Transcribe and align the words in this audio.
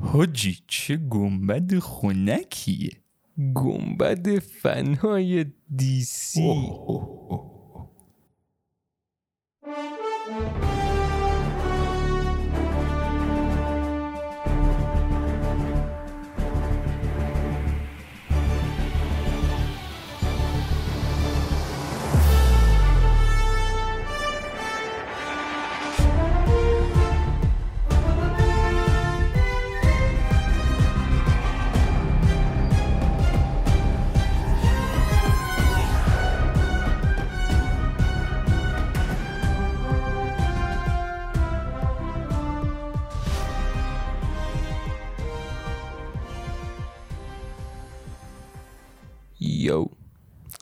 حاجی 0.00 0.58
چه 0.68 0.96
گنبد 0.96 1.78
خونکیه 1.78 2.90
گنبد 3.54 4.38
فنای 4.38 5.46
دیسی. 5.76 6.42
یو 6.42 7.49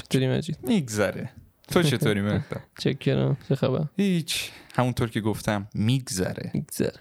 چطوری 0.08 0.28
مجید؟ 0.28 0.58
میگذره. 0.62 1.30
تو 1.68 1.82
چطوری 1.92 2.20
مهرداد 2.20 2.62
چاکرم. 2.78 3.36
چه 3.48 3.54
خبر؟ 3.54 3.84
هیچ. 3.96 4.50
همونطور 4.74 5.10
که 5.10 5.20
گفتم 5.20 5.68
میگذره. 5.74 6.50
میگذره. 6.54 7.00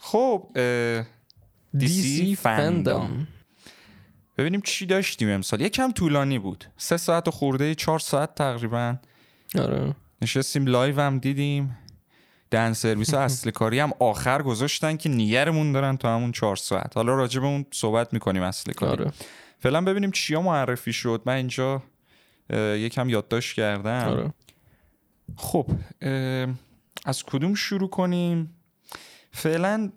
خب 0.00 0.50
اه، 0.56 1.06
DC 1.78 2.36
FanDome. 2.36 3.28
ببینیم 4.38 4.60
چی 4.60 4.86
داشتیم 4.86 5.28
امسال. 5.28 5.60
یکم 5.60 5.92
طولانی 5.92 6.38
بود. 6.38 6.64
سه 6.76 6.96
ساعت 6.96 7.28
و 7.28 7.30
خورده 7.30 7.74
چهار 7.74 7.98
ساعت 7.98 8.34
تقریبا. 8.34 8.96
آره. 9.58 9.94
نشستیم 10.22 10.66
live 10.66 11.00
هم 11.00 11.18
دیدیم. 11.18 11.78
دهن 12.50 12.72
سرویس 12.72 13.14
اصل 13.24 13.50
کاری 13.50 13.78
هم 13.78 13.92
آخر 14.00 14.42
گذاشتن 14.42 14.96
که 14.96 15.08
نیگهمون 15.08 15.72
دارن 15.72 15.96
تا 15.96 16.14
همون 16.16 16.32
چهار 16.32 16.56
ساعت. 16.56 16.96
حالا 16.96 17.14
راجع 17.14 17.40
به 17.40 17.46
اون 17.46 17.66
صحبت 17.72 18.12
می‌کنیم 18.12 18.42
اصل 18.42 18.72
کاری. 18.72 19.02
آره. 19.02 19.12
فعلا 19.58 19.80
ببینیم 19.80 20.10
چیا 20.10 20.42
معرفی 20.42 20.92
شد. 20.92 21.22
من 21.26 21.34
اینجا 21.34 21.82
یکم 22.56 23.08
یادداشت 23.08 23.56
کردم. 23.56 24.08
آره. 24.08 24.32
خب 25.36 25.66
از 27.04 27.22
کدوم 27.22 27.54
شروع 27.54 27.90
کنیم؟ 27.90 28.54
فعلا 29.32 29.92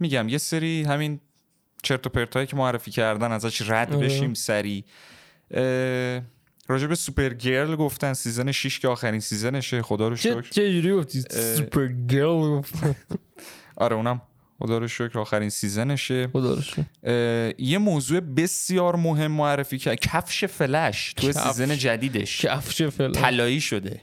میگم 0.00 0.28
یه 0.28 0.38
سری 0.38 0.82
همین 0.82 1.20
چرت 1.82 2.06
و 2.06 2.10
پرتایی 2.10 2.46
که 2.46 2.56
معرفی 2.56 2.90
کردن 2.90 3.32
ازش 3.32 3.70
رد 3.70 3.94
آره. 3.94 4.06
بشیم 4.06 4.34
سری 4.34 4.84
راجع 6.68 6.86
به 6.86 6.94
Supergirl 6.94 7.76
گفتن 7.76 8.12
season 8.12 8.52
6 8.52 8.78
که 8.78 8.88
آخرین 8.88 9.20
season 9.20 9.61
شه 9.61 9.82
خدا 9.82 10.08
رو 10.08 10.16
شکر. 10.16 10.40
چه 10.40 10.72
جوری 10.72 10.92
گفتی؟ 10.92 11.20
Supergirl 11.56 12.62
آره 13.76 13.96
اونم 13.96 14.22
خدا 14.58 14.78
رو 14.78 14.88
شکر 14.88 15.18
آخرین 15.18 15.48
season 15.48 15.96
شه. 15.96 16.28
خدا 16.28 16.54
رو 16.54 16.62
شکر. 16.62 16.84
یه 17.58 17.78
موضوع 17.78 18.20
بسیار 18.20 18.96
مهم 18.96 19.32
معرفی 19.32 19.78
کرد 19.78 20.00
کفش 20.00 20.44
فلش 20.44 21.12
تو 21.12 21.28
کفش. 21.28 21.40
season 21.40 21.76
جدیدش. 21.76 22.40
کفش 22.40 22.82
فعلا 22.82 23.12
طلایی 23.12 23.60
شده. 23.60 24.00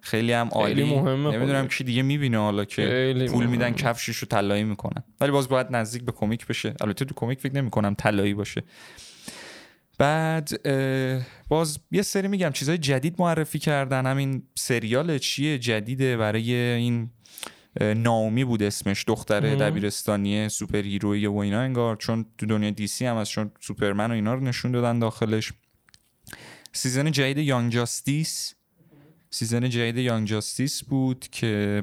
خیلی 0.00 0.32
هم 0.32 0.48
عالی. 0.48 0.84
مهمه 0.84 1.36
نمی‌دونم. 1.36 1.68
کی 1.68 1.84
دیگه 1.84 2.02
می‌بینه 2.02 2.38
حالا 2.38 2.64
که 2.64 2.82
خیلی 2.82 3.28
پول 3.28 3.46
میدن 3.46 3.64
مهمه. 3.64 3.76
کفشش 3.76 4.16
رو 4.16 4.28
طلایی 4.28 4.64
می‌کنن. 4.64 5.04
ولی 5.20 5.30
باز 5.30 5.48
باید 5.48 5.66
نزدیک 5.70 6.02
به 6.02 6.12
comic 6.12 6.46
بشه. 6.46 6.74
البته 6.80 7.04
تو 7.04 7.14
comic 7.14 7.40
فکر 7.40 7.54
نمی‌کنم 7.54 7.94
طلایی 7.94 8.34
باشه. 8.34 8.62
بعد 9.98 10.68
باز 11.48 11.78
یه 11.90 12.02
سری 12.02 12.28
میگم 12.28 12.50
چیزای 12.50 12.78
جدید 12.78 13.14
معرفی 13.18 13.58
کردن. 13.58 14.06
همین 14.06 14.42
سریال 14.54 15.18
چیه؟ 15.18 15.58
جدیده 15.58 16.16
برای 16.16 16.54
این 16.54 17.10
Naomi 17.80 18.44
بود 18.44 18.62
اسمش 18.62 19.04
دختر. 19.06 19.40
دبیرستانی 19.40 20.48
superhero 20.48 20.82
ی 20.82 21.26
و 21.26 21.36
اینا 21.36 21.60
انگار 21.60 21.96
چون 21.96 22.26
تو 22.38 22.46
دنیا 22.46 22.70
DC 22.70 23.06
هم 23.06 23.16
از 23.16 23.28
چون 23.28 23.50
سوپرمن 23.60 24.10
و 24.10 24.14
اینا 24.14 24.34
رو 24.34 24.40
نشون 24.40 24.72
دادن 24.72 24.98
داخلش 24.98 25.52
season 26.72 27.10
جدید 27.10 27.38
Young 27.38 27.72
Justice 27.72 28.54
season 29.30 29.68
جدید 29.68 29.96
Young 29.96 30.26
Justice 30.26 30.84
بود 30.84 31.28
که 31.32 31.82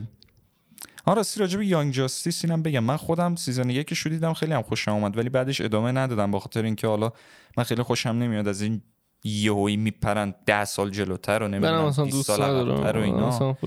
آن 1.05 1.15
راستی 1.15 1.39
راجع 1.39 1.57
به 1.57 1.65
Young 1.65 1.93
Justice 1.93 2.45
اینم 2.45 2.63
بگم 2.63 2.83
من 2.83 2.97
خودم 2.97 3.35
season 3.35 3.69
یکش 3.69 3.99
رو 3.99 4.11
دیدم 4.11 4.33
خیلی 4.33 4.53
هم 4.53 4.61
خوشم 4.61 4.91
اومد 4.91 5.17
ولی 5.17 5.29
بعدش 5.29 5.61
ادامه 5.61 5.91
ندادم 5.91 6.31
به 6.31 6.39
خاطر 6.39 6.63
اینکه 6.63 6.87
حالا 6.87 7.11
من 7.57 7.63
خیلی 7.63 7.83
خوشم 7.83 8.09
نمیاد 8.09 8.47
از 8.47 8.61
این 8.61 8.81
یهویی 9.25 9.77
میپرن 9.77 10.33
ده 10.45 10.65
سال 10.65 10.89
جلوتر 10.89 11.43
و 11.43 11.47
نمی‌دونم 11.47 11.85
اصلا 11.85 12.05
20 12.05 12.27
سال 12.27 12.41
عقب‌تر 12.41 12.97
و 12.97 13.03
ندارم 13.03 13.03
اینا. 13.03 13.57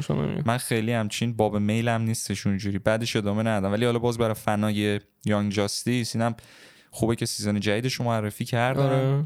من 0.47 0.59
خیلی 0.59 0.93
همچین 0.93 1.37
باب 1.37 1.57
میلم 1.57 2.03
نیستش 2.03 2.47
اونجوری. 2.47 2.79
بعدش 2.79 3.17
ادامه 3.17 3.43
ندادم. 3.43 3.73
ولی 3.73 3.85
حالا 3.85 3.99
باز 3.99 4.19
برای 4.19 4.35
fan 4.35 5.01
های 5.25 5.33
Young 5.33 5.53
Justice 5.53 6.17
اینم 6.17 6.35
خوبه 6.91 7.17
که 7.17 7.27
season 7.27 7.61
جدیدش 7.61 8.01
معرفی 8.01 8.45
کردن. 8.45 8.83
آره. 8.83 9.25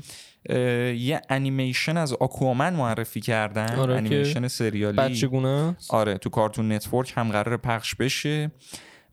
یه 0.96 1.20
انیمیشن 1.28 1.96
از 1.96 2.12
Aquaman 2.12 2.74
معرفی 2.74 3.20
کردن. 3.20 3.76
آره 3.76 3.96
انیمیشن 3.96 4.48
سریالی. 4.48 4.96
بچگونه 4.96 5.76
آره 5.90 6.18
تو 6.18 6.30
Cartoon 6.30 6.72
Network 6.72 7.12
هم 7.16 7.30
قراره 7.30 7.56
پخش 7.56 7.94
بشه. 7.94 8.50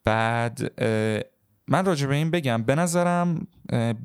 بعد 0.03 0.72
من 1.69 1.85
راجع 1.85 2.07
به 2.07 2.16
این 2.16 2.31
بگم 2.31 2.63
به 2.63 2.75
نظرم 2.75 3.47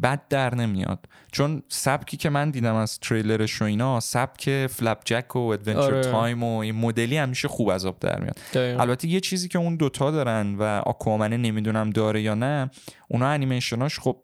بد 0.02 0.28
در 0.28 0.54
نمیاد 0.54 1.06
چون 1.32 1.62
سبکی 1.68 2.16
که 2.16 2.30
من 2.30 2.50
دیدم 2.50 2.74
از 2.74 2.98
تریلرش 2.98 3.62
و 3.62 3.64
اینا 3.64 4.00
سبک 4.00 4.66
Flapjack 4.66 5.36
و 5.36 5.38
Adventure 5.38 5.80
آره. 5.80 6.02
Time 6.02 6.42
و 6.42 6.56
این 6.56 6.74
مدلی 6.74 7.16
همیشه 7.16 7.48
خوب 7.48 7.68
از 7.68 7.86
آب 7.86 7.98
در 7.98 8.20
میاد 8.20 8.38
دقیقاً. 8.54 8.82
البته 8.82 9.08
یه 9.08 9.20
چیزی 9.20 9.48
که 9.48 9.58
اون 9.58 9.76
دوتا 9.76 10.10
دارن 10.10 10.54
و 10.54 10.62
Aquaman 10.62 11.27
ه 11.27 11.36
نمی‌دونم 11.36 11.90
داره 11.90 12.22
یا 12.22 12.34
نه 12.34 12.70
اونا 13.08 13.28
انیمیشناش 13.28 13.98
خب 13.98 14.16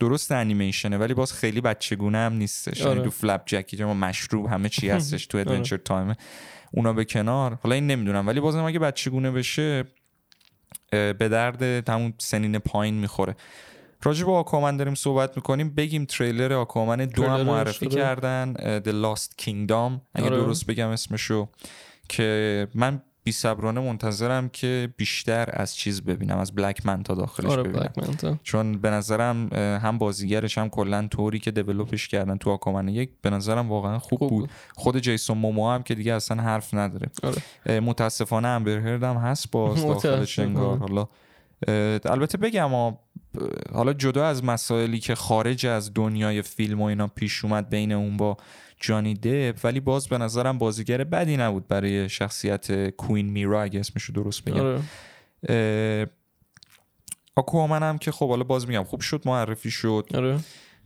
درست 0.00 0.32
انیمیشنه 0.32 0.98
ولی 0.98 1.14
باز 1.14 1.32
خیلی 1.32 1.60
بچگونه 1.60 2.18
هم 2.18 2.32
نیستش 2.32 2.82
آره. 2.82 2.90
یعنی 2.90 3.04
تو 3.04 3.10
Flapjack 3.10 3.42
ی 3.46 3.76
که 3.76 3.84
ما 3.84 3.94
مشروب 3.94 4.46
همه 4.46 4.68
چی 4.68 4.90
هستش 4.96 5.26
تو 5.26 5.38
آره. 5.38 5.50
Adventure 5.50 5.76
Time 5.76 6.14
اونا 6.72 6.92
به 6.92 7.04
کنار 7.04 7.58
حالا 7.62 7.74
این 7.74 7.86
نمی‌دونم 7.86 8.26
ولی 8.26 8.40
بازم 8.40 8.64
اگه 8.64 8.78
بچگونه 8.78 9.30
بشه 9.30 9.84
به 10.90 11.28
درد 11.30 11.80
همون 11.80 12.14
سنین 12.18 12.58
پایین 12.58 12.94
می‌خوره 12.94 13.36
راجع 14.02 14.26
به 14.26 14.32
Aquaman 14.32 14.76
داریم 14.76 14.94
صحبت 14.94 15.36
می‌کنیم 15.36 15.74
بگیم 15.74 16.04
تریلر 16.04 16.52
Aquaman 16.52 16.96
دو 16.96 17.22
هم 17.28 17.40
معرفی 17.42 17.86
شده. 17.86 17.94
کردن 17.94 18.54
The 18.84 18.92
Lost 19.04 19.44
Kingdom 19.44 20.00
اگه 20.14 20.26
آره. 20.26 20.36
درست 20.36 20.66
بگم 20.66 20.88
اسمشو 20.88 21.48
که 22.08 22.68
من 22.74 23.02
بی 23.26 23.32
صبرانه 23.32 23.80
منتظرم 23.80 24.48
که 24.48 24.88
بیشتر 24.96 25.48
از 25.52 25.76
چیز 25.76 26.02
ببینم 26.02 26.38
از 26.38 26.54
Black 26.54 26.86
Manta 26.86 27.14
داخلش 27.14 27.50
آره 27.50 27.62
ببینم 27.62 27.90
Black 27.96 28.08
Manta 28.08 28.38
چون 28.42 28.78
به 28.78 28.90
نظرم 28.90 29.48
هم 29.54 29.98
بازیگرش 29.98 30.58
هم 30.58 30.68
کلا 30.68 31.08
طوری 31.10 31.38
که 31.38 31.50
develop 31.50 31.95
ش 31.95 32.08
کردن 32.08 32.36
تو 32.36 32.50
Aquaman 32.50 32.88
یک 32.88 33.10
به 33.22 33.30
نظرم 33.30 33.68
واقعا 33.68 33.98
خوب, 33.98 34.18
خوب 34.18 34.30
بود. 34.30 34.50
خود 34.74 34.98
جیسون 34.98 35.38
موموآ 35.38 35.70
هم 35.70 35.82
که 35.82 35.94
دیگه 35.94 36.14
اصلا 36.14 36.42
حرف 36.42 36.74
نداره 36.74 37.10
آره. 37.22 37.80
متاسفانه 37.80 38.48
امبر 38.48 38.78
هرد 38.78 39.02
هم 39.02 39.16
هست 39.16 39.50
باز 39.50 39.82
داخلش. 39.86 40.38
انگار 40.38 40.78
حالا 40.78 41.08
البته 42.04 42.38
بگم 42.38 42.68
ها، 42.68 43.00
حالا 43.72 43.92
جدا 43.92 44.26
از 44.26 44.44
مسائلی 44.44 44.98
که 44.98 45.14
خارج 45.14 45.66
از 45.66 45.94
دنیای 45.94 46.42
فیلم 46.42 46.80
و 46.80 46.84
اینا 46.84 47.06
پیش 47.06 47.44
اومد 47.44 47.70
بین 47.70 47.92
اون 47.92 48.16
با 48.16 48.36
جانی 48.80 49.14
دپ 49.14 49.58
ولی 49.64 49.80
باز 49.80 50.08
به 50.08 50.18
نظرم 50.18 50.58
بازیگر 50.58 51.04
بدی 51.04 51.36
نبود 51.36 51.68
برای 51.68 52.08
شخصیت 52.08 52.90
کوین 52.90 53.26
میرا 53.30 53.62
اگه 53.62 53.80
اسمشو 53.80 54.12
درست 54.12 54.44
بگم. 54.44 54.60
آره. 54.60 54.80
آکوامن 57.36 57.82
هم 57.82 57.98
که 57.98 58.12
خب 58.12 58.28
حالا 58.28 58.44
باز 58.44 58.68
میگم 58.68 58.84
خوب 58.84 59.00
شد 59.00 59.22
معرفی 59.26 59.70
شد. 59.70 60.06
آره. 60.14 60.38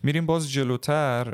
میریم 0.03 0.27
باز 0.27 0.51
جلوتر 0.51 1.33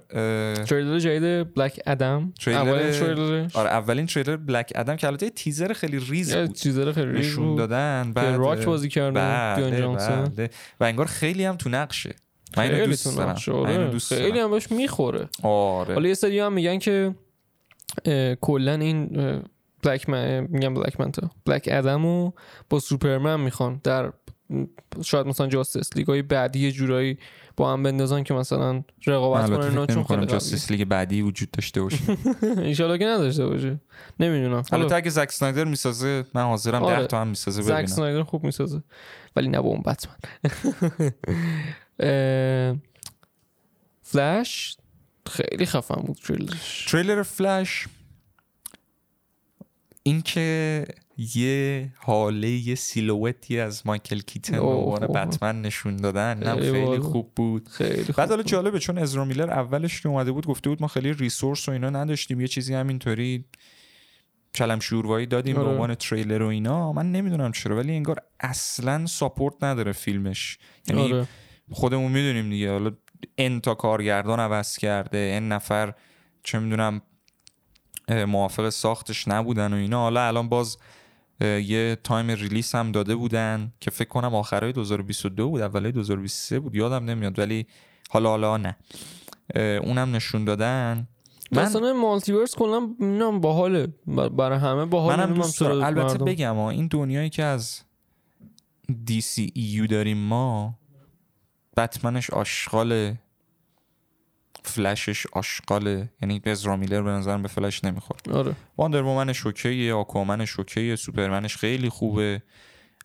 تریلر 0.67 0.99
جدید 0.99 1.55
بلک 1.55 1.81
ادم. 1.87 2.33
تریلر- 2.41 2.49
اولین 2.57 2.91
تریلرش. 2.93 3.57
آره 3.57 3.71
اولین 3.71 4.07
تریلر 4.07 4.37
Black 4.37 4.73
Adam 4.75 4.97
که 4.97 5.07
البته 5.07 5.31
تیزر 5.31 5.73
خیلی 5.73 5.99
ریز 5.99 6.37
بود. 6.37 6.53
چیزا 6.57 6.93
خیلی 6.93 7.13
ریز 7.13 7.27
نشون 7.27 7.57
دادن. 7.57 8.13
بعد 8.15 8.35
راک 8.35 8.65
بازی 8.65 8.89
کرده 8.89 9.21
و 10.81 10.85
انگار 10.85 11.07
خیلی 11.07 11.45
هم 11.45 11.57
تو 11.57 11.69
نقشه. 11.69 12.15
من 12.57 12.65
اینو 12.65 12.87
دوست 12.87 13.17
دارم. 13.17 13.31
نقشه، 13.31 13.53
من 13.53 13.67
اینو 13.67 13.81
آره. 13.83 13.91
دوست 13.91 14.15
خیلی 14.15 14.39
هم 14.39 14.51
بهش 14.51 14.71
می‌خوره. 14.71 15.29
آره. 15.43 15.95
حالا 15.95 16.09
یه 16.09 16.15
سری 16.15 16.39
هم 16.39 16.53
میگن 16.53 16.79
که 16.79 17.15
کلا 18.41 18.73
این 18.75 19.11
Black 19.83 20.09
Man 20.09 20.41
میگم 20.51 20.75
Black 20.75 21.01
Manta 21.01 21.31
Black 21.47 21.69
Adam 21.73 22.21
و 22.21 22.33
با 22.71 22.81
سوپرمن 22.81 23.41
می‌خوان 23.41 23.81
در 23.85 24.13
شاید 25.05 25.27
مثلا 25.27 25.47
Justice 25.47 25.97
League 25.97 26.07
های 26.07 26.23
بعدی 26.23 26.59
یه 26.59 26.73
جورایی 26.73 27.19
با 27.57 27.73
هم 27.73 27.83
بندازن 27.83 28.23
که 28.23 28.35
مثلا 28.35 28.83
رقابت 29.07 29.51
کنن 29.51 29.61
اینا 29.61 29.87
چون 29.87 30.05
خیلی 30.05 30.27
جاستس 30.27 30.71
لیگ 30.71 30.85
بعدی 30.85 31.23
وجود 31.23 31.51
داشته 31.51 31.83
باشه. 31.83 31.99
ان 32.43 32.75
که 32.75 33.07
نداشته 33.07 33.47
باشه. 33.47 33.81
نمی‌دونم. 34.21 34.63
البته 34.73 34.95
اگه 34.95 35.11
زک 35.11 35.29
اسنایدر 35.29 35.65
می‌سازه 35.65 36.25
من 36.35 36.43
حاضرم 36.43 36.83
آره. 36.83 37.01
10 37.01 37.07
تا 37.07 37.21
هم 37.21 37.29
می‌سازه 37.29 37.63
ببینم. 37.63 37.79
زک 37.79 37.85
اسنایدر 37.85 38.23
خوب 38.23 38.45
می‌سازه. 38.45 38.83
ولی 39.37 39.49
نه 39.49 39.61
با 39.61 39.69
اون 39.69 39.83
بتمن 39.83 40.15
فلش 44.03 44.77
خیلی 45.27 45.67
خفن 45.67 46.03
بود 46.03 46.17
تریلرش 46.17 46.85
تریلر 46.89 47.23
فلش 47.23 47.87
اینکه 50.03 50.85
یه 51.35 51.93
حاله 51.97 52.49
یه 52.49 52.75
سیلوتی 52.75 53.61
از 53.61 53.87
مایکل 53.87 54.21
کیتن 54.21 54.57
به 54.57 54.63
عنوان 54.63 55.07
بتمن 55.07 55.63
نشون 55.63 55.97
دادن 55.97 56.39
نه 56.39 56.73
خیلی 56.73 56.99
خوب 56.99 57.33
بود. 57.37 57.69
خیلی 57.69 58.13
بعد 58.17 58.29
حالا 58.31 58.43
جالبه 58.43 58.79
چون 58.79 58.99
ازرا 58.99 59.25
میلر 59.25 59.51
اولش 59.51 60.01
که 60.01 60.09
اومده 60.09 60.33
بود 60.33 60.47
گفته 60.47 60.71
بود 60.71 60.83
ما 60.83 60.89
خیلی 60.89 61.13
ریسورس 61.13 61.69
و 61.69 61.73
اینا 61.73 61.91
نداشتیم 61.91 62.41
یه 62.41 62.49
چیزی 62.49 62.75
همینطوری 62.75 63.45
چلم 64.53 64.81
شوروایی 64.81 65.27
دادیم 65.27 65.57
به 65.57 65.63
آره. 65.63 65.71
عنوان 65.71 65.95
تریلر 65.95 66.43
و 66.43 66.47
اینا. 66.47 66.93
من 66.93 67.13
نمی‌دونم 67.13 67.53
چرا 67.53 67.77
ولی 67.77 67.93
انگار 67.93 68.23
اصلا 68.41 69.07
support 69.07 69.55
نداره 69.65 69.93
فیلمش. 69.93 70.59
یعنی 70.89 71.13
آره. 71.13 71.29
خودمون 71.71 72.13
می‌دونیم 72.13 72.51
دیگه. 72.51 72.73
حالا 72.73 72.91
n 73.39 73.61
تا 73.61 73.75
کارگردان 73.75 74.41
عوض 74.41 74.77
کرده 74.77 75.33
n 75.37 75.49
نفر 75.49 75.95
چه 76.43 76.59
می‌دونم 76.59 77.03
موافق 78.09 78.69
ساختش 78.69 79.29
نبودن 79.29 79.73
و 79.73 79.77
اینا. 79.77 80.01
حالا 80.01 80.27
الان 80.27 80.49
باز 80.49 80.79
یه 81.41 81.99
time 82.05 82.31
release 82.31 82.75
هم 82.75 82.93
داده 82.93 83.15
بودن 83.15 83.73
که 83.81 83.91
فکر 83.91 84.09
کنم 84.09 84.35
آخرای 84.35 84.73
2022 84.73 85.49
بود 85.49 85.61
اولای 85.61 85.93
2023 85.93 86.61
بود. 86.61 86.75
یادم 86.75 87.05
نمیاد 87.05 87.39
ولی 87.39 87.67
حالا 88.11 88.29
حالا 88.29 88.57
نه. 88.57 88.77
اونم 89.57 90.17
نشون 90.17 90.45
دادن. 90.45 91.09
من 91.53 91.63
اصلا 91.63 91.93
multiverse 91.93 92.55
کلا 92.55 92.89
نم 93.01 93.41
باحاله 93.41 93.87
برای 94.37 94.59
همه 94.59 94.85
باحال 94.85 95.17
منم 95.17 95.35
دوست 95.35 95.61
دارم. 95.61 95.85
البته 95.85 96.19
بگم 96.19 96.59
این 96.59 96.87
دنیایی 96.87 97.31
که 97.31 97.43
از 97.43 97.83
DCEU 99.05 99.87
داریم 99.87 100.19
ما 100.19 100.79
بتمنش 101.77 102.31
آشغاله 102.31 103.19
فلشش 104.63 105.27
آشغاله 105.33 106.11
یعنی 106.23 106.41
ازرا 106.47 106.77
میلر 106.77 107.03
به 107.03 107.11
نظرم 107.11 107.43
به 107.43 107.49
فلش 107.49 107.85
نمی‌خورد. 107.85 108.31
آره. 108.31 108.53
واندر 108.77 109.03
وومنش 109.03 109.47
okay 109.47 109.85
ه 109.85 109.95
آکوامنش 109.95 110.59
اوکیه 110.59 110.97
سوپرمنش 110.97 111.57
خیلی 111.57 111.89
خوبه. 111.89 112.43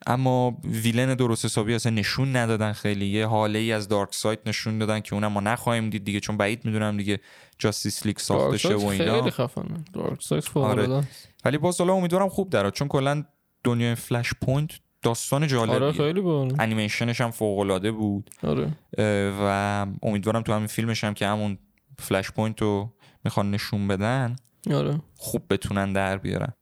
اما 0.06 0.56
villain 0.64 1.14
درست 1.14 1.44
حسابی 1.44 1.74
اصلا 1.74 1.92
نشون 1.92 2.36
ندادن 2.36 2.72
خیلی. 2.72 3.06
یه 3.06 3.26
هاله 3.26 3.58
ای 3.58 3.72
از 3.72 3.88
دارک 3.88 4.14
سایت 4.14 4.38
نشون 4.46 4.78
دادن 4.78 5.00
که 5.00 5.14
اونم 5.14 5.32
ما 5.32 5.40
نخواهیم 5.40 5.90
دید 5.90 6.04
دیگه 6.04 6.20
چون 6.20 6.36
بعید 6.36 6.64
می‌دونم 6.64 6.96
دیگه 6.96 7.20
جاستیس 7.58 8.06
لیگ 8.06 8.18
ساخته 8.18 8.58
شه 8.58 8.74
و 8.74 8.86
اینا. 8.86 9.18
خیلی 9.18 9.30
خفنه. 9.30 9.84
دارک 9.92 10.22
سایت 10.22 10.56
آره. 10.56 11.04
ولی 11.44 11.58
باز 11.58 11.78
حالا 11.78 11.92
امیدوارم 11.92 12.28
خوب 12.28 12.50
درا 12.50 12.70
چون 12.70 12.88
کلا 12.88 13.24
دنیای 13.64 13.94
فلش 13.94 14.34
پوینت 14.42 14.70
داستان 15.02 15.46
جالبیه 15.46 15.74
آره 15.74 15.92
خیلی 15.92 16.20
بود 16.20 16.54
انیمیشنش 16.58 17.20
هم 17.20 17.30
فوق 17.30 17.58
العاده 17.58 17.92
بود 17.92 18.30
آره. 18.42 18.72
و 19.42 19.86
امیدوارم 20.02 20.42
تو 20.42 20.52
همین 20.52 20.66
فیلمش 20.66 21.04
هم 21.04 21.14
که 21.14 21.26
همون 21.26 21.58
فلش 21.98 22.30
پوینت 22.30 22.62
رو 22.62 22.92
می‌خوان 23.24 23.50
نشون 23.50 23.88
بدن 23.88 24.36
آره. 24.70 25.00
خوب 25.16 25.42
بتونن 25.50 25.92
در 25.92 26.16
بیارن 26.18 26.52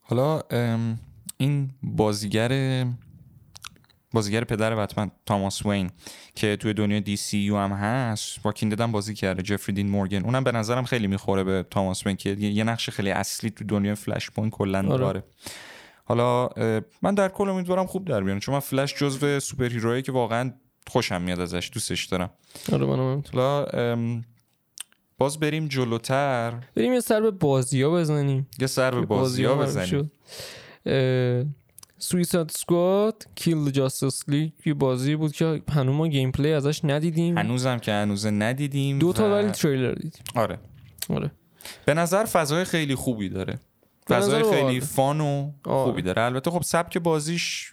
حالا 0.00 0.42
این 1.36 1.70
بازیگر 1.82 2.84
بازیگر 4.12 4.44
پدر 4.44 4.74
بتمن 4.74 5.10
توماس 5.26 5.66
وین 5.66 5.90
که 6.34 6.56
توی 6.56 6.74
دنیا 6.74 7.00
DCU 7.00 7.56
هم 7.56 7.72
هست 7.72 8.42
با 8.42 8.52
کینددم 8.52 8.92
بازی 8.92 9.14
کرده 9.14 9.42
جفری 9.42 9.74
دین 9.74 9.88
مورگن 9.88 10.24
اونم 10.24 10.44
به 10.44 10.52
نظرم 10.52 10.84
خیلی 10.84 11.06
می‌خوره 11.06 11.44
به 11.44 11.66
توماس 11.70 12.06
وین 12.06 12.16
که 12.16 12.30
یه 12.30 12.64
نقش 12.64 12.90
خیلی 12.90 13.10
اصلی 13.10 13.50
تو 13.50 13.64
دنیا 13.64 13.94
فلش 13.94 14.30
پوینت 14.30 14.52
کلا 14.52 14.92
آره. 14.92 15.22
حالا 16.10 16.48
من 17.02 17.14
در 17.14 17.28
کل 17.28 17.48
امیدوارم 17.48 17.86
خوب 17.86 18.04
در 18.04 18.20
بیان 18.20 18.38
چون 18.38 18.54
من 18.54 18.60
فلش 18.60 18.94
جزو 18.94 19.40
superhero 19.40 19.68
یی 19.68 20.02
که 20.02 20.12
واقعا 20.12 20.52
خوشم 20.86 21.22
میاد 21.22 21.40
ازش 21.40 21.70
دوستش 21.72 22.04
دارم. 22.04 22.30
آره 22.72 22.86
من 22.86 23.22
حالا 23.32 23.66
باز 25.18 25.40
بریم 25.40 25.68
جلوتر. 25.68 26.54
بریم 26.74 26.92
یه 26.92 27.00
سر 27.00 27.20
به 27.20 27.30
بازی 27.30 27.82
ها 27.82 27.90
بزنیم. 27.90 28.48
یه 28.58 28.66
سر 28.66 28.90
به 28.90 29.00
بازی 29.00 29.44
ها 29.44 29.54
بزنیم. 29.54 30.12
Suicide 31.98 32.50
Squad 32.50 33.26
Kill 33.34 33.70
Justice 33.70 34.28
League 34.28 34.52
یه 34.66 34.74
بازی 34.74 35.16
بود 35.16 35.32
که 35.32 35.62
هنوز 35.72 35.94
ما 35.94 36.08
gameplay 36.08 36.52
ازش 36.52 36.84
ندیدیم. 36.84 37.38
هنوزم 37.38 37.78
که 37.78 37.92
هنوز 37.92 38.26
ندیدیم 38.26 38.98
دو 38.98 39.12
تا 39.12 39.30
ولی 39.30 39.50
تریلر 39.50 39.92
دیدیم. 39.92 40.22
آره. 40.34 40.58
آره. 41.10 41.30
به 41.84 41.94
نظر 41.94 42.24
فضای 42.24 42.64
خیلی 42.64 42.94
خوبی 42.94 43.28
داره. 43.28 43.58
فضای 44.10 44.50
خیلی 44.50 44.80
fun 44.80 45.20
و 45.20 45.50
خوبی 45.64 46.02
داره. 46.02 46.22
البته 46.22 46.50
خب 46.50 46.62
سبک 46.62 46.98
بازیش 46.98 47.72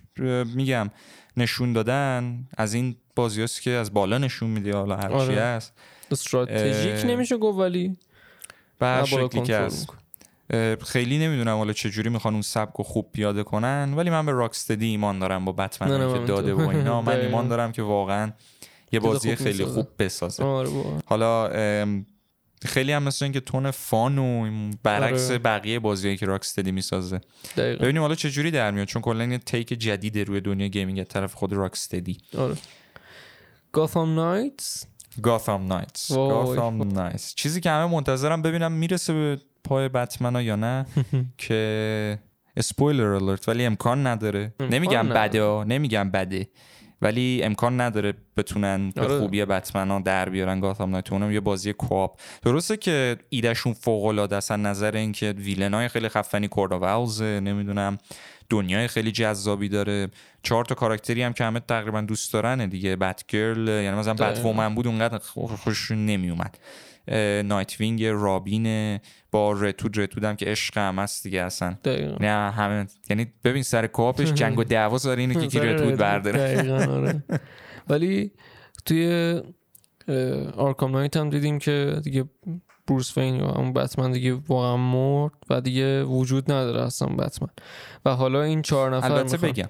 میگم 0.55 0.89
نشون 1.37 1.73
دادن 1.73 2.47
از 2.57 2.73
این 2.73 2.95
بازی 3.15 3.43
هست 3.43 3.61
که 3.61 3.71
از 3.71 3.93
بالا 3.93 4.17
نشون 4.17 4.49
میده 4.49 4.75
حالا 4.75 4.95
هر 4.95 5.11
آره. 5.11 5.41
هست. 5.41 5.73
استراتژیک 6.11 7.09
نمیشه 7.11 7.37
گفت 7.37 7.59
ولی 7.59 7.97
به 8.79 8.85
هر 8.85 9.05
شکلی 9.05 9.41
که 9.41 9.57
هست 9.57 9.87
خیلی 10.85 11.17
نمی‌دونم 11.19 11.57
حالا 11.57 11.73
چجوری 11.73 12.09
می‌خوان 12.09 12.33
اون 12.33 12.41
سبک 12.41 12.73
رو 12.73 12.83
خوب 12.83 13.11
پیاده 13.11 13.43
کنن 13.43 13.93
ولی 13.97 14.09
من 14.09 14.25
به 14.25 14.31
راکستدی 14.31 14.85
ایمان 14.85 15.19
دارم 15.19 15.45
با 15.45 15.51
بتمن 15.51 16.13
که 16.13 16.19
داده 16.25 16.53
و 16.53 16.59
اینا. 16.59 17.01
من 17.01 17.19
ایمان 17.25 17.47
دارم 17.47 17.71
که 17.71 17.81
واقعا 17.81 18.31
یه 18.91 18.99
بازی 18.99 19.35
خیلی 19.35 19.65
خوب 19.65 19.87
بسازه. 19.99 20.43
آره 20.43 20.69
حالا 21.05 21.49
خیلی 22.65 22.91
هم 22.91 23.03
مثل 23.03 23.25
اینکه 23.25 23.39
tone 23.39 23.71
fun 23.71 24.17
و 24.17 24.49
برعکس 24.83 25.29
آره. 25.29 25.37
بقیه 25.37 25.79
بازیایی 25.79 26.17
که 26.17 26.25
راکستدی 26.25 26.71
می‌سازه. 26.71 27.21
ببینیم 27.57 28.01
حالا 28.01 28.15
چه 28.15 28.29
جوری 28.29 28.51
در 28.51 28.71
میاد 28.71 28.87
چون 28.87 29.01
کلا 29.01 29.23
یه 29.25 29.37
take 29.37 29.67
جدید 29.67 30.17
روی 30.17 30.41
دنیا 30.41 30.67
gaming 30.67 31.03
طرف 31.03 31.33
خود 31.33 31.53
راکستدی 31.53 32.17
آره. 32.37 32.55
گاثام 33.71 34.15
نایتس؟ 34.15 34.85
گاثام 35.21 35.67
نایتس. 35.67 36.11
گاثام 36.11 36.83
نایتس. 36.83 37.35
چیزی 37.35 37.61
که 37.61 37.69
همه 37.69 37.91
منتظرم 37.91 38.41
ببینم 38.41 38.71
می‌رسه 38.71 39.13
به 39.13 39.41
پای 39.63 39.89
بتمن 39.89 40.41
یا 40.41 40.55
نه 40.55 40.85
که 41.37 42.19
spoiler 42.57 43.13
alert 43.13 43.49
ولی 43.49 43.65
امکان 43.65 44.07
نداره. 44.07 44.53
نمیگم 44.59 45.09
بده 45.09 45.63
نمیگم 45.63 46.11
بده. 46.11 46.47
ولی 47.01 47.41
امکان 47.43 47.81
نداره 47.81 48.13
بتونن 48.37 48.89
به 48.89 49.01
آره. 49.01 49.19
خوبی 49.19 49.45
بتمن 49.45 50.01
در 50.01 50.29
بیارن 50.29 50.59
گاثام 50.59 50.89
نایت 50.89 51.11
اونم 51.11 51.31
یه 51.31 51.39
بازی 51.39 51.73
co-op. 51.73 52.19
درسته 52.41 52.77
که 52.77 53.17
ایدهشون 53.29 53.73
فوق 53.73 54.05
العاده 54.05 54.35
است 54.35 54.51
نظر 54.51 54.95
اینکه 54.95 55.31
villain 55.31 55.80
ای 55.80 55.87
خیلی 55.87 56.09
خفنی 56.09 56.47
کوردا 56.47 57.05
نمی‌دونم 57.21 57.97
دنیای 58.49 58.87
خیلی 58.87 59.11
جذابی 59.11 59.69
داره. 59.69 60.07
چهار 60.43 60.65
تا 60.65 60.75
کاراکتری 60.75 61.23
هم 61.23 61.33
که 61.33 61.43
همه 61.43 61.59
تقریبا 61.59 62.01
دوست 62.01 62.33
دارن 62.33 62.65
دیگه. 62.69 62.95
بت 62.95 63.23
گرل 63.27 63.67
یعنی 63.67 63.97
مثلا 63.97 64.13
بت 64.13 64.45
وومن 64.45 64.75
بود 64.75 64.87
اونقدر 64.87 65.17
خوششون 65.63 66.05
نمیومد 66.05 66.57
نایت 67.45 67.79
وینگ 67.79 68.05
رابین 68.05 68.99
با 69.31 69.53
رد 69.53 69.72
هود 69.72 69.99
رد 69.99 70.09
هود 70.09 70.23
هم 70.23 70.35
که 70.35 70.45
عشق 70.45 70.77
هم 70.77 70.99
هست 70.99 71.23
دیگه 71.23 71.41
اصلا. 71.41 71.75
نه 72.19 72.51
همه 72.51 72.87
یعنی 73.09 73.27
ببین 73.43 73.63
سر 73.63 73.87
co-op 73.87 74.20
ش 74.20 74.33
جنگ 74.33 74.59
و 74.59 74.63
دعوا 74.63 74.97
داره 74.97 75.21
اینه 75.21 75.33
که 75.33 75.47
کی 75.47 75.59
رد 75.59 75.74
هود 75.74 75.95
برداره. 75.95 76.73
آره. 76.87 77.23
ولی 77.89 78.31
توی 78.85 79.41
آرکام 80.57 80.91
نایت 80.91 81.17
هم 81.17 81.29
دیدیم 81.29 81.59
که 81.59 82.01
دیگه 82.03 82.25
بروس 82.87 83.13
وین 83.13 83.35
یا 83.35 83.49
اون 83.49 83.73
بتمن 83.73 84.11
دیگه 84.11 84.33
واقعا 84.33 84.77
مرد 84.77 85.33
و 85.49 85.61
دیگه 85.61 86.03
وجود 86.03 86.51
نداره 86.51 86.81
اصلا 86.81 87.07
بتمن. 87.07 87.49
و 88.05 88.15
حالا 88.15 88.43
این 88.43 88.61
چهار 88.61 88.95
نفر 88.95 89.11
البته 89.11 89.37
بگم. 89.37 89.69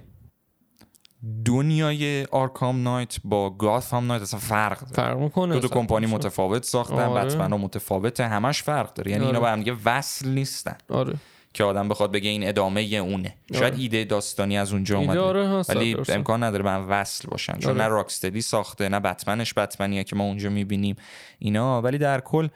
دنیای 1.46 2.26
آرکام 2.26 2.84
نایت 2.84 3.18
با 3.24 3.50
گاثام 3.50 4.08
نایت 4.08 4.22
اصلا 4.22 4.40
فرق 4.40 4.80
داره 4.80 4.94
فرق 4.94 5.18
می‌کنه 5.18 5.54
دو, 5.54 5.60
دو 5.60 5.68
کمپانی 5.68 6.06
متفاوت 6.06 6.64
ساختن 6.64 6.96
آره. 6.96 7.26
بتمن 7.26 7.52
ها 7.52 7.58
متفاوته 7.58 8.28
همش 8.28 8.64
فرق 8.64 8.94
داره 8.94 9.12
یعنی 9.12 9.24
آره. 9.24 9.30
اینا 9.30 9.40
با 9.40 9.52
هم 9.52 9.60
دیگه 9.60 9.76
وصل 9.86 10.30
نیستن 10.30 10.78
آره. 10.90 11.14
که 11.54 11.64
آدم 11.64 11.88
بخواد 11.88 12.12
بگه 12.12 12.30
این 12.30 12.48
ادامه 12.48 12.82
اونه 12.82 13.36
آره. 13.52 13.60
شاید 13.60 13.80
ایده 13.80 14.04
داستانی 14.04 14.58
از 14.58 14.74
اونجا 14.74 14.98
اومده 14.98 15.20
آره 15.20 15.64
ولی 15.70 15.98
امکان 16.10 16.44
نداره 16.44 16.64
به 16.64 16.70
هم 16.70 16.86
وصل 16.90 17.28
باشن 17.28 17.58
چون 17.58 17.72
آره. 17.72 17.82
نه 17.82 17.88
راکستدی 17.88 18.42
ساخته 18.42 18.90
نه 18.90 19.00
بتمنش 19.00 19.54
بتمنیه 19.54 20.04
که 20.04 20.16
ما 20.16 20.24
اونجا 20.24 20.50
می‌بینیم 20.50 20.96
اینا 21.40 21.82
ولی 21.82 21.98
در 21.98 22.20
کل 22.20 22.48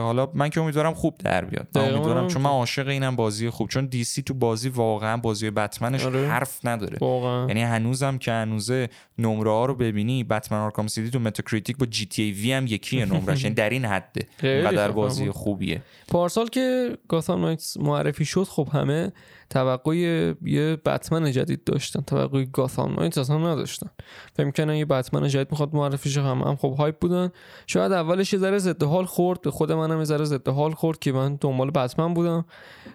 حالا 0.00 0.28
من 0.34 0.48
که 0.48 0.60
امیدوارم 0.60 0.94
خوب 0.94 1.18
در 1.18 1.44
بیاد. 1.44 1.68
من 1.74 1.82
امیدوارم 1.94 2.28
چون 2.28 2.42
من 2.42 2.50
عاشق 2.50 2.88
اینم 2.88 3.16
بازی 3.16 3.50
خوب. 3.50 3.68
چون 3.68 3.86
دیسی 3.86 4.22
تو 4.22 4.34
بازی 4.34 4.68
واقعا 4.68 5.16
بازی 5.16 5.50
بتمنش 5.50 6.04
آره. 6.04 6.28
حرف 6.28 6.66
نداره. 6.66 6.98
واقعا. 7.00 7.46
یعنی 7.48 7.62
هنوزم 7.62 8.18
که 8.18 8.32
هنوزه 8.32 8.88
نمره 9.18 9.50
ها 9.50 9.66
رو 9.66 9.74
ببینی 9.74 10.24
بتمن 10.24 10.58
آرکام 10.58 10.86
سیتی 10.86 11.10
تو 11.10 11.18
متاکریتیک 11.18 11.76
با 11.76 11.86
GTA 11.86 12.22
V 12.22 12.52
هم 12.52 12.66
یکیه 12.66 13.04
نمرش 13.14 13.42
یعنی 13.42 13.54
در 13.54 13.70
این 13.70 13.84
حده 13.84 14.26
اینقدر 14.42 14.84
خفن 14.88 14.94
بازی. 14.94 15.30
خوبیه. 15.30 15.82
پارسال 16.08 16.46
که 16.46 16.96
گاثام 17.08 17.40
نایتس 17.40 17.76
معرفی 17.76 18.24
شد 18.24 18.44
خب 18.44 18.68
همه 18.72 19.12
توقع 19.54 19.96
یه 20.42 20.76
بتمن 20.76 21.32
جدید 21.32 21.64
داشتن 21.64 22.00
توقع 22.00 22.44
گاثام 22.44 22.94
نایتس 22.94 23.18
اصلا 23.18 23.38
نداشتن. 23.38 23.90
فکر 24.32 24.46
می‌کردن 24.46 24.74
یه 24.74 24.84
بتمن 24.84 25.28
جدید 25.28 25.50
می‌خواد 25.50 25.74
معرفی 25.74 26.10
شه 26.10 26.22
همه 26.22 26.44
هم 26.44 26.56
خب 26.56 26.74
هایپ 26.78 26.98
بودن. 26.98 27.30
شاید 27.66 27.92
اولش 27.92 28.32
یه 28.32 28.38
ذره 28.38 28.58
ضد 28.58 28.82
حال 28.82 29.04
خورد 29.04 29.40
به 29.40 29.50
خود 29.50 29.72
منم 29.72 29.98
یه 29.98 30.04
ذره 30.04 30.24
ضد 30.24 30.48
حال 30.48 30.72
خورد 30.72 30.98
که 30.98 31.12
من 31.12 31.38
دنبال 31.40 31.70
بتمن 31.70 32.14
بودم. 32.14 32.44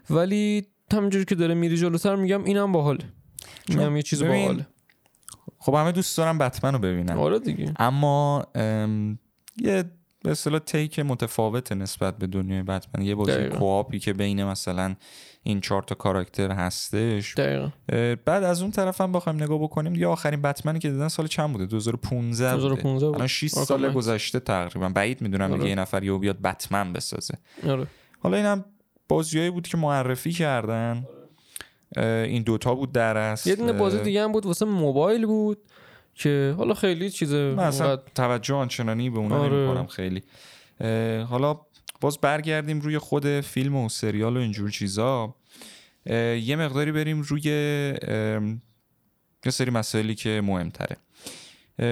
ولی 0.09 0.67
همینجوری 0.93 1.25
که 1.25 1.35
داره 1.35 1.53
میری 1.53 1.77
جلوتر 1.77 2.15
میگم 2.15 2.43
اینم 2.43 2.71
باحاله. 2.71 3.05
اینم 3.69 3.95
یه 3.95 4.01
چیز 4.01 4.23
ببین، 4.23 4.41
باحاله. 4.41 4.67
خب 5.59 5.73
همه 5.73 5.91
دوست 5.91 6.17
دارم 6.17 6.37
بتمن 6.37 6.73
رو 6.73 6.79
ببینن. 6.79 7.17
آره 7.17 7.39
دیگه. 7.39 7.73
اما 7.79 8.43
ام، 8.55 9.19
یه 9.57 9.83
به 10.23 10.31
اصطلاح 10.31 10.59
تیک 10.59 10.99
متفاوت 10.99 11.71
نسبت 11.71 12.17
به 12.17 12.27
دنیای 12.27 12.63
بتمن. 12.63 13.05
یه 13.05 13.15
بازی. 13.15 13.49
کوآپی 13.49 13.99
که 13.99 14.13
بین 14.13 14.43
مثلا 14.43 14.95
این 15.43 15.61
چهار 15.61 15.83
تا 15.83 15.95
کاراکتر 15.95 16.51
هستش. 16.51 17.33
دقیقا. 17.37 17.69
بعد 18.25 18.43
از 18.43 18.61
اون 18.61 18.71
طرف 18.71 19.01
هم 19.01 19.11
بخوایم 19.11 19.43
نگاه 19.43 19.59
بکنیم 19.59 19.93
دیگه 19.93 20.07
آخرین 20.07 20.41
بتمنی 20.41 20.79
که 20.79 20.89
دیدن 20.89 21.07
سال 21.07 21.27
چند 21.27 21.51
بوده؟ 21.53 21.65
2015 21.65 22.51
بوده. 22.51 22.61
2015 22.61 23.05
بود. 23.05 23.15
الان 23.15 23.27
6 23.27 23.53
آرکام 23.53 23.65
سال. 23.65 23.93
گذشته 23.93 24.39
تقریبا. 24.39 24.89
بعید 24.89 25.21
می‌دونم 25.21 25.47
دیگه 25.47 25.59
آره. 25.59 25.69
یه 25.69 25.75
نفر 25.75 26.03
یهو 26.03 26.17
بیاد 26.17 26.41
بتمن 26.41 26.93
بسازه. 26.93 27.37
آره. 27.67 27.87
حالا 28.19 28.37
اینم 28.37 28.65
بازیایی 29.07 29.49
بود 29.49 29.67
که 29.67 29.77
معرفی 29.77 30.31
کردن. 30.31 31.07
این 31.97 32.43
دوتا 32.43 32.75
بود 32.75 32.91
در 32.91 33.17
اصل. 33.17 33.49
یه 33.49 33.55
دونه 33.55 33.73
بازی 33.73 33.97
دیگه 33.97 34.23
هم 34.23 34.31
بود 34.31 34.45
واسه 34.45 34.65
موبایل 34.65 35.25
بود. 35.25 35.57
که 36.19 36.53
حالا 36.57 36.73
خیلی 36.73 37.09
چیز 37.09 37.33
من 37.33 37.59
اصلا 37.59 37.95
توجه 37.95 38.53
آنچنانی 38.53 39.09
به 39.09 39.17
اونا 39.19 39.39
آره. 39.39 39.57
نمی‌کنم 39.57 39.87
خیلی. 39.87 40.23
حالا 41.23 41.59
باز 42.01 42.17
برگردیم 42.17 42.79
روی 42.79 42.97
خود 42.97 43.41
فیلم 43.41 43.75
و 43.75 43.89
سریال 43.89 44.37
و 44.37 44.39
اینجور 44.39 44.69
چیزا. 44.69 45.35
یه 46.05 46.55
مقداری 46.55 46.91
بریم 46.91 47.21
روی 47.21 47.41
یه 49.45 49.51
سری 49.51 49.71
مسائلی 49.71 50.15
که 50.15 50.41
مهمتره. 50.43 50.97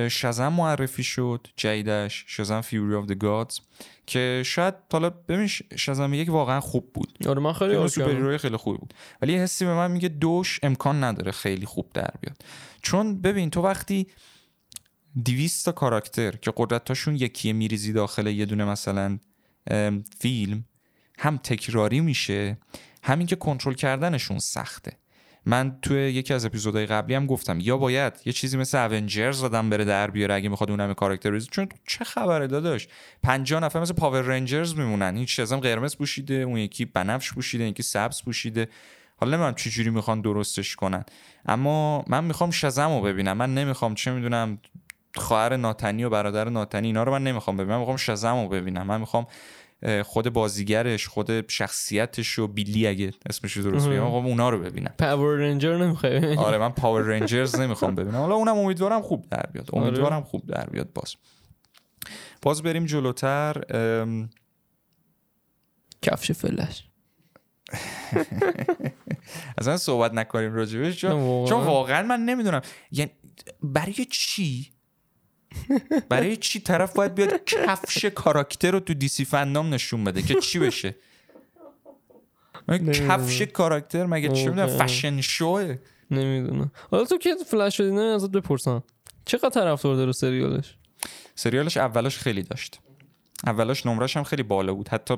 شزم 0.10 0.54
معرفی 0.54 1.04
شد 1.04 1.48
جیدش 1.56 2.26
شزم 2.28 2.62
Fury 2.62 2.96
of 2.96 3.06
the 3.06 3.16
Gods 3.16 3.60
که 4.08 4.44
شاید 4.46 4.74
حالا 4.92 5.10
ببین 5.10 5.48
شزم 5.78 6.14
یک 6.14 6.30
واقعا 6.30 6.60
خوب 6.60 6.94
بود. 6.94 7.28
آره 7.28 7.42
من 7.42 7.54
خیلی 7.54 7.88
سوپر 7.88 8.38
خیلی 8.38 8.58
خوبی 8.58 8.78
بود. 8.78 8.94
ولی 9.22 9.34
یه 9.34 9.40
حسی 9.40 9.66
به 9.66 9.74
من 9.74 9.92
میگه 9.92 10.10
دوش 10.10 10.60
امکان 10.64 11.04
نداره 11.04 11.32
خیلی 11.32 11.66
خوب 11.66 11.90
در 11.94 12.12
بیاد. 12.22 12.38
چون 12.82 13.22
ببین 13.22 13.50
تو 13.50 13.62
وقتی 13.62 14.08
200 15.26 15.66
تا 15.66 15.72
کاراکتر 15.72 16.32
که 16.32 16.54
قدرتاشون 16.58 17.16
یکیه 17.16 17.54
میریزی 17.54 17.94
داخل 17.94 18.28
یه 18.28 18.46
دونه 18.46 18.66
مثلا 18.66 19.20
فیلم 20.20 20.66
هم 21.20 21.38
تکراری 21.38 22.00
میشه 22.00 22.58
همین 23.04 23.28
که 23.28 23.36
کنترل 23.36 23.74
کردنشون 23.74 24.40
سخته. 24.40 24.98
من 25.48 25.78
توی 25.82 25.98
یکی 25.98 26.34
از 26.34 26.46
اپیزودهای 26.46 26.86
قبلی 26.86 27.16
هم 27.16 27.26
گفتم 27.26 27.60
یا 27.60 27.78
باید 27.78 28.14
یه 28.26 28.34
چیزی 28.34 28.58
مثل 28.58 28.78
اونجرز 28.78 29.44
آدم 29.44 29.70
بره 29.70 29.86
در 29.86 30.12
بیاره 30.12 30.36
اگه 30.36 30.50
می‌خواد 30.50 30.70
اون 30.72 30.80
همه 30.80 30.94
کاراکتر 30.94 31.32
بریزه؟ 31.32 31.48
چون 31.52 31.70
چه 31.88 32.04
خبره 32.04 32.48
داداش؟ 32.48 32.88
50 33.24 33.64
نفر 33.64 33.80
مثل 33.80 33.94
پاور 33.94 34.22
رنجرز 34.22 34.76
میمونن. 34.76 35.18
هیچ 35.18 35.36
چیزم 35.36 35.60
قرمز 35.60 35.98
پوشیده 35.98 36.34
اون 36.34 36.58
یکی 36.58 36.86
بنفش 36.86 37.34
پوشیده 37.34 37.64
یکی 37.64 37.84
سبز 37.84 38.24
پوشیده. 38.24 38.68
حالا 39.18 39.32
نمی‌دونم 39.32 39.56
چه 39.56 39.70
جوری 39.70 39.90
می‌خوان 39.90 40.22
درستش 40.22 40.76
کنن. 40.76 41.06
اما 41.46 42.04
من 42.08 42.24
می‌خوام 42.24 42.52
شزم 42.52 43.02
ببینم. 43.02 43.38
من 43.38 43.54
نمی‌خوام 43.54 43.96
چه 43.96 44.12
می‌دونم 44.12 44.60
خواهر 45.16 45.58
ناتنی 45.58 46.04
و 46.04 46.10
برادر 46.10 46.50
ناتنی 46.50 46.88
اینا 46.88 47.04
رو 47.04 47.12
من 47.12 47.24
نمی‌خوام 47.24 47.58
ببینم. 47.58 47.74
من 47.74 47.80
می‌خوام 47.80 47.98
شزم 47.98 48.48
ببینم. 48.48 48.88
من 48.88 49.00
می‌خوام 49.00 49.28
خود 50.06 50.30
بازیگرش 50.30 51.08
خود 51.08 51.50
شخصیتش 51.50 52.40
و 52.40 52.48
بیلی 52.48 52.88
اگه 52.88 53.12
اسمش 53.30 53.52
رو 53.58 53.64
درست 53.64 53.86
بگم. 53.86 53.96
مهم. 53.96 54.04
می‌خوام 54.04 54.26
اونا 54.26 54.50
رو 54.50 54.60
ببینم. 54.60 54.94
پاور 55.00 55.38
رنجر 55.38 55.78
نمی‌خوای 55.78 56.36
آره 56.36 56.58
من 56.58 56.70
پاور 56.70 57.02
رنجرز 57.02 57.60
نمی‌خوام 57.60 57.96
ببینم. 57.96 58.18
حالا 58.18 58.36
اونم 58.36 58.58
امیدوارم 58.58 59.02
خوب 59.02 59.26
در 59.30 59.50
بیاد. 59.54 59.72
آره. 59.72 59.84
امیدوارم 59.84 60.24
خوب 60.24 60.46
در 60.46 60.66
بیاد 60.66 60.94
باز. 60.94 61.16
باز 62.42 62.64
بریم 62.64 62.86
جلوتر. 62.86 63.62
کفش 66.02 66.32
فلش. 66.32 66.84
اصلا 69.58 69.78
صحبت 69.78 70.14
نکنیم 70.14 70.54
راجبش. 70.54 71.02
چون 71.02 71.50
واقعا 71.50 72.04
من 72.04 72.20
نمی‌دونم. 72.20 72.62
یعنی 72.92 73.12
برای 73.64 74.06
چی 74.12 74.72
برای 76.10 76.38
چی 76.38 76.60
طرف 76.60 76.94
باید 76.94 77.16
بیاد 77.16 77.44
کفش 77.46 78.06
کاراکتر 78.06 78.72
رو 78.72 78.80
تو 78.80 78.94
دیسی 78.94 79.26
فندام 79.26 79.74
نشون 79.74 80.04
بده 80.04 80.22
که 80.22 80.36
چی 80.36 80.60
بشه. 80.60 80.96
کفش 82.94 83.42
کاراکتر 83.42 84.06
مگه 84.06 84.30
چی 84.30 84.48
می‌دونم. 84.48 84.68
فشن 84.68 85.22
شوه. 85.22 85.78
نمی‌دونم. 86.12 86.72
حالا 86.92 87.06
تو 87.06 87.18
که 87.18 87.36
فلش 87.48 87.78
شدی 87.78 87.92
نه 87.92 88.02
ازت 88.02 88.30
بپرسم. 88.30 88.84
چقدر 89.26 89.50
طرفدار 89.50 89.96
داره 89.96 90.12
سریالش؟ 90.12 90.78
سریالش 91.36 91.78
اولش 91.78 92.18
خیلی 92.18 92.44
داشت. 92.44 92.80
اولش 93.46 93.86
نمرش 93.86 94.18
هم 94.18 94.24
خیلی 94.24 94.44
بالا 94.44 94.74
بود. 94.74 94.90
حتی 94.90 95.18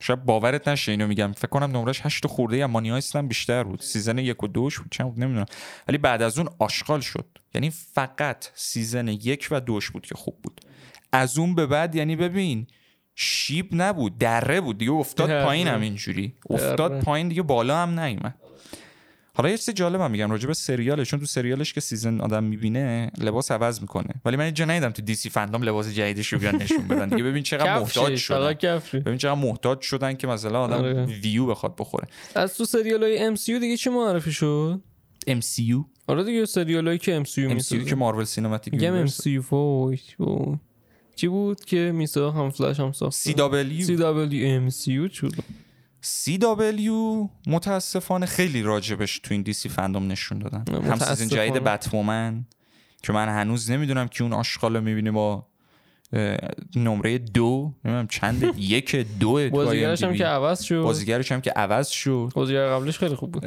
شاید 0.00 0.24
باورت 0.24 0.68
نشه 0.68 0.92
اینو 0.92 1.06
میگم. 1.06 1.32
فکر 1.32 1.48
کنم 1.48 1.76
نمرش 1.76 2.00
هشت 2.06 2.26
خورده 2.26 2.56
یا 2.56 2.66
Money 2.66 2.90
Heist 2.90 3.16
هم 3.16 3.28
بیشتر 3.28 3.64
بود. 3.64 3.80
season 3.80 4.18
یک 4.18 4.42
و 4.42 4.46
دوش 4.46 4.78
بود 4.78 4.90
چند 4.90 5.06
بود؟ 5.06 5.20
نمی‌دونم. 5.20 5.46
ولی 5.88 5.98
بعد 5.98 6.22
از 6.22 6.38
اون 6.38 6.48
آشغال 6.58 7.00
شد. 7.00 7.26
یعنی 7.54 7.70
فقط 7.70 8.48
season 8.54 9.08
یک 9.08 9.48
و 9.50 9.60
دوش 9.60 9.90
بود 9.90 10.06
که 10.06 10.14
خوب 10.14 10.42
بود. 10.42 10.60
از 11.12 11.38
اون 11.38 11.54
به 11.54 11.66
بعد 11.66 11.94
یعنی 11.94 12.16
ببین 12.16 12.66
شیب 13.14 13.68
نبود. 13.72 14.18
دره 14.18 14.60
بود. 14.60 14.78
دیگه 14.78 14.92
افتاد 14.92 15.28
دره. 15.28 15.44
پایین 15.44 15.68
هم 15.68 15.80
اینجوری. 15.80 16.34
افتاد 16.50 16.90
دره. 16.90 17.00
پایین 17.00 17.28
دیگه 17.28 17.42
بالا 17.42 17.82
هم 17.82 18.00
نیومد. 18.00 18.34
حالا 19.36 19.48
یه 19.50 19.58
چیز 19.58 19.74
جالبم 19.74 20.10
میگم 20.10 20.30
راجع 20.30 20.46
به 20.46 20.54
سریالش 20.54 21.10
چون 21.10 21.20
تو 21.20 21.26
سریالش 21.26 21.72
که 21.72 21.80
season 21.80 22.20
آدم 22.20 22.44
می‌بینه 22.44 23.10
لباس 23.18 23.50
عوض 23.50 23.80
می‌کنه. 23.80 24.14
ولی 24.24 24.36
من 24.36 24.44
اینجا 24.44 24.64
ندیدم 24.64 24.90
تو 24.90 25.02
دی 25.02 25.14
سی 25.14 25.30
فندام 25.30 25.62
لباس 25.62 25.88
جدیدش 25.88 26.32
رو 26.32 26.38
بیان 26.38 26.56
نشون 26.56 26.88
بدن. 26.88 27.08
دیگه 27.08 27.22
ببین 27.22 27.42
چقدر 27.42 27.78
محتاج 27.78 28.16
شدن. 28.16 28.54
ببین 28.92 29.18
چقدر 29.18 29.40
محتاج 29.40 29.80
شدن 29.80 30.14
که 30.14 30.26
مثلا 30.26 30.60
آدم 30.60 30.74
آره. 30.74 31.04
ویو 31.04 31.46
بخواد 31.46 31.74
بخوره. 31.78 32.08
از 32.34 32.56
تو 32.56 32.64
سریال 32.64 33.02
های 33.02 33.36
MCU 33.36 33.60
دیگه 33.60 33.76
چی 33.76 33.90
معرفی 33.90 34.32
شد؟ 34.32 34.80
MCU 35.28 35.84
آره 36.06 36.24
دیگه 36.24 36.46
سریال 36.46 36.86
هایی 36.86 36.98
که 36.98 37.22
MCU 37.24 37.28
MCU 37.28 37.38
می‌سازه. 37.38 37.84
که 37.84 37.94
مارول 37.94 38.24
سینماتیک 38.24 38.74
میگم 38.74 39.06
MCU 39.06 39.44
وای 39.50 39.98
وای. 40.18 40.56
چی 41.16 41.28
بود 41.28 41.64
که 41.64 41.92
میسا 41.94 42.30
هم 42.30 42.50
فلش 42.50 42.80
هم 42.80 42.92
ساخت. 42.92 43.28
CW 43.28 43.86
CW 43.86 44.70
MCU 44.70 45.14
شد 45.14 45.32
CW 46.04 46.90
متاسفانه 47.46 48.26
خیلی 48.26 48.62
راجبش 48.62 49.18
تو 49.18 49.34
این 49.34 49.42
دیسی 49.42 49.68
فندام 49.68 50.12
نشون 50.12 50.38
دادن. 50.38 50.64
نه، 50.68 50.76
هم 50.76 50.82
سیزن 50.82 50.94
متاسفانه. 50.94 51.30
جدید 51.30 51.64
بتومن 51.64 52.44
که 53.02 53.12
من 53.12 53.28
هنوز 53.28 53.70
نمی‌دونم 53.70 54.08
که 54.08 54.24
اون 54.24 54.32
آشغال 54.32 54.76
رو 54.76 54.82
می‌بینه 54.82 55.10
با 55.10 55.46
نمره 56.76 57.18
دو. 57.18 57.74
نمی‌دونم 57.84 58.06
چند 58.06 58.54
یک 58.58 58.96
دو 58.96 59.50
بازیگرش 59.50 60.04
هم 60.04 60.14
که 60.14 60.24
عوض 60.24 60.62
شد. 60.62 60.82
بازیگرش 60.82 61.32
هم 61.32 61.40
که 61.40 61.50
عوض 61.50 61.88
شد. 61.88 62.32
بازیگر 62.34 62.68
قبلش 62.68 62.98
خیلی 62.98 63.14
خوب 63.14 63.32
بود. 63.32 63.44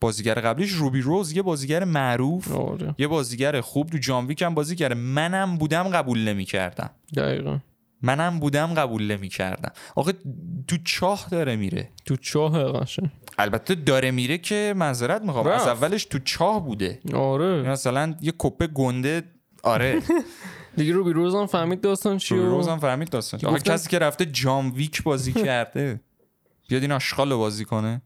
بازیگر 0.00 0.34
قبلیش 0.34 0.70
روبی 0.70 1.00
روز 1.00 1.32
یه 1.32 1.42
بازیگر 1.42 1.84
معروف 1.84 2.52
آره. 2.52 2.94
یه 2.98 3.06
بازیگر 3.06 3.60
خوب. 3.60 3.90
تو 3.90 3.98
جانویک 3.98 4.42
هم 4.42 4.54
بازی 4.54 4.76
کرده. 4.76 4.94
منم 4.94 5.56
بودم 5.56 5.88
قبول 5.88 6.28
نمی‌کردم. 6.28 6.90
دقیقا. 7.16 7.58
منم 8.04 8.40
بودم 8.40 8.74
قبول 8.74 9.12
نمی‌کردم. 9.12 9.72
آخه 9.96 10.12
تو 10.68 10.76
چاه 10.84 11.26
داره 11.30 11.56
میره. 11.56 11.88
تو 12.06 12.16
چاه 12.16 12.64
قشنگ. 12.72 13.10
البته 13.38 13.74
داره 13.74 14.10
میره 14.10 14.38
که 14.38 14.74
معذرت 14.76 15.22
می‌خوام. 15.22 15.46
از. 15.46 15.66
اولش 15.68 16.04
تو 16.04 16.18
چاه 16.18 16.64
بوده. 16.64 16.98
آره. 17.14 17.62
مثلا 17.70 18.14
یه 18.20 18.32
کپه 18.38 18.66
گنده 18.66 19.22
آره. 19.62 20.00
دیگه 20.76 20.92
روبی 20.92 21.12
روز 21.12 21.34
هم 21.34 21.46
فهمید 21.46 21.80
داستان 21.80 22.18
چی 22.18 22.34
روبی 22.34 22.46
و- 22.46 22.50
روز 22.50 22.68
هم 22.68 22.78
فهمید 22.78 23.08
داستان 23.10 23.40
گفتم- 23.52 23.72
کسی 23.72 23.88
که 23.88 23.98
رفته 23.98 24.26
John 24.26 24.70
Wick 24.70 25.02
بازی 25.02 25.32
کرده. 25.44 26.00
بیاد 26.68 26.82
این 26.82 26.92
آشغال 26.92 27.32
رو 27.32 27.38
بازی 27.38 27.64
کنه. 27.64 28.02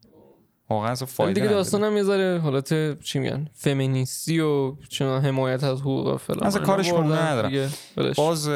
واقعا 0.70 0.90
اصلا 0.92 1.06
فایده 1.06 1.40
دیگه. 1.40 1.52
داستان 1.52 1.84
هم 1.84 1.96
یه 1.96 2.38
حالت 2.38 3.00
چی 3.00 3.18
میگن؟ 3.18 3.48
فمینیستی 3.54 4.40
و 4.40 4.74
چون 4.88 5.24
حمایت 5.24 5.64
از 5.64 5.80
حقوق 5.80 6.06
و 6.06 6.16
فلان. 6.16 6.42
اصلا 6.46 6.62
کارش 6.62 6.92
بردن 6.92 7.22
ندارم. 7.26 7.70
باز 8.16 8.48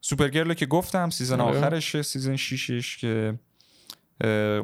Supergirl 0.00 0.54
که 0.54 0.66
گفتم 0.66 1.10
season 1.10 1.40
آره. 1.40 1.58
آخرشه 1.58 2.02
season 2.02 2.36
شیشش 2.36 2.96
که 2.96 3.38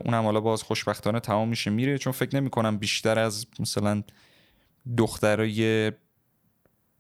اونم 0.04 0.24
حالا 0.24 0.40
باز 0.40 0.62
خوشبختانه 0.62 1.20
تمام 1.20 1.48
میشه 1.48 1.70
میره. 1.70 1.98
چون 1.98 2.12
فکر 2.12 2.36
نمی 2.36 2.50
کنم 2.50 2.78
بیشتر 2.78 3.18
از 3.18 3.46
مثلا 3.58 4.02
دخترای 4.96 5.92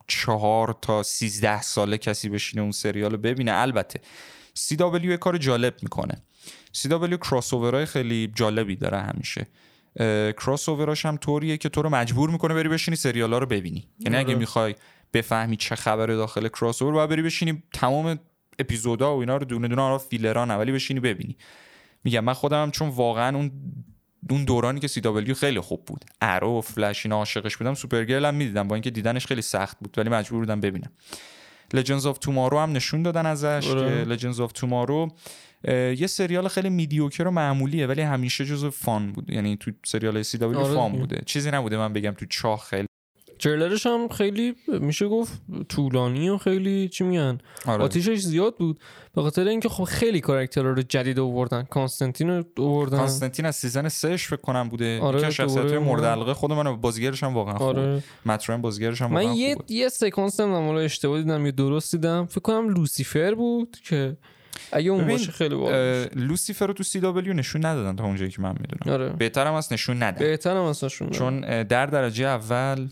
چهار 0.06 0.78
تا 0.82 1.02
سیزده 1.02 1.62
ساله 1.62 1.98
کسی 1.98 2.28
بشینه 2.28 2.62
اون 2.62 2.72
سریال 2.72 3.10
رو 3.10 3.18
ببینه. 3.18 3.52
البته 3.52 4.00
CW 4.58 5.04
یه 5.04 5.16
کار 5.16 5.38
جالب 5.38 5.74
می‌کنه. 5.82 6.22
CW 6.76 7.18
کراس 7.18 7.54
اوورای 7.54 7.86
خیلی 7.86 8.32
جالبی 8.34 8.76
داره 8.76 9.00
همیشه. 9.00 9.46
کراس 10.32 10.68
اووراش 10.68 11.06
هم 11.06 11.16
طوریه 11.16 11.56
که 11.56 11.68
تو 11.68 11.82
رو 11.82 11.90
مجبور 11.90 12.30
می‌کنه 12.30 12.54
بری 12.54 12.68
بشینی 12.68 12.96
سریالا 12.96 13.38
رو 13.38 13.46
ببینی. 13.46 13.88
یعنی 13.98 14.16
اگه 14.16 14.28
آره. 14.28 14.38
می‌خوای 14.38 14.74
بفهمی 15.14 15.56
چه 15.56 15.76
خبره 15.76 16.16
داخل 16.16 16.48
کراس 16.48 16.82
اوور 16.82 16.94
باید 16.94 17.10
بری 17.10 17.22
بشینی 17.22 17.62
تمام 17.72 18.18
اپیزودا 18.58 19.16
و 19.16 19.20
اینا 19.20 19.36
رو 19.36 19.44
دونه 19.44 19.68
دونه 19.68 19.82
آره 19.82 19.98
فیلران 19.98 20.50
ولی 20.50 20.72
بشینی 20.72 21.00
ببینی. 21.00 21.36
میگم 22.04 22.24
من 22.24 22.32
خودم 22.32 22.62
هم 22.62 22.70
چون 22.70 22.88
واقعا 22.88 23.36
اون 23.36 23.50
اون 24.30 24.44
دورانی 24.44 24.80
که 24.80 24.88
CW 24.88 25.34
خیلی 25.34 25.60
خوب 25.60 25.84
بود. 25.84 26.04
Arrow 26.20 26.58
و 26.58 26.60
فلش 26.60 27.06
اینا 27.06 27.16
عاشقش 27.16 27.56
بودم 27.56 27.74
Supergirl 27.74 28.24
هم 28.24 28.34
می‌دیدم 28.34 28.68
با 28.68 28.74
اینکه 28.74 28.90
دیدنش 28.90 29.26
خیلی 29.26 29.42
سخت 29.42 29.78
بود 29.80 29.98
ولی 29.98 30.10
مجبور 30.10 30.40
بودم 30.40 30.60
ببینم. 30.60 30.92
Legends 31.74 32.06
of 32.06 32.18
Tomorrow 32.18 32.58
هم 32.58 32.72
نشون 32.72 33.02
دادن 33.02 33.26
ازش. 33.26 33.68
که 33.68 33.74
Legends 33.84 34.40
of 34.40 34.52
Tomorrow 34.52 35.08
یه 35.68 36.06
سریال 36.06 36.48
خیلی 36.48 36.70
mediocre 36.70 37.26
و 37.26 37.30
معمولیه 37.30 37.86
ولی 37.86 38.02
همیشه 38.02 38.44
جزو 38.44 38.70
fun 38.70 39.12
بود. 39.12 39.30
یعنی 39.30 39.56
تو 39.56 39.70
سریال 39.84 40.22
CW 40.22 40.60
آره 40.60 40.74
fun. 40.74 40.92
بوده. 40.92 41.22
چیزی 41.26 41.50
نبوده 41.50 41.76
من 41.76 41.92
بگم 41.92 42.10
تو 42.10 42.26
چاخ 42.26 42.68
خیلی 42.68 42.86
تریلرش 43.44 43.86
هم 43.86 44.08
خیلی 44.08 44.54
میشه 44.68 45.08
گفت 45.08 45.42
طولانی 45.68 46.28
و 46.28 46.38
خیلی 46.38 46.88
چی 46.88 47.04
میگن؟ 47.04 47.38
آره. 47.66 47.84
آتیشش 47.84 48.18
زیاد 48.18 48.56
بود. 48.56 48.80
به 49.14 49.22
خاطر 49.22 49.48
اینکه 49.48 49.68
خب 49.68 49.84
خیلی 49.84 50.20
کاراکترها 50.20 50.70
رو 50.70 50.82
جدید 50.82 51.18
آوردن. 51.18 51.62
کانستانتین 51.62 52.30
رو 52.30 52.44
آوردن. 52.58 52.96
کانستانتین 52.96 53.46
از 53.46 53.56
سیزن 53.56 53.88
سهش 53.88 54.26
فکر 54.26 54.36
کنم 54.36 54.68
بوده. 54.68 55.00
آره، 55.00 55.26
از 55.26 55.34
شخصیت‌های 55.34 55.64
دوباره 55.64 55.78
مورد. 55.78 56.04
علاقه 56.04 56.34
خود 56.34 56.52
من 56.52 56.76
بازیگرش 56.76 57.22
هم 57.22 57.34
واقعا 57.34 57.58
خوب. 57.58 57.66
آره. 57.66 58.02
مترو 58.26 58.58
بازیگرش 58.58 59.02
هم 59.02 59.14
واقعا 59.14 59.28
من 59.28 59.36
یه. 59.36 59.56
یه 59.68 59.88
سکانس 59.88 60.40
نمی‌دونم 60.40 60.66
حالا 60.66 60.80
اشتباه 60.80 61.22
دیدم 61.22 61.46
یا 61.46 61.52
درست 61.52 61.94
دیدم. 61.94 62.26
فکر 62.26 62.40
کنم 62.40 62.68
لوسیفر 62.68 63.34
بود 63.34 63.76
که 63.84 64.16
اگه 64.72 64.90
اون 64.90 65.08
باشه 65.08 65.32
خیلی 65.32 65.54
باحال 65.54 66.06
لوسیفر 66.16 66.66
رو 66.66 66.72
تو 66.72 66.82
سی 66.82 67.00
دبلیو 67.00 67.32
نشون 67.32 67.64
ندادن 67.64 67.96
تا 67.96 68.04
اونجایی 68.04 68.30
که 68.30 68.42
من 68.42 68.54
می‌دونم. 68.60 68.94
آره. 68.94 69.08
بهترم 69.08 69.54
از 69.54 69.72
نشون 69.72 70.02
ندن. 70.02 70.18
بهترم 70.18 70.62
ازشون 70.62 71.10
چون 71.10 71.44
اه، 71.44 71.64
در 71.64 71.86
درجه 71.86 72.26
اول 72.26 72.88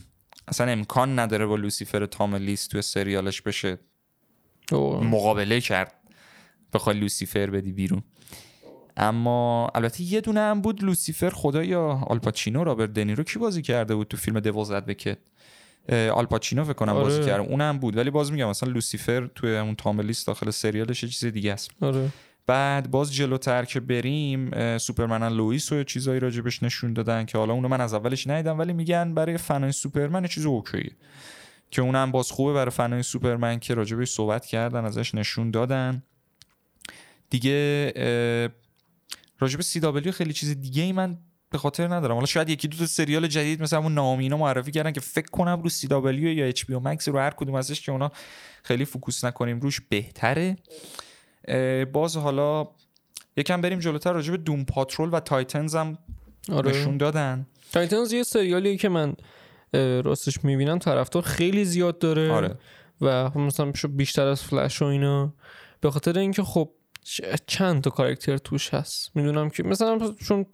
اصلا 0.48 0.72
امکان 0.72 1.18
نداره 1.18 1.46
با 1.46 1.56
لوسیفر 1.56 2.06
تام 2.06 2.34
لیست 2.34 2.70
توی 2.70 2.82
سریالش 2.82 3.42
بشه 3.42 3.78
اوه. 4.72 5.04
مقابله 5.04 5.60
کرد 5.60 5.94
بخوای 6.72 7.00
لوسیفر 7.00 7.50
بدی 7.50 7.72
بیرون. 7.72 8.02
اما 8.96 9.70
البته 9.74 10.02
یه 10.02 10.20
دونه 10.20 10.40
هم 10.40 10.60
بود 10.60 10.84
لوسیفر 10.84 11.30
خدایا 11.30 11.82
آلپاچینو 12.06 12.64
رابرت 12.64 12.92
دنیرو. 12.92 13.24
کی 13.24 13.38
بازی 13.38 13.62
کرده 13.62 13.94
بود 13.94 14.08
تو 14.08 14.16
فیلم 14.16 14.40
Devil's 14.40 14.70
Advocate 14.70 15.18
آلپاچینو 15.88 16.64
فکر 16.64 16.72
کنم 16.72 16.92
آره. 16.92 17.04
بازی 17.04 17.24
کرده 17.24 17.42
اونم 17.42 17.78
بود 17.78 17.96
ولی 17.96 18.10
باز 18.10 18.32
میگم 18.32 18.48
مثلا 18.48 18.72
لوسیفر 18.72 19.26
توی 19.26 19.56
اون 19.56 19.74
تام 19.74 19.95
الیس 19.95 20.26
داخل 20.26 20.50
سریالش 20.50 21.02
یه 21.02 21.08
چیز 21.08 21.32
دیگه 21.32 21.52
است. 21.52 21.70
آره. 21.80 22.08
بعد 22.52 22.90
باز 22.90 23.14
جلوتر 23.14 23.64
که 23.64 23.80
بریم 23.80 24.78
Superman 24.78 25.32
Lois 25.32 25.72
و 25.72 25.84
چیزایی 25.84 26.20
راجبش 26.20 26.62
نشون 26.62 26.92
دادن 26.92 27.24
که 27.24 27.38
حالا 27.38 27.52
اونو 27.52 27.68
من 27.68 27.80
از 27.80 27.94
اولش 27.94 28.26
ندیدم 28.26 28.58
ولی 28.58 28.72
میگن 28.72 29.14
برای 29.14 29.38
فنای 29.38 29.72
سوپرمن 29.72 30.26
چیز 30.26 30.46
okay 30.46 30.75
ه. 30.75 30.90
که 31.70 31.82
اونم 31.82 32.10
باز 32.10 32.30
خوبه 32.30 32.52
برای 32.52 32.70
فنای 32.70 33.02
سوپرمن 33.02 33.58
که 33.58 33.74
راجبش 33.74 34.10
صحبت 34.10 34.46
کردن 34.46 34.84
ازش 34.84 35.14
نشون 35.14 35.50
دادن. 35.50 36.02
دیگه 37.30 37.92
راجب 39.38 39.60
CW 39.60 40.12
خیلی 40.12 40.32
چیز 40.32 40.60
دیگه 40.60 40.82
ای 40.82 40.92
من 40.92 41.18
به 41.50 41.58
خاطر 41.58 41.94
ندارم. 41.94 42.14
حالا 42.14 42.26
شاید 42.26 42.48
یکی 42.48 42.68
دو 42.68 42.76
تا 42.76 42.86
سریال 42.86 43.26
جدید 43.26 43.62
مثلا 43.62 43.78
اون 43.78 43.94
Naomi 43.94 44.24
اینا 44.24 44.36
معرفی 44.36 44.70
کردن 44.70 44.92
که 44.92 45.00
فکر 45.00 45.30
کنم 45.30 45.62
رو 45.62 45.68
CW 45.68 46.32
یا 46.32 46.46
HBO 46.46 46.74
Max 46.74 47.08
رو 47.08 47.18
هر 47.18 47.30
کدوم 47.30 47.54
ازش 47.54 47.80
که 47.80 47.92
اونا 47.92 48.12
خیلی 48.62 48.84
focus 48.84 49.24
نکنیم 49.24 49.60
روش 49.60 49.80
بهتره. 49.80 50.56
باز 51.92 52.16
حالا 52.16 52.68
یکم 53.36 53.60
بریم 53.60 53.78
جلوتر 53.78 54.12
راجع 54.12 54.30
به 54.30 54.36
Doom 54.36 54.64
Patrol 54.64 55.08
و 55.12 55.20
Titans 55.20 55.74
هم 55.74 55.98
آره. 56.52 56.70
نشون 56.70 56.96
دادن. 56.96 57.46
Titans 57.72 58.12
یه 58.12 58.22
سریالیه 58.22 58.76
که 58.76 58.88
من 58.88 59.14
راستش 60.04 60.44
می‌بینم 60.44 60.78
طرفدار 60.78 61.22
خیلی 61.22 61.64
زیاد 61.64 61.98
داره 61.98 62.32
آره. 62.32 62.58
و 63.00 63.30
مثلا 63.38 63.72
بیشتر 63.88 64.26
از 64.26 64.42
فلش 64.42 64.82
و 64.82 64.84
اینا. 64.84 65.34
به 65.80 65.90
خاطر 65.90 66.18
اینکه 66.18 66.42
خب 66.42 66.70
چند 67.46 67.82
تا 67.82 67.90
کاراکتر 67.90 68.36
توش 68.36 68.74
هست. 68.74 69.10
می‌دونم 69.14 69.50
که 69.50 69.62
مثلا 69.62 69.98
چون 70.24 70.46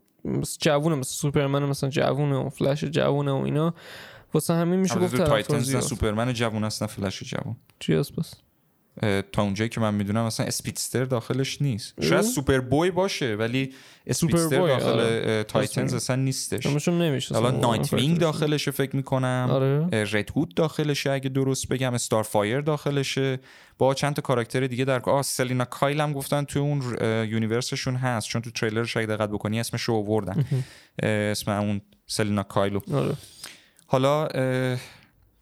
جوونه 0.61 0.95
مثل 0.95 1.14
سوپرمن 1.14 1.64
مثلا 1.64 1.90
جوونه 1.90 2.37
و 2.37 2.49
فلش 2.49 2.85
جوونه 2.85 3.33
و 3.33 3.37
اینا 3.37 3.75
واسه 4.35 4.54
همین 4.54 4.80
میشه 4.80 4.95
گفت 4.95 5.16
Titans 5.17 5.75
نه 5.75 5.80
سوپرمن 5.80 6.33
جوون 6.33 6.64
است 6.64 6.83
نه 6.83 6.88
فلش 6.88 7.23
جوون. 7.23 7.57
چی 7.78 7.95
هست 7.95 8.42
تا 9.33 9.43
اونجایی 9.43 9.69
که 9.69 9.81
من 9.81 9.95
می‌دونم 9.95 10.26
مثلا 10.26 10.47
speedster 10.47 11.05
داخلش 11.05 11.62
نیست. 11.62 12.02
شاید؟ 12.02 12.23
Superboy 12.23 12.90
باشه 12.90 13.35
ولی 13.35 13.75
speedster 14.07 14.59
بوی، 14.59 14.69
داخل 14.71 14.88
آره. 14.88 15.45
Titans. 15.45 15.95
اصلا 15.95 16.17
نیستش. 16.17 16.67
حالا 17.33 17.50
Nightwing 17.50 18.19
داخلشه 18.19 18.71
فکر 18.71 18.97
می‌کنم. 18.97 19.49
آره. 19.50 20.05
Red 20.05 20.31
Hood 20.37 20.55
داخلشه 20.55 21.11
اگه 21.11 21.28
درست 21.28 21.69
بگم. 21.69 21.95
Starfire 21.95 22.61
داخلشه. 22.61 23.40
با 23.78 23.95
چند 23.95 24.15
تا 24.15 24.23
کاراکتر 24.23 24.67
دیگه 24.67 24.84
در 24.84 25.00
آه 25.00 25.23
سلینا 25.23 25.65
کایل 25.65 26.00
هم 26.00 26.13
گفتن 26.13 26.45
تو 26.45 26.61
اون 26.61 26.82
universe 27.28 27.74
شون 27.74 27.97
هست. 27.97 28.28
چون 28.28 28.43
تو 28.43 28.50
تریلرش 28.50 28.97
اگه 28.97 29.06
دقت 29.06 29.30
بکنی 29.30 29.61
اسمش 29.61 29.82
رو 29.82 29.95
آوردن. 29.95 30.45
اسم 31.02 31.50
اون 31.50 31.80
سلینا 32.06 32.43
کایلو. 32.43 32.80
آره. 32.95 33.15
حالا 33.87 34.28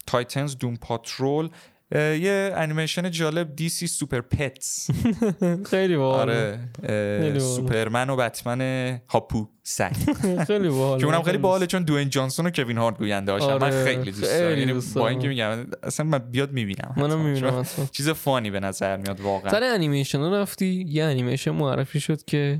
Titans 0.07 0.57
Doom 0.57 0.75
Patrol. 0.75 1.49
یه 1.91 2.53
انیمیشن 2.55 3.11
جالب 3.11 3.55
DC 3.55 3.87
Super 3.87 4.21
Pets. 4.21 4.87
خیلی 5.71 5.97
باحال. 5.97 6.29
آره. 6.29 7.39
سوپرمن 7.39 8.09
و 8.09 8.15
بتمن 8.15 9.01
هاپو 9.09 9.47
سگ. 9.63 9.91
خیلی 10.47 10.69
باحال. 10.69 10.99
که 10.99 11.05
اونم 11.05 11.21
خیلی 11.23 11.37
باحاله 11.37 11.67
چون 11.67 11.83
دوین 11.83 12.09
جانسون 12.09 12.45
و 12.45 12.49
کوین 12.49 12.77
هارت 12.77 12.97
گوینده 12.97 13.31
هاشن. 13.31 13.45
من 13.57 13.63
آره، 13.63 13.85
خیلی 13.85 14.11
دوست 14.11 14.23
دارم. 14.23 14.59
یعنی 14.59 14.81
با. 14.95 15.07
اینکه 15.07 15.27
میگم 15.27 15.67
اصلا 15.83 16.05
من 16.05 16.17
بیاد 16.17 16.51
می‌بینم 16.51 16.93
منم 16.97 17.19
می‌بینم 17.19 17.65
چیز 17.91 18.09
funny 18.09 18.51
به 18.51 18.59
نظر 18.59 18.97
میاد 18.97 19.21
واقعا. 19.21 19.51
سر 19.51 19.63
انیمیشن 19.63 20.19
ها 20.19 20.41
رفتی 20.41 20.85
یه 20.87 21.03
انیمیشن 21.03 21.51
معرفی 21.51 21.99
شد 21.99 22.23
که 22.25 22.59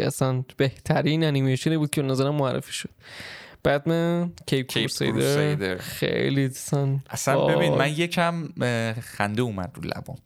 اصلا 0.00 0.44
بهترین 0.56 1.24
انیمیشنی 1.24 1.76
بود 1.76 1.90
که 1.90 2.02
نظرم 2.02 2.34
معرفی 2.34 2.72
شد. 2.72 2.90
Batman 3.64 4.32
Caped 4.46 4.66
Crusader. 4.66 5.76
خیلی 5.76 6.44
اصلا 6.44 6.98
اصلا. 7.10 7.46
ببین 7.46 7.74
من 7.74 7.90
یکم 7.90 8.48
خنده 9.00 9.42
اومد 9.42 9.72
رو 9.74 9.82
لبام. 9.82 10.16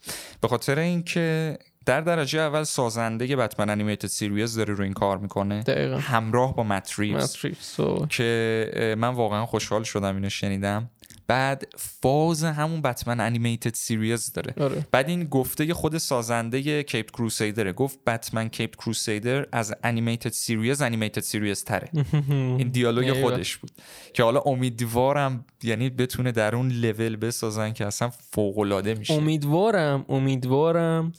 به 0.40 0.48
خاطر 0.48 0.78
اینکه 0.78 1.58
در 1.86 2.00
درجه 2.00 2.40
اول 2.40 2.62
سازنده 2.62 3.36
Batman 3.36 3.70
Animated 3.70 4.08
Series 4.08 4.56
داره 4.56 4.74
رو 4.74 4.84
این 4.84 4.92
کار 4.92 5.18
می‌کنه. 5.18 5.62
دقیقا. 5.62 5.96
همراه 5.96 6.56
با 6.56 6.62
مت 6.62 6.98
ریوز 6.98 7.20
ماتریکس 7.20 7.80
و 7.80 8.06
که 8.06 8.96
من 8.98 9.08
واقعا 9.08 9.46
خوشحال 9.46 9.82
شدم 9.82 10.14
اینو 10.14 10.28
شنیدم. 10.28 10.90
بعد 11.28 11.68
فاز 11.76 12.44
همون 12.44 12.82
Batman 12.82 13.20
Animated 13.20 13.74
Series 13.74 14.32
داره. 14.32 14.54
آره. 14.60 14.86
بعد 14.90 15.08
این 15.08 15.24
گفته 15.24 15.74
خود 15.74 15.98
سازنده 15.98 16.82
Caped 16.82 17.10
Crusader 17.10 17.65
ه 17.65 17.72
گفت 17.72 18.04
Batman 18.04 18.48
Caped 18.48 18.76
Crusader 18.76 19.46
از 19.52 19.74
Animated 19.84 20.32
Series، 20.32 20.82
Animated 20.82 21.20
Series 21.20 21.64
تره. 21.64 21.88
این 22.30 22.68
دیالوگ 22.68 23.04
ایوه. 23.04 23.22
خودش 23.22 23.56
بود. 23.56 23.70
که 24.14 24.22
حالا 24.22 24.40
امیدوارم 24.40 25.44
یعنی 25.62 25.90
بتونه 25.90 26.32
در 26.32 26.56
اون 26.56 26.68
لول 26.68 27.16
بسازن 27.16 27.72
که 27.72 27.86
اصلا 27.86 28.10
فوق 28.10 28.58
العاده 28.58 28.94
میشه. 28.94 29.14
امیدوارم 29.14 30.04
امیدوارم 30.08 31.12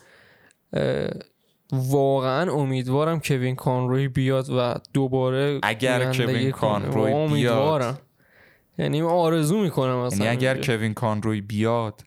واقعا 1.72 2.52
امیدوارم 2.52 3.20
کوین 3.20 3.56
کانروی 3.56 4.08
بیاد 4.08 4.50
و 4.50 4.76
دوباره 4.94 5.60
اگر 5.64 6.14
کوین. 6.14 6.52
کانروی 6.52 7.12
امیدوارم. 7.14 7.98
یعنی 8.80 9.02
آرزو 9.02 9.58
می‌کنم 9.58 9.98
اصلا 9.98 10.26
یعنی 10.26 10.38
اگر. 10.38 10.62
کوین 10.62 10.94
کانروی 10.94 11.42
بیاد 11.42 12.04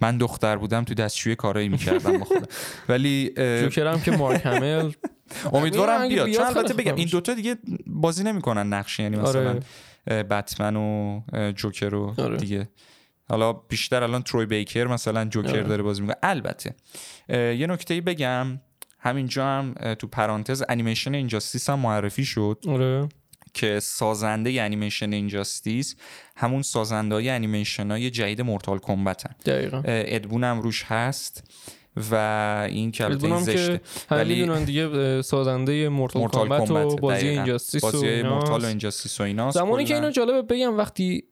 من 0.00 0.18
دختر 0.18 0.56
بودم 0.56 0.84
تو 0.84 0.94
دستشوی 0.94 1.34
کارایی 1.34 1.68
می‌کردم 1.68 2.18
بخودم 2.18 2.46
ولی 2.88 3.32
جوکرم 3.36 4.00
که 4.00 4.10
مارک 4.10 4.46
همل 4.46 4.92
امیدوارم 5.52 6.08
بیاد. 6.08 6.30
چون 6.30 6.44
البته 6.46 6.74
بگم 6.74 6.94
این. 6.94 7.08
دوتا 7.08 7.34
دیگه 7.34 7.56
بازی 7.86 8.24
نمی‌کنن 8.24 8.66
نقش 8.72 8.98
یعنی 8.98 9.16
مثلا 9.16 9.60
آره. 10.08 10.22
بتمن 10.22 10.76
و 10.76 11.20
جوکر 11.56 11.94
و 11.94 12.14
آره. 12.18 12.36
دیگه. 12.36 12.68
حالا 13.28 13.52
بیشتر 13.52 14.02
الان 14.02 14.22
تروی 14.22 14.46
بیکر 14.46 14.86
مثلا 14.86 15.24
جوکر 15.24 15.50
آره. 15.50 15.62
داره 15.62 15.82
بازی 15.82 16.00
می‌کنه. 16.02 16.16
البته 16.22 16.74
یه 17.28 17.66
نکته 17.66 18.00
بگم. 18.00 18.60
همینجا 19.00 19.46
هم 19.46 19.74
تو 19.94 20.06
پرانتز 20.06 20.64
انیمیشن 20.68 21.14
اینجاستیس 21.14 21.70
هم 21.70 21.78
معرفی 21.78 22.24
شد. 22.24 22.58
آره. 22.68 23.08
که 23.58 23.80
سازنده 23.80 24.62
انیمیشن 24.62 25.12
Injustice 25.12 25.94
همون 26.36 26.62
سازنده 26.62 27.14
های 27.14 27.28
انیمیشن 27.28 27.90
های 27.90 28.10
جدید 28.10 28.40
Mortal 28.40 28.78
Kombat 28.78 29.26
ن 29.26 29.34
دقیقا 29.46 29.82
اد 29.84 29.99
بون 29.99 30.44
هم 30.44 30.60
روش 30.60 30.84
هست 30.86 31.44
و 32.10 32.14
این 32.70 32.90
که 32.90 33.04
البته 33.04 33.38
زشته 33.38 33.80
ولی- 34.10 34.64
دیگه 34.64 35.22
سازنده 35.22 35.88
Mortal، 35.88 36.22
Mortal 36.22 36.48
Kombat 36.48 36.92
و 36.92 36.96
بازی. 36.96 37.28
Injustice 37.28 37.84
و 37.84 37.90
بازی 37.92 38.06
ایناست. 38.08 38.34
Mortal 38.34 38.64
و 38.64 38.66
Injustice 38.66 39.20
و 39.20 39.22
ایناست 39.22 39.58
زمانی 39.58 39.84
که. 39.84 39.94
اینو 39.94 40.10
جالبه 40.10 40.42
بگم 40.42 40.76
وقتی 40.76 41.24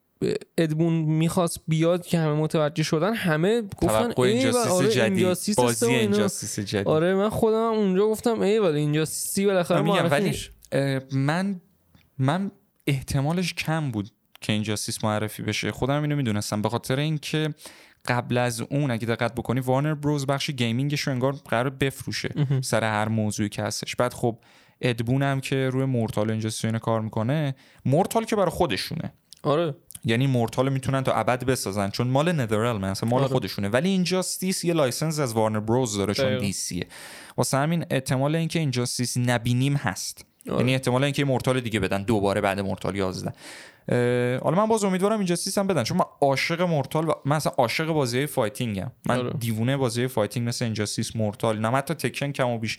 اد 0.57 0.66
بون 0.66 0.93
می‌خواست 0.93 1.59
بیاد 1.67 2.05
که 2.05 2.19
همه 2.19 2.33
متوجه 2.33 2.83
شدن 2.83 3.13
همه 3.13 3.61
گفتن 3.61 4.13
ای 4.23 4.47
آره 4.47 4.89
جدید 4.89 5.27
بازی 5.57 5.85
و. 5.85 5.89
Injustice 5.89 6.59
جدید 6.59 6.87
آره 6.87 7.15
من 7.15 7.29
خودم 7.29 7.73
اونجا 7.73 8.07
گفتم 8.07 8.41
ای 8.41 8.59
ولی 8.59 8.79
Injustice 8.79 9.38
ی 9.38 9.45
بالاخره 9.45 9.81
من 9.81 9.91
میگم 9.91 10.11
ولی 10.11 10.37
من 11.11 11.61
من 12.19 12.51
احتمالش 12.87 13.53
کم 13.53 13.91
بود 13.91 14.09
که 14.41 14.53
In 14.53 14.63
justice 14.63 15.03
معرفی 15.03 15.43
بشه. 15.43 15.71
خودم 15.71 16.01
اینو 16.01 16.15
می‌دونستم. 16.15 16.61
به 16.61 16.69
خاطر 16.69 16.99
اینکه 16.99 17.53
قبل 18.05 18.37
از 18.37 18.61
اون 18.61 18.91
اگه 18.91 19.07
دقت 19.07 19.35
بکنی 19.35 19.59
Warner 19.59 19.93
Bros 19.93 20.25
بخش 20.25 20.51
gaming 20.51 20.88
ش 20.88 21.01
رو 21.01 21.13
انگار 21.13 21.33
قراره 21.33 21.69
بفروشه. 21.69 22.61
سر 22.61 22.83
هر 22.83 23.07
موضوعی 23.07 23.49
که 23.49 23.63
هستش. 23.63 23.95
بعد 23.95 24.13
خب 24.13 24.39
Ed 24.81 24.95
Boon 24.95 25.23
هم 25.23 25.41
که 25.41 25.69
روی 25.69 25.85
Mortal 25.85 26.31
Injustice 26.31 26.75
کار 26.75 27.01
می‌کنه 27.01 27.55
Mortal 27.85 28.23
که 28.23 28.35
برای 28.35 28.49
خودشونه. 28.49 29.13
آره. 29.43 29.75
یعنی 30.05 30.27
Mortal 30.27 30.69
می‌تونن 30.69 31.03
تا 31.03 31.13
ابد 31.13 31.43
بسازن. 31.43 31.89
چون 31.89 32.07
مال 32.07 32.41
NetherRealm 32.41 32.77
مثلا 32.81 33.09
مال 33.09 33.21
آره. 33.21 33.31
خودشونه. 33.31 33.69
ولی 33.69 33.89
Injustice 33.89 34.63
یه 34.63 34.73
license 34.73 35.19
از 35.19 35.33
Warner 35.33 35.59
Bros 35.59 35.97
داره 35.97 36.13
چون 36.13 36.25
دقیقا. 36.25 36.41
DC 36.41 36.51
ه 36.53 36.87
واسه 37.37 37.57
همین 37.57 37.85
احتمال 37.89 38.35
اینکه 38.35 38.59
Injustice 38.59 39.17
نبینیم 39.17 39.75
هست. 39.75 40.25
یعنی 40.47 40.73
احتمال 40.73 41.03
اینکه 41.03 41.25
Mortal 41.25 41.59
دیگه 41.59 41.79
بدن 41.79 42.03
دوباره 42.03 42.41
بعد 42.41 42.59
Mortal 42.59 42.95
11 42.95 43.27
اه، 43.27 43.33
حالا 44.43 44.57
من 44.57 44.65
باز 44.65 44.83
امیدوارم 44.83 45.17
Injustice 45.17 45.57
هم 45.57 45.67
بدن 45.67 45.83
چون 45.83 45.97
من 45.97 46.05
عاشق 46.21 46.61
Mortal 46.61 47.09
و 47.09 47.11
من 47.25 47.35
اصلا 47.35 47.53
عاشق 47.57 47.85
بازی 47.85 48.25
fighting 48.25 48.84
م 48.84 48.91
من 49.05 49.19
آره. 49.19 49.29
دیوونه 49.29 49.77
بازی 49.77 50.07
fighting 50.07 50.47
مثل 50.47 50.65
Injustice 50.65 51.15
Mortal 51.15 51.59
نه 51.59 51.71
حتی 51.71 51.93
Tekken 51.93 52.31
کم 52.31 52.49
و 52.49 52.59
بیش 52.59 52.77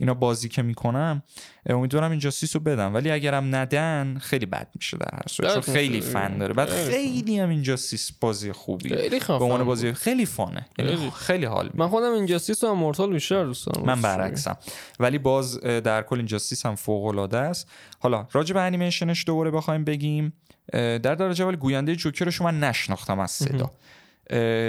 اینا 0.00 0.14
بازی 0.14 0.48
که 0.48 0.62
می‌کنم 0.62 1.22
امیدوارم 1.66 2.10
Injustice 2.10 2.56
رو 2.56 2.62
بدم 2.62 2.94
ولی 2.94 3.10
اگرم 3.10 3.54
ندن 3.54 4.18
خیلی 4.20 4.46
بد 4.46 4.68
میشه 4.74 4.96
در 4.96 5.08
هر 5.12 5.22
صورت 5.28 5.52
چون 5.52 5.74
خیلی. 5.74 6.00
فن 6.00 6.38
داره 6.38 6.54
بعد 6.54 6.68
خیلی 6.68 7.38
هم 7.38 7.48
Injustice 7.48 8.12
بازی 8.20 8.52
خیلی 8.52 9.20
به 9.28 9.34
عنوان 9.34 9.64
بازی. 9.64 9.92
خیلی 9.92 10.26
fun 10.26 10.56
ه 10.56 10.66
یعنی 10.78 11.10
خیلی. 11.10 11.46
حال. 11.46 11.70
من 11.74 11.88
خودم 11.88 12.12
Injustice 12.12 12.64
و 12.64 12.74
Mortal 12.74 13.12
بیشتر 13.12 13.44
دوست 13.44 13.66
دارم 13.66 13.86
من 13.86 14.02
برعکسم 14.02 14.56
ولی 15.00 15.18
باز 15.18 15.60
در 15.60 16.02
کل 16.02 16.16
Injustice 16.16 16.66
هم 16.66 16.74
فوق 16.74 17.04
العاده 17.04 17.38
است 17.38 17.68
حالا 17.98 18.26
راجع 18.32 18.54
به 18.54 18.60
انیمیشنش 18.60 19.26
دوباره 19.26 19.50
بخوایم 19.50 19.84
بگیم 19.84 20.32
در 20.72 21.14
درجه 21.14 21.44
اول 21.44 21.56
گوینده 21.56 21.96
Joker 21.96 22.23
ش 22.23 22.34
رو 22.34 22.44
من 22.44 22.60
نشناختم 22.60 23.18
از 23.18 23.30
صدا. 23.30 23.70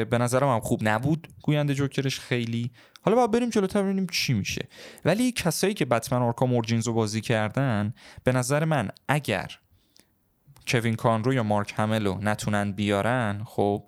به 0.05 0.17
نظرم 0.19 0.47
هم 0.47 0.59
خوب 0.59 0.79
نبود 0.83 1.27
گوینده 1.43 1.73
Joker 1.73 2.06
ش 2.06 2.19
خیلی. 2.19 2.71
حالا 3.01 3.17
باید 3.17 3.31
بریم 3.31 3.49
جلوتر 3.49 3.83
ببینیم 3.83 4.07
چی 4.11 4.33
میشه. 4.33 4.67
ولی 5.05 5.31
کسایی 5.31 5.73
که 5.73 5.85
Batman 5.85 6.21
Arkham 6.21 6.53
Origins 6.53 6.87
رو 6.87 6.93
بازی 6.93 7.21
کردن 7.21 7.93
به 8.23 8.31
نظر 8.31 8.65
من 8.65 8.89
اگر 9.07 9.57
Kevin 10.67 10.95
Conroy 10.95 11.33
یا 11.33 11.43
Mark 11.43 11.73
Hamill 11.77 12.05
رو 12.05 12.17
نتونن 12.21 12.71
بیارن 12.71 13.43
خب 13.45 13.83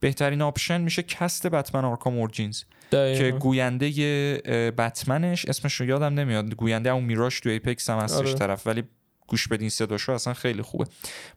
بهترین 0.00 0.42
option 0.42 0.80
میشه 0.80 1.02
cast 1.02 1.46
Batman 1.46 1.84
Arkham 1.84 2.18
Origins 2.18 2.62
که 2.90 3.36
گوینده 3.40 3.90
بتمنش 4.78 5.44
اسمش 5.44 5.74
رو 5.74 5.86
یادم 5.86 6.14
نمیاد 6.14 6.54
گوینده 6.54 6.90
اون 6.90 7.04
Mirage 7.04 7.40
تو 7.40 7.48
Apex 7.48 7.90
هم 7.90 7.98
هستش 7.98 8.16
آره. 8.16 8.34
طرف 8.34 8.66
ولی 8.66 8.82
گوش 9.28 9.48
بدین 9.48 9.68
صداشو 9.68 10.12
اصلا 10.12 10.34
خیلی 10.34 10.62
خوبه. 10.62 10.84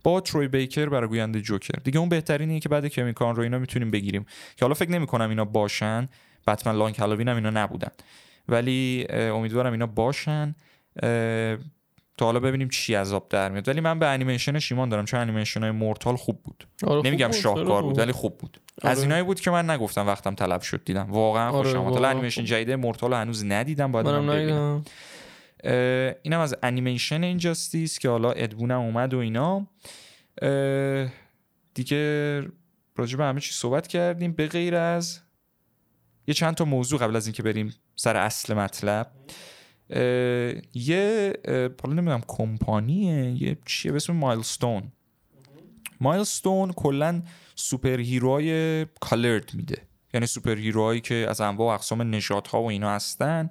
با 0.03 0.21
Troy 0.21 0.47
Baker 0.47 0.89
برای 0.89 1.07
گوینده 1.07 1.41
Joker. 1.41 1.79
دیگه 1.83 1.99
اون 1.99 2.09
بهترینیه 2.09 2.59
که 2.59 2.69
بعد 2.69 2.87
Kevin 2.87 3.13
Conroy 3.13 3.43
اینا 3.43 3.59
می‌تونیم 3.59 3.91
بگیریم. 3.91 4.25
که 4.55 4.65
حالا 4.65 4.73
فکر 4.73 4.91
نمی‌کنم 4.91 5.29
اینا 5.29 5.45
باشن. 5.45 6.09
Batman 6.47 6.75
Long 6.75 6.95
Halloween 6.95 7.27
هم 7.27 7.35
اینا 7.35 7.49
نبودن. 7.49 7.91
ولی 8.49 9.05
امیدوارم 9.09 9.71
اینا 9.71 9.85
باشن. 9.85 10.55
تا 12.17 12.25
حالا 12.25 12.39
ببینیم 12.39 12.69
چی 12.69 12.95
از 12.95 13.06
آب 13.06 13.27
در 13.29 13.49
میاد. 13.49 13.67
ولی 13.67 13.81
من 13.81 13.99
به 13.99 14.07
انیمیشنش 14.07 14.71
ایمان 14.71 14.89
دارم. 14.89 15.05
چون 15.05 15.19
انیمیشن 15.19 15.61
های 15.61 15.71
Mortal 15.71 16.15
خوب 16.15 16.43
بود. 16.43 16.67
آره، 16.87 17.01
نمیگم 17.07 17.31
خوب 17.31 17.41
شاهکار 17.41 17.81
بود. 17.81 17.99
ولی 17.99 18.11
خوب 18.11 18.37
بود. 18.37 18.61
آره. 18.81 18.91
از 18.91 19.01
اینایی 19.01 19.23
بود 19.23 19.39
که 19.39 19.51
من 19.51 19.69
نگفتم 19.69 20.07
وقتم 20.07 20.35
طلب 20.35 20.61
شد 20.61 20.81
دیدم. 20.85 21.07
واقعا 21.11 21.49
آره، 21.49 21.69
خوشم 21.69 21.83
واقعا 21.83 22.09
انیمیشن. 22.09 22.45
جدید 22.45 22.71
مورتال 22.71 23.13
هنوز 23.13 23.45
ندیدم 23.45 23.91
باید 23.91 24.05
برم 24.05 24.27
ببینم. 24.27 24.83
اینم 26.23 26.39
از 26.39 26.55
انیمیشن 26.63 27.23
اینجاستیس 27.23 27.99
که 27.99 28.09
حالا 28.09 28.31
ادبونم 28.31 28.79
اومد 28.79 29.13
و 29.13 29.17
اینا. 29.17 29.67
دیگه 31.73 32.41
راجع 32.95 33.17
به 33.17 33.23
همه 33.23 33.39
چی 33.39 33.51
صحبت 33.53 33.87
کردیم. 33.87 34.31
به 34.31 34.47
غیر 34.47 34.75
از 34.75 35.19
یه 36.27 36.33
چند 36.33 36.55
تا 36.55 36.65
موضوع 36.65 36.99
قبل 36.99 37.15
از 37.15 37.27
اینکه 37.27 37.43
بریم 37.43 37.75
سر 37.95 38.17
اصل 38.17 38.53
مطلب. 38.53 39.11
یه 40.73 41.33
حالا 41.83 41.93
نمی‌دونم 41.93 42.23
کمپانیه؟ 42.27 43.43
یه 43.43 43.57
چیه؟ 43.65 43.91
به 43.91 43.95
اسم 43.95 44.13
مایلستون. 44.13 44.91
Milestone 45.99 46.73
کلا 46.73 47.23
superhero 47.55 47.99
های 47.99 48.85
colored 48.85 49.53
میده. 49.53 49.81
یعنی 50.13 50.25
superhero 50.25 50.55
هایی 50.55 51.01
که 51.01 51.25
از 51.29 51.41
انواع 51.41 51.67
و 51.67 51.73
اقسام 51.73 52.01
نژادها 52.01 52.63
و 52.63 52.69
اینا 52.69 52.91
هستن. 52.91 53.49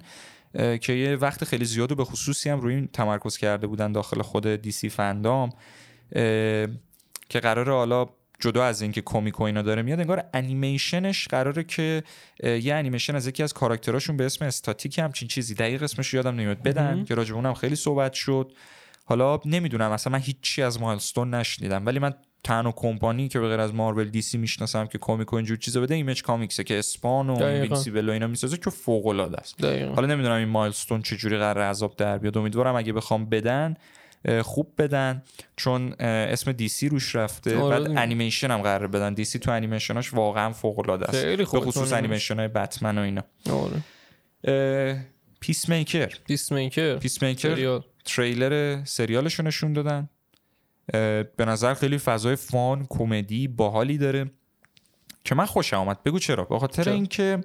که 0.53 0.93
یه 0.93 1.15
وقت 1.15 1.43
خیلی 1.43 1.65
زیاد 1.65 1.91
و 1.91 1.95
به 1.95 2.05
خصوصی 2.05 2.49
هم 2.49 2.59
روی 2.59 2.75
این 2.75 2.87
تمرکز 2.93 3.37
کرده 3.37 3.67
بودن 3.67 3.91
داخل 3.91 4.21
خود 4.21 4.47
DC 4.47 4.89
FanDome 4.89 5.49
که 7.29 7.39
قراره 7.41 7.73
حالا 7.73 8.09
جدا 8.39 8.65
از 8.65 8.81
اینکه 8.81 9.01
comic 9.01 9.39
و 9.39 9.43
اینا 9.43 9.61
داره 9.61 9.81
میاد 9.81 9.99
انگار 9.99 10.23
انیمیشنش 10.33 11.27
قراره 11.27 11.63
که 11.63 12.03
یه 12.43 12.73
انیمیشن 12.75 13.15
از 13.15 13.27
یکی 13.27 13.43
از 13.43 13.53
character 13.53 13.97
اشون 13.97 14.17
به 14.17 14.25
اسم 14.25 14.45
استاتیک 14.45 14.99
همچین 14.99 15.27
چیزی 15.27 15.55
دقیق 15.55 15.83
اسمش 15.83 16.13
یادم 16.13 16.35
نمیاد 16.35 16.63
بدن. 16.63 17.05
که 17.05 17.15
راجع 17.15 17.29
به 17.29 17.35
اونم 17.35 17.53
خیلی 17.53 17.75
صحبت 17.75 18.13
شد 18.13 18.51
حالا 19.05 19.39
نمی‌دونم 19.45 19.91
اصلا 19.91 20.13
من 20.13 20.19
هیچی 20.19 20.61
از 20.61 20.81
Milestone 20.81 21.33
نشنیدم 21.33 21.85
ولی 21.85 21.99
من 21.99 22.13
تنها 22.43 22.71
کمپانی 22.71 23.27
که 23.27 23.39
به 23.39 23.47
غیر 23.47 23.59
از 23.59 23.73
Marvel 23.73 24.09
DC 24.09 24.37
می‌شناسم 24.37 24.85
که 24.85 24.97
comic 24.97 25.33
و 25.33 25.35
اینجور 25.35 25.57
چیزا 25.57 25.81
بده 25.81 25.95
Image 25.95 26.23
Comics 26.23 26.57
ه 26.57 26.63
که 26.63 26.79
Spawn 26.79 27.29
و. 27.29 27.43
Invincible 27.43 28.09
و 28.09 28.11
اینا 28.11 28.27
می‌سازه 28.27 28.57
که 28.57 28.69
فوق 28.69 29.07
العاده 29.07 29.37
است. 29.37 29.61
دقیقا. 29.61 29.93
حالا 29.93 30.07
نمی‌دونم 30.07 30.35
این 30.35 30.47
Milestone 30.47 31.01
چجوری 31.01 31.37
قراره 31.37 31.63
از 31.63 31.74
آب 31.74 31.95
در 31.95 32.17
بیاد. 32.17 32.37
امیدوارم 32.37 32.75
اگه 32.75 32.93
بخوام 32.93 33.25
بدن 33.25 33.75
خوب 34.41 34.73
بدن 34.77 35.23
چون 35.55 35.93
اسم 35.99 36.51
DC 36.51 36.89
روش 36.89 37.15
رفته. 37.15 37.57
آره. 37.57 37.79
بعد. 37.79 37.97
انیمیشن 37.97 38.51
هم 38.51 38.61
قراره 38.61 38.87
بدن. 38.87 39.13
DC 39.13 39.39
تو 39.39 39.51
انیمیشناش 39.51 40.13
واقعا 40.13 40.51
فوق 40.51 40.79
العاده 40.79 41.05
است 41.05 41.25
به 41.25 41.45
خصوص 41.45 41.93
انیمیشن 41.93 42.35
های 42.35 42.47
بتمن 42.47 42.97
و 42.97 43.01
اینا. 43.01 43.23
آره. 43.51 43.81
Peacemaker 45.39 46.09
Peacemaker 46.27 46.95
Peacemaker. 46.95 47.79
trailer 48.05 48.83
سریالش 48.85 49.33
رو 49.33 49.45
نشون 49.45 49.73
دادن. 49.73 50.09
به 51.37 51.45
نظر 51.47 51.73
خیلی 51.73 51.97
فضای 51.97 52.35
fun 52.35 52.85
کمدی 52.89 53.47
باحالی 53.47 53.97
داره 53.97 54.31
که 55.23 55.35
من 55.35 55.45
خوشم 55.45 55.77
آمد 55.77 56.03
بگو 56.03 56.19
چرا؟ 56.19 56.43
به 56.43 56.59
خاطر؟ 56.59 56.89
اینکه 56.89 57.43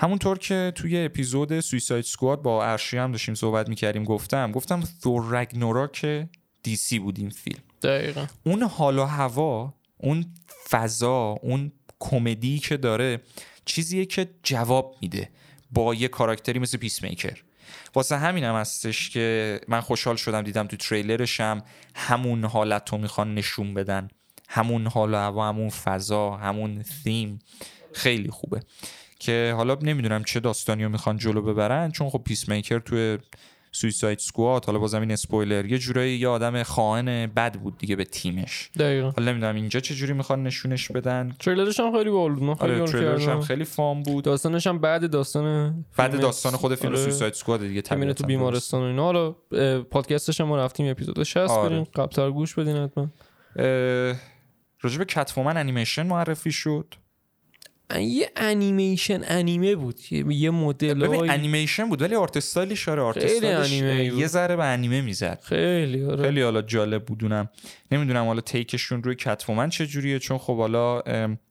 همونطور 0.00 0.38
که 0.38 0.72
توی 0.74 1.04
episode 1.04 1.60
Suicide 1.60 2.04
Squad 2.04 2.42
با 2.42 2.64
ارشی 2.64 2.96
هم 2.96 3.12
داشتیم 3.12 3.34
صحبت 3.34 3.68
می‌کردیم 3.68 4.04
گفتم 4.04 4.52
گفتم 4.52 4.82
Thor 5.02 5.40
Ragnarok 5.40 6.26
DC 6.62 6.98
بود 6.98 7.18
این 7.18 7.30
فیلم. 7.30 7.62
دقیقا. 7.82 8.26
اون 8.44 8.62
حال 8.62 8.98
و 8.98 9.04
هوا 9.04 9.74
اون 9.96 10.26
فضا 10.68 11.38
اون 11.42 11.72
کمدی 11.98 12.58
که 12.58 12.76
داره 12.76 13.20
چیزیه 13.64 14.04
که 14.04 14.28
جواب 14.42 14.96
میده 15.02 15.28
با 15.70 15.94
یه 15.94 16.08
character 16.08 16.53
ی 16.53 16.58
مثل 16.58 16.78
Peacemaker 16.78 17.42
واسه 17.94 18.16
همین 18.16 18.44
هم 18.44 18.54
هستش 18.54 19.10
که 19.10 19.60
من 19.68 19.80
خوشحال 19.80 20.16
شدم 20.16 20.42
دیدم 20.42 20.66
تو 20.66 20.76
تریلرش 20.76 21.40
هم 21.40 21.62
همون 21.94 22.44
حالت 22.44 22.90
رو 22.92 22.98
می‌خوان 22.98 23.34
نشون 23.34 23.74
بدن. 23.74 24.08
همون 24.48 24.86
حال 24.86 25.14
و 25.14 25.16
هوا 25.16 25.48
همون 25.48 25.68
فضا 25.68 26.30
همون 26.30 26.82
theme 26.82 27.44
خیلی 27.92 28.30
خوبه. 28.30 28.60
که 29.18 29.54
حالا 29.56 29.78
نمی‌دونم 29.82 30.24
چه 30.24 30.40
داستانی 30.40 30.84
رو 30.84 30.90
می‌خوان 30.90 31.16
جلو 31.16 31.42
ببرن 31.42 31.90
چون 31.90 32.10
خب 32.10 32.22
Peacemaker 32.24 32.78
توی 32.78 33.18
Suicide 33.72 34.18
Squad 34.18 34.64
حالا 34.64 34.78
بازم 34.78 35.00
این 35.00 35.10
اسپویلر 35.10 35.66
یه 35.66 35.78
جورایی 35.78 36.18
یه 36.18 36.28
آدم 36.28 36.62
خائن 36.62 37.26
بد 37.26 37.54
بود 37.54 37.78
دیگه 37.78 37.96
به 37.96 38.04
تیمش. 38.04 38.70
دقیقا. 38.78 39.10
حالا 39.10 39.32
نمی‌دونم 39.32 39.54
اینجا 39.54 39.80
چه 39.80 39.94
جوری 39.94 40.12
می‌خوان 40.12 40.42
نشونش 40.42 40.90
بدن. 40.90 41.32
تریلرش 41.40 41.80
هم 41.80 41.92
خیلی 41.92 42.10
باحال 42.10 42.32
بود. 42.34 42.56
آره 42.60 42.84
تریلرش 42.84 43.28
هم 43.28 43.40
خیلی 43.40 43.64
fun 43.64 44.02
بود. 44.02 44.24
داستانش 44.24 44.66
هم 44.66 44.78
بعد 44.78 45.10
داستان 45.10 45.84
بعد 45.96 46.20
داستان 46.20 46.52
خود 46.52 46.74
فیلم 46.74 46.92
آره. 46.92 47.02
Suicide 47.02 47.34
Squad 47.34 47.60
دیگه 47.60 47.82
طبیعتاً 47.82 48.12
تو 48.12 48.26
بیمارستان 48.26 48.82
و 48.82 48.84
اینا. 48.84 49.04
حالا 49.04 49.32
پادکستش 49.82 50.40
هم 50.40 50.52
رفتیم 50.52 50.90
اپیزود 50.90 51.22
60 51.22 51.50
آره. 51.50 51.68
بریم. 51.68 51.84
قبلتر 51.84 52.30
گوش 52.30 52.54
بدین 52.54 52.76
حتما. 52.76 53.08
به 54.82 55.04
Catwoman 55.08 55.56
انیمیشن 55.56 56.06
معرفی 56.06 56.52
شد. 56.52 56.94
یه 57.96 58.30
انیمیشن 58.36 59.20
انیمه 59.24 59.74
بود. 59.74 60.00
یه 60.12 60.50
مدل 60.50 60.94
ببین 60.94 61.30
انیمیشن 61.30 61.88
بود 61.88 62.02
ولی 62.02 62.14
art 62.14 62.36
style 62.36 62.73
ش 62.73 62.88
آره 62.88 63.02
art. 63.02 63.42
یه 63.42 64.26
ذره 64.26 64.56
به 64.56 64.64
انیمه 64.64 65.00
می‌زد. 65.00 65.40
خیلی 65.42 66.04
آره. 66.04 66.22
خیلی 66.22 66.42
حالا 66.42 66.62
جالب 66.62 67.04
بودونم 67.04 67.48
نمی‌دونم 67.92 68.26
حالا 68.26 68.40
تیکشون 68.40 69.02
روی 69.02 69.14
کتفومن 69.14 69.68
چه 69.68 69.86
جوریه 69.86 70.18
چون 70.18 70.38
خب 70.38 70.56
حالا 70.58 71.02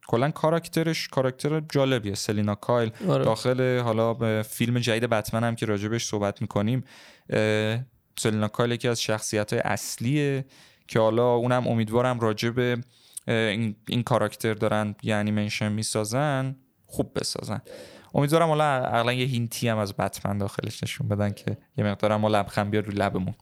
کلا 0.07 0.31
کاراکترش 0.31 1.07
کاراکتر 1.07 1.61
جالبیه. 1.71 2.15
سلینا 2.15 2.55
کایل 2.55 2.91
آره. 3.07 3.25
داخل 3.25 3.79
حالا 3.79 4.13
به 4.13 4.45
فیلم 4.49 4.79
جدید 4.79 5.09
بتمن 5.09 5.43
هم 5.43 5.55
که 5.55 5.65
راجبش 5.65 6.05
صحبت 6.05 6.41
می‌کنیم 6.41 6.83
سلینا 8.19 8.47
کایل 8.47 8.71
یکی 8.71 8.87
از 8.87 9.01
شخصیت 9.01 9.53
های 9.53 9.61
اصلیه 9.65 10.45
که 10.87 10.99
حالا 10.99 11.33
اونم 11.33 11.67
امیدوارم 11.67 12.19
راجب 12.19 12.79
این, 13.27 13.75
این 13.87 14.03
کاراکتر 14.03 14.53
دارن 14.53 14.95
یه 15.03 15.15
انیمیشن 15.15 15.71
می‌سازن 15.71 16.55
خوب 16.85 17.11
بسازن. 17.19 17.61
امیدوارم 18.13 18.47
حالا 18.47 18.63
اقلا 18.63 19.13
یه 19.13 19.25
هینتی 19.25 19.67
هم 19.67 19.77
از 19.77 19.95
بتمن 19.95 20.37
داخلش 20.37 20.83
نشون 20.83 21.07
بدن 21.07 21.31
که 21.31 21.57
یه 21.77 21.83
مقدارم 21.85 22.21
ما 22.21 22.27
لبخند 22.27 22.71
بیاد 22.71 22.85
رو 22.85 22.93
لبمون. 22.93 23.35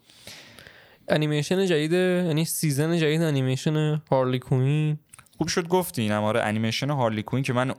انیمیشن 1.07 1.65
جدید 1.65 1.91
یعنی 1.91 2.45
season 2.45 2.97
جدید 2.97 3.21
انیمیشن 3.21 4.01
Harley 4.11 4.39
Quinn 4.39 4.99
خوب 5.37 5.47
شد 5.47 5.67
گفتی 5.67 6.01
این 6.01 6.11
آره 6.11 6.41
انیمیشن 6.41 6.89
Harley 6.89 7.23
Quinn 7.23 7.43
که 7.43 7.53
من 7.53 7.73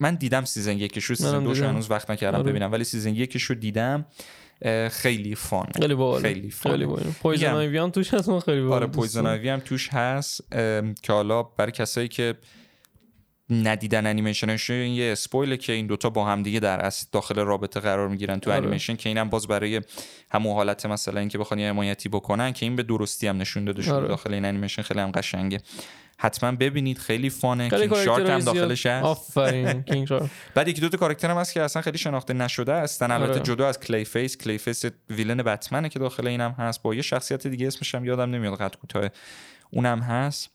من 0.00 0.14
دیدم 0.14 0.44
season 0.44 0.78
یکش 0.78 1.04
رو 1.04 1.14
season 1.14 1.44
دوش. 1.44 1.60
هنوز 1.60 1.90
وقت 1.90 2.10
نکردم 2.10 2.38
آره. 2.38 2.50
ببینم. 2.50 2.72
ولی 2.72 2.84
season 2.84 3.14
یکش 3.14 3.42
رو 3.42 3.54
دیدم. 3.54 4.06
خیلی 4.90 5.34
fun 5.34 5.66
خیلی 5.80 5.94
باحال 5.94 6.22
خیلی 6.22 6.50
fun 6.50 6.72
خیلی 6.72 6.86
باحال 6.86 7.04
Poison. 7.22 7.52
Ivy 7.52 7.78
هم 7.78 7.90
توش 7.90 8.14
هست 8.14 8.28
من 8.28 8.40
خیلی 8.40 8.60
باحال 8.60 8.82
آره 8.82 8.86
Poison. 8.86 9.26
Ivy 9.26 9.48
هم 9.48 9.60
توش 9.60 9.88
هست 9.92 10.52
که 11.02 11.12
حالا 11.12 11.42
برای 11.42 11.72
کسایی 11.72 12.08
که 12.08 12.34
ندیدن 13.50 14.06
انیمیشنش 14.06 14.70
این 14.70 14.94
یه 14.94 15.12
spoil 15.12 15.49
ه 15.49 15.56
که 15.56 15.72
این 15.72 15.86
دوتا 15.86 16.10
با 16.10 16.24
هم 16.24 16.42
دیگه 16.42 16.60
در 16.60 16.80
اصل 16.80 17.06
داخل 17.12 17.34
رابطه 17.40 17.80
قرار 17.80 18.08
می‌گیرن 18.08 18.40
تو 18.40 18.50
آره. 18.50 18.60
انیمیشن 18.60 18.96
که 18.96 19.08
اینم 19.08 19.28
باز 19.28 19.46
برای 19.46 19.80
همون 20.30 20.54
حالت 20.54 20.86
مثلا 20.86 21.20
اینکه 21.20 21.38
بخوان 21.38 21.60
یه 21.60 21.68
حمایتی 21.68 22.08
بکنن 22.08 22.52
که 22.52 22.66
این 22.66 22.76
به 22.76 22.82
درستی 22.82 23.26
هم 23.26 23.36
نشون 23.36 23.64
داده 23.64 23.82
شده 23.82 23.92
آره. 23.92 24.08
داخل 24.08 24.34
این 24.34 24.44
انیمیشن 24.44 24.82
خیلی 24.82 25.00
هم 25.00 25.10
قشنگه 25.10 25.60
حتما 26.18 26.52
ببینید. 26.52 26.98
خیلی 26.98 27.30
fun 27.30 27.54
ه. 27.54 27.70
King 27.70 28.04
Shark 28.04 28.30
هم. 28.30 28.38
داخلش 28.38 28.86
هست. 28.86 29.04
آفرین. 29.04 29.82
King 29.82 30.08
Shark 30.08 30.30
بعد 30.54 30.68
یکی 30.68 30.80
دو 30.80 30.88
تا 30.88 30.96
character 30.96 31.30
هم 31.30 31.36
هست 31.36 31.52
که 31.52 31.62
اصلا 31.62 31.82
خیلی 31.82 31.98
شناخته 31.98 32.34
نشده 32.34 32.74
هستن. 32.74 33.10
البته 33.10 33.32
آره. 33.32 33.42
جدا 33.42 33.68
از 33.68 33.80
Clayface 33.80 34.36
Clayface 34.36 34.84
villain 35.10 35.42
Batman 35.42 35.81
ه 35.81 35.88
که 35.88 35.98
داخل 35.98 36.26
اینم 36.26 36.50
هست. 36.58 36.82
با 36.82 36.94
یه 36.94 37.02
شخصیت 37.02 37.46
دیگه 37.46 37.66
اسمش 37.66 37.94
هم 37.94 38.04
یادم 38.04 38.30
نمیاد. 38.30 38.58
قد 38.58 38.74
کوتاه. 38.76 39.08
اونم 39.70 40.00
هست. 40.00 40.50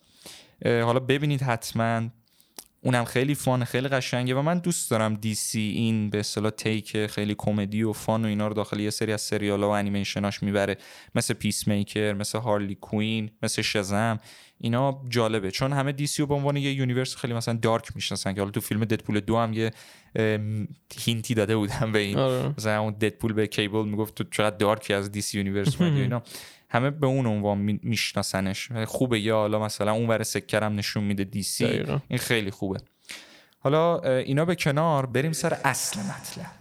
حالا 0.66 1.00
ببینید 1.00 1.42
حتما 1.42 2.02
اونم 2.84 3.06
خیلی 3.06 3.36
fun 3.36 3.64
خیلی 3.64 3.88
قشنگه 3.88 4.36
و 4.36 4.42
من 4.42 4.60
دوست 4.60 4.92
دارم 4.92 5.16
DC 5.16 5.60
این 5.60 6.10
به 6.10 6.20
اصطلاح 6.20 6.52
take 6.52 7.08
خیلی 7.08 7.36
کمدی 7.38 7.84
و 7.84 7.94
fun 7.94 8.26
و 8.26 8.28
اینا 8.28 8.48
رو 8.48 8.54
داخل 8.54 8.80
یه 8.80 8.90
سری 8.90 9.14
از 9.14 9.22
سریال 9.22 9.64
و 9.64 9.68
انیمیشناش 9.68 10.44
می‌بره. 10.44 10.78
مثل 11.16 11.34
Peacemaker 11.34 12.14
مثل 12.14 12.40
Harley 12.40 12.76
Quinn 12.76 13.32
مثل 13.44 13.62
Shazam 13.62 14.20
اینا 14.58 15.02
جالبه. 15.10 15.52
چون 15.52 15.74
همه 15.74 15.92
DC 15.92 16.22
رو 16.22 16.28
به 16.28 16.34
عنوان 16.34 16.58
یه 16.58 16.74
universe 16.74 17.16
خیلی 17.16 17.34
مثلا 17.34 17.54
dark 17.62 17.96
می‌شناسن 17.96 18.34
که 18.34 18.42
حالا 18.42 18.52
تو 18.52 18.62
فیلم 18.62 18.86
Deadpool 18.86 19.20
دو 19.20 19.38
هم 19.38 19.54
یه 19.54 19.72
hint 21.00 21.27
ی 21.27 21.34
داده 21.34 21.56
بودم 21.56 21.92
به 21.92 22.00
این. 22.00 22.18
آره. 22.18 22.54
مثلا 22.58 22.82
اون 22.82 22.94
Deadpool 22.94 23.34
به 23.34 23.48
Cable 23.48 23.86
می‌گفت 23.86 24.16
تو 24.16 24.24
چقدر 24.32 24.58
dark 24.58 24.87
ی 24.87 24.94
از 24.94 25.12
DC 25.12 25.38
Universe 25.38 25.82
اینا. 25.82 26.24
همه 26.74 26.90
به 26.90 27.08
اون 27.08 27.26
عنوان 27.26 27.58
می- 27.58 27.80
میشناسنش. 27.84 28.72
خوبه. 28.72 29.20
یا 29.20 29.36
حالا 29.36 29.60
مثلا 29.60 29.92
اون 29.92 30.08
ور 30.08 30.24
سکرم 30.24 30.76
نشون 30.76 31.04
میده 31.04 31.24
DC. 31.24 31.66
این 32.08 32.20
خیلی 32.20 32.52
خوبه. 32.52 32.80
حالا 33.60 34.00
اینا 34.00 34.46
به 34.46 34.56
کنار 34.56 35.06
بریم 35.06 35.32
سر 35.32 35.58
اصل 35.64 36.00
مطلب. 36.00 36.52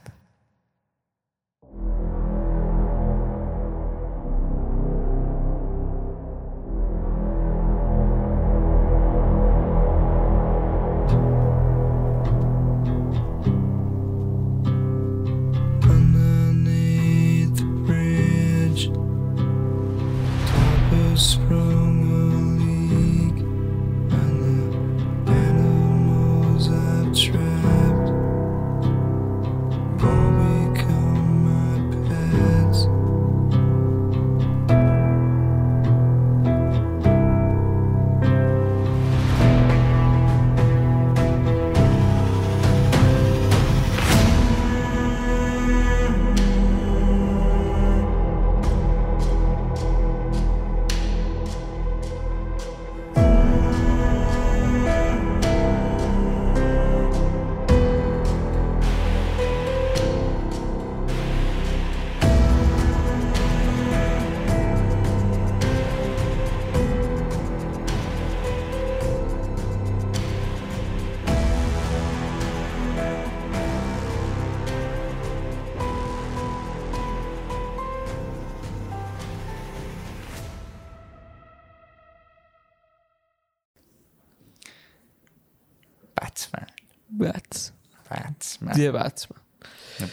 The 88.80 88.90
Batman. 88.90 89.38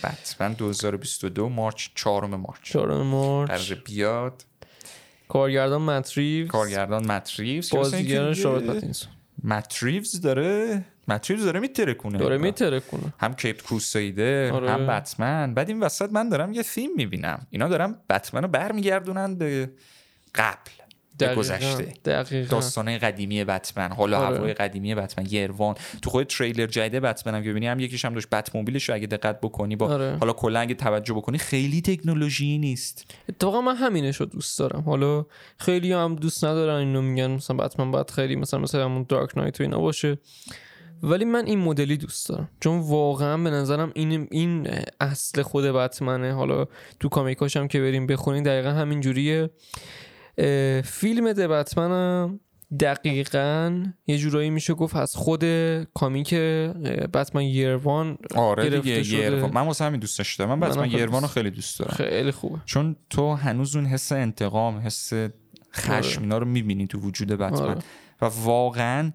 بتمن 0.03 0.53
2022 0.53 1.49
March 1.49 1.87
4 1.95 2.25
March. 2.25 2.61
چهارم 2.63 3.01
مارچ. 3.07 3.49
قرار 3.49 3.81
بیاد. 3.85 4.45
کارگردان 5.29 5.81
مت 5.81 6.17
ریوز. 6.17 6.49
کارگردان 6.51 7.11
مت 7.11 7.33
ریوز. 7.39 7.69
که 7.69 7.77
مثلا 7.77 7.91
بازیگر 7.91 8.21
اینکه 8.23 8.41
شارلوت 8.41 8.65
یه- 8.65 8.73
پاتینسون 8.73 9.11
مت 9.43 9.77
ریوز 9.83 10.21
داره. 10.21 10.85
مت 11.07 11.31
ریوز 11.31 11.45
داره 11.45 11.59
میترکونه 11.59 12.17
داره 12.17 12.37
میترکونه 12.37 13.13
هم 13.19 13.33
Caped 13.33 13.61
Crusader 13.61 14.51
آره. 14.51 14.71
هم 14.71 14.87
بتمن. 14.87 15.53
بعد 15.53 15.69
این 15.69 15.79
وسط 15.79 16.09
من 16.11 16.29
دارم 16.29 16.53
یه 16.53 16.61
فیلم 16.63 16.95
می‌بینم. 16.95 17.47
اینا 17.49 17.67
دارم 17.67 18.01
بتمن 18.09 18.41
رو 18.41 18.47
برمیگردونن 18.47 19.35
به 19.35 19.71
قبل. 20.35 20.71
دقیقاً. 21.19 21.41
گذشته. 21.41 21.93
دقیقا. 22.05 22.49
داستانه 22.49 22.97
قدیمی 22.97 23.43
بتمن 23.43 23.91
حالا 23.91 24.19
آره. 24.19 24.37
هوای 24.37 24.53
قدیمی 24.53 24.95
بتمن 24.95 25.25
Year 25.29 25.52
One. 25.52 25.75
تو 26.01 26.09
خود 26.09 26.27
تریلر 26.27 26.67
جدید 26.67 27.01
بتمن 27.01 27.35
هم 27.35 27.43
که 27.43 27.49
ببینی 27.49 27.67
هم 27.67 27.79
یکیش 27.79 28.05
هم 28.05 28.13
داشت 28.13 28.29
بت 28.29 28.55
موبیلش 28.55 28.89
رو 28.89 28.95
اگه 28.95 29.07
دقت 29.07 29.41
بکنی 29.41 29.75
با 29.75 29.87
آره. 29.87 30.17
حالا 30.19 30.33
کلا 30.33 30.59
اگه 30.59 30.73
توجه 30.73 31.13
بکنی 31.13 31.37
خیلی 31.37 31.81
تکنولوژی 31.81 32.57
نیست. 32.57 33.13
اتفاقا 33.29 33.61
من 33.61 33.75
همینش 33.75 34.15
رو 34.15 34.25
دوست 34.25 34.59
دارم. 34.59 34.81
حالا 34.81 35.25
خیلی 35.57 35.91
هم 35.91 36.15
دوست 36.15 36.45
ندارن 36.45 36.75
اینو 36.75 37.01
میگن 37.01 37.27
مثلا 37.31 37.57
بتمن 37.57 37.91
باید 37.91 38.11
خیلی 38.11 38.35
مثلا 38.35 38.59
مثلا 38.59 38.85
همون 38.85 39.05
دارک 39.09 39.37
نایت 39.37 39.59
و 39.59 39.63
اینا 39.63 39.79
باشه. 39.79 40.17
ولی 41.03 41.25
من 41.25 41.45
این 41.45 41.59
مدلی 41.59 41.97
دوست 41.97 42.29
دارم. 42.29 42.49
چون 42.59 42.79
واقعا 42.79 43.37
به 43.37 43.49
نظرم 43.49 43.91
این 43.95 44.27
این 44.31 44.67
اصل 44.99 45.41
خود 45.41 45.65
بتمنه. 45.65 46.33
حالا 46.33 46.65
تو 46.99 47.09
کامیکاش 47.09 47.57
هم 47.57 47.67
که 47.67 47.79
بریم 47.79 48.07
بخونین 48.07 48.43
دقیقا 48.43 48.69
همین 48.69 49.01
جوریه 49.01 49.49
فیلم 50.83 51.33
د 51.33 51.39
بتمن 51.47 51.91
هم 51.91 52.39
دقیقا 52.79 53.83
یه 54.07 54.17
جورایی 54.17 54.49
میشه 54.49 54.73
گفت 54.73 54.95
از 54.95 55.15
خود 55.15 55.43
comic 55.93 56.33
بتمن 57.13 57.41
Year 57.43 57.86
One 57.86 58.17
آره 58.35 58.63
گرفته 58.63 58.79
دیگه 58.81 59.03
شده. 59.03 59.17
Year 59.17 59.37
One 59.37 59.51
من 59.53 59.61
واسه 59.61 59.85
همین 59.85 59.99
دوستش 59.99 60.35
دارم 60.35 60.59
من 60.59 60.69
بتمن 60.69 60.89
یروان 60.91 61.11
رو 61.13 61.19
دوست- 61.21 61.33
خیلی 61.33 61.49
دوست 61.51 61.79
دارم 61.79 61.93
خیلی 61.95 62.31
خوبه 62.31 62.59
چون 62.65 62.95
تو 63.09 63.33
هنوز 63.33 63.75
اون 63.75 63.85
حس 63.85 64.11
انتقام 64.11 64.77
حس 64.77 65.13
خشم 65.75 65.91
آره. 65.93 66.21
اینا 66.21 66.37
رو 66.37 66.45
می‌بینی 66.45 66.87
تو 66.87 66.99
وجود 66.99 67.27
بتمن 67.27 67.53
آره. 67.69 67.81
و 68.21 68.25
واقعا 68.25 69.11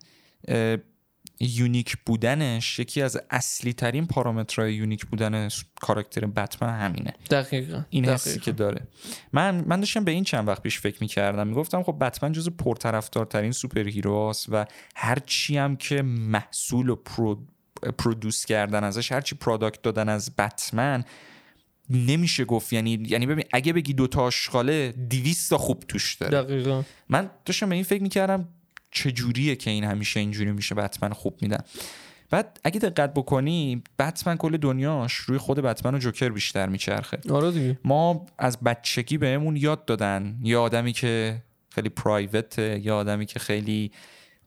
unique 1.43 1.97
بودنش 2.07 2.79
یکی 2.79 3.03
از 3.03 3.21
اصلی 3.31 3.73
ترین 3.73 4.07
پارامترهای 4.07 4.75
unique 4.75 5.07
بودن 5.07 5.49
کاراکتر 5.81 6.27
بتمن 6.27 6.81
همینه. 6.81 7.15
دقیقا 7.31 7.85
این 7.91 8.05
دقیقاً. 8.05 8.15
حسی 8.15 8.41
که 8.41 8.53
داره. 8.53 8.87
من 9.33 9.65
من 9.67 9.81
داشتم 9.81 10.05
به 10.05 10.11
این 10.11 10.25
چند 10.25 10.49
وقت 10.49 10.63
پیش 10.63 10.81
فکر 10.81 10.97
می‌کردم. 11.01 11.49
می‌گفتم 11.49 11.83
خب 11.83 11.97
بتمن 12.01 12.33
جز 12.33 12.49
پرطرفدارترین 12.49 13.53
superhero 13.53 13.89
ست 13.89 14.47
و 14.49 14.65
هر 14.97 15.19
چی 15.27 15.57
هم 15.57 15.77
که 15.77 16.03
محصول 16.03 16.89
و 16.89 16.97
pro- 16.97 17.47
produce 17.99 18.45
کردن 18.45 18.85
ازش 18.85 19.13
هر 19.13 19.21
چی 19.21 19.35
product 19.35 19.83
دادن 19.83 20.09
از 20.09 20.37
بتمن 20.37 21.05
نمیشه 21.91 22.45
گفت. 22.45 22.73
یعنی 22.73 23.03
یعنی 23.07 23.27
ببین 23.27 23.45
اگه 23.53 23.73
بگی 23.73 23.93
دوتا 23.93 24.23
آشغاله 24.23 24.93
200 24.93 25.51
تا 25.51 25.59
خوب 25.59 25.85
توش 25.89 26.15
داره. 26.15 26.43
دقیقا. 26.43 26.83
من 27.09 27.31
داشتم 27.45 27.69
به 27.69 27.75
این 27.75 27.85
فکر 27.85 28.03
می‌کردم 28.03 28.49
چجوریه 28.93 29.57
که 29.57 29.71
این 29.71 29.85
همیشه 29.85 30.21
اینجوری 30.21 30.53
میشه 30.53 30.75
بتمن 30.75 31.13
خوب 31.13 31.39
میدن. 31.43 31.61
بعد 32.31 32.61
اگه 32.65 32.81
دقت 32.81 33.15
بکنی 33.15 33.83
بتمن 33.99 34.37
کل 34.37 34.57
دنیاش 34.57 35.13
روی 35.13 35.39
خود 35.39 35.59
بتمن 35.59 35.95
و 35.95 35.99
جوکر 35.99 36.29
بیشتر 36.29 36.69
میچرخه. 36.69 37.19
آره 37.31 37.51
دیگه. 37.51 37.79
ما 37.85 38.27
از 38.39 38.61
بچگی 38.61 39.19
بهمون 39.19 39.57
یاد 39.57 39.85
دادن. 39.85 40.39
یه 40.43 40.57
آدمی 40.57 40.93
که 40.93 41.43
خیلی 41.69 41.89
پرایوته 41.89 42.81
یه 42.85 42.93
آدمی 42.93 43.27
که 43.27 43.39
خیلی 43.39 43.93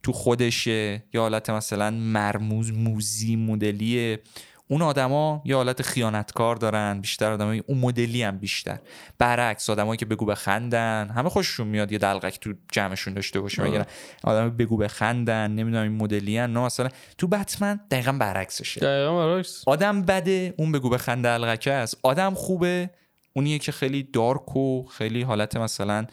تو 0.04 0.12
خودشه. 0.12 1.04
یا 1.14 1.22
حالت 1.22 1.50
مثلا 1.50 1.92
مرموز 1.92 2.74
موزی 2.74 3.36
مدلیه. 3.36 4.20
اون 4.68 4.82
آدما 4.82 5.42
یه 5.46 5.56
حالت 5.56 5.82
خیانتکار 5.82 6.56
دارن 6.56 7.02
بیشتر 7.02 7.32
آدمای 7.32 7.64
اون 7.68 7.78
مدلی 7.78 8.24
هم 8.24 8.38
بیشتر. 8.38 8.80
برعکس 9.18 9.70
آدمایی 9.70 9.98
که 9.98 10.06
بگو 10.06 10.26
بخندن 10.26 11.12
همه 11.16 11.30
خوششون 11.30 11.68
میاد 11.68 11.92
یه 11.92 11.98
دلقک 11.98 12.40
تو 12.40 12.54
جمعشون 12.72 13.14
داشته 13.14 13.40
باشه 13.40 13.62
آره. 13.62 13.72
مگر 13.72 13.86
آدم 14.24 14.50
بگو 14.50 14.78
بخندن 14.78 15.52
نمی‌دونم 15.52 15.84
این 15.84 15.92
مدلی 15.92 16.38
نه 16.38 16.48
مثلا 16.48 16.90
تو 17.18 17.28
بتمن 17.28 17.80
دقیقا 17.92 18.12
برعکسشه. 18.12 18.82
دقیقا 18.82 19.18
برعکس. 19.18 19.64
آدم 19.68 20.02
بده 20.02 20.54
اون 20.58 20.72
بگو 20.72 20.90
بخند 20.90 21.24
دلغکه 21.24 21.72
است. 21.72 21.98
آدم 22.04 22.34
خوبه 22.34 22.90
اونیه 23.34 23.60
که 23.60 23.72
خیلی 23.72 24.04
دارک 24.04 24.56
و 24.56 24.86
خیلی 24.86 25.22
حالت 25.22 25.58
مثلا 25.58 26.06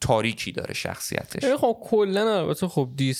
تاریکی 0.00 0.52
داره 0.52 0.74
شخصیتش. 0.74 1.44
خب 1.44 1.76
کلا 1.82 2.38
البته 2.38 2.68
خب 2.68 2.90
دی 2.96 3.14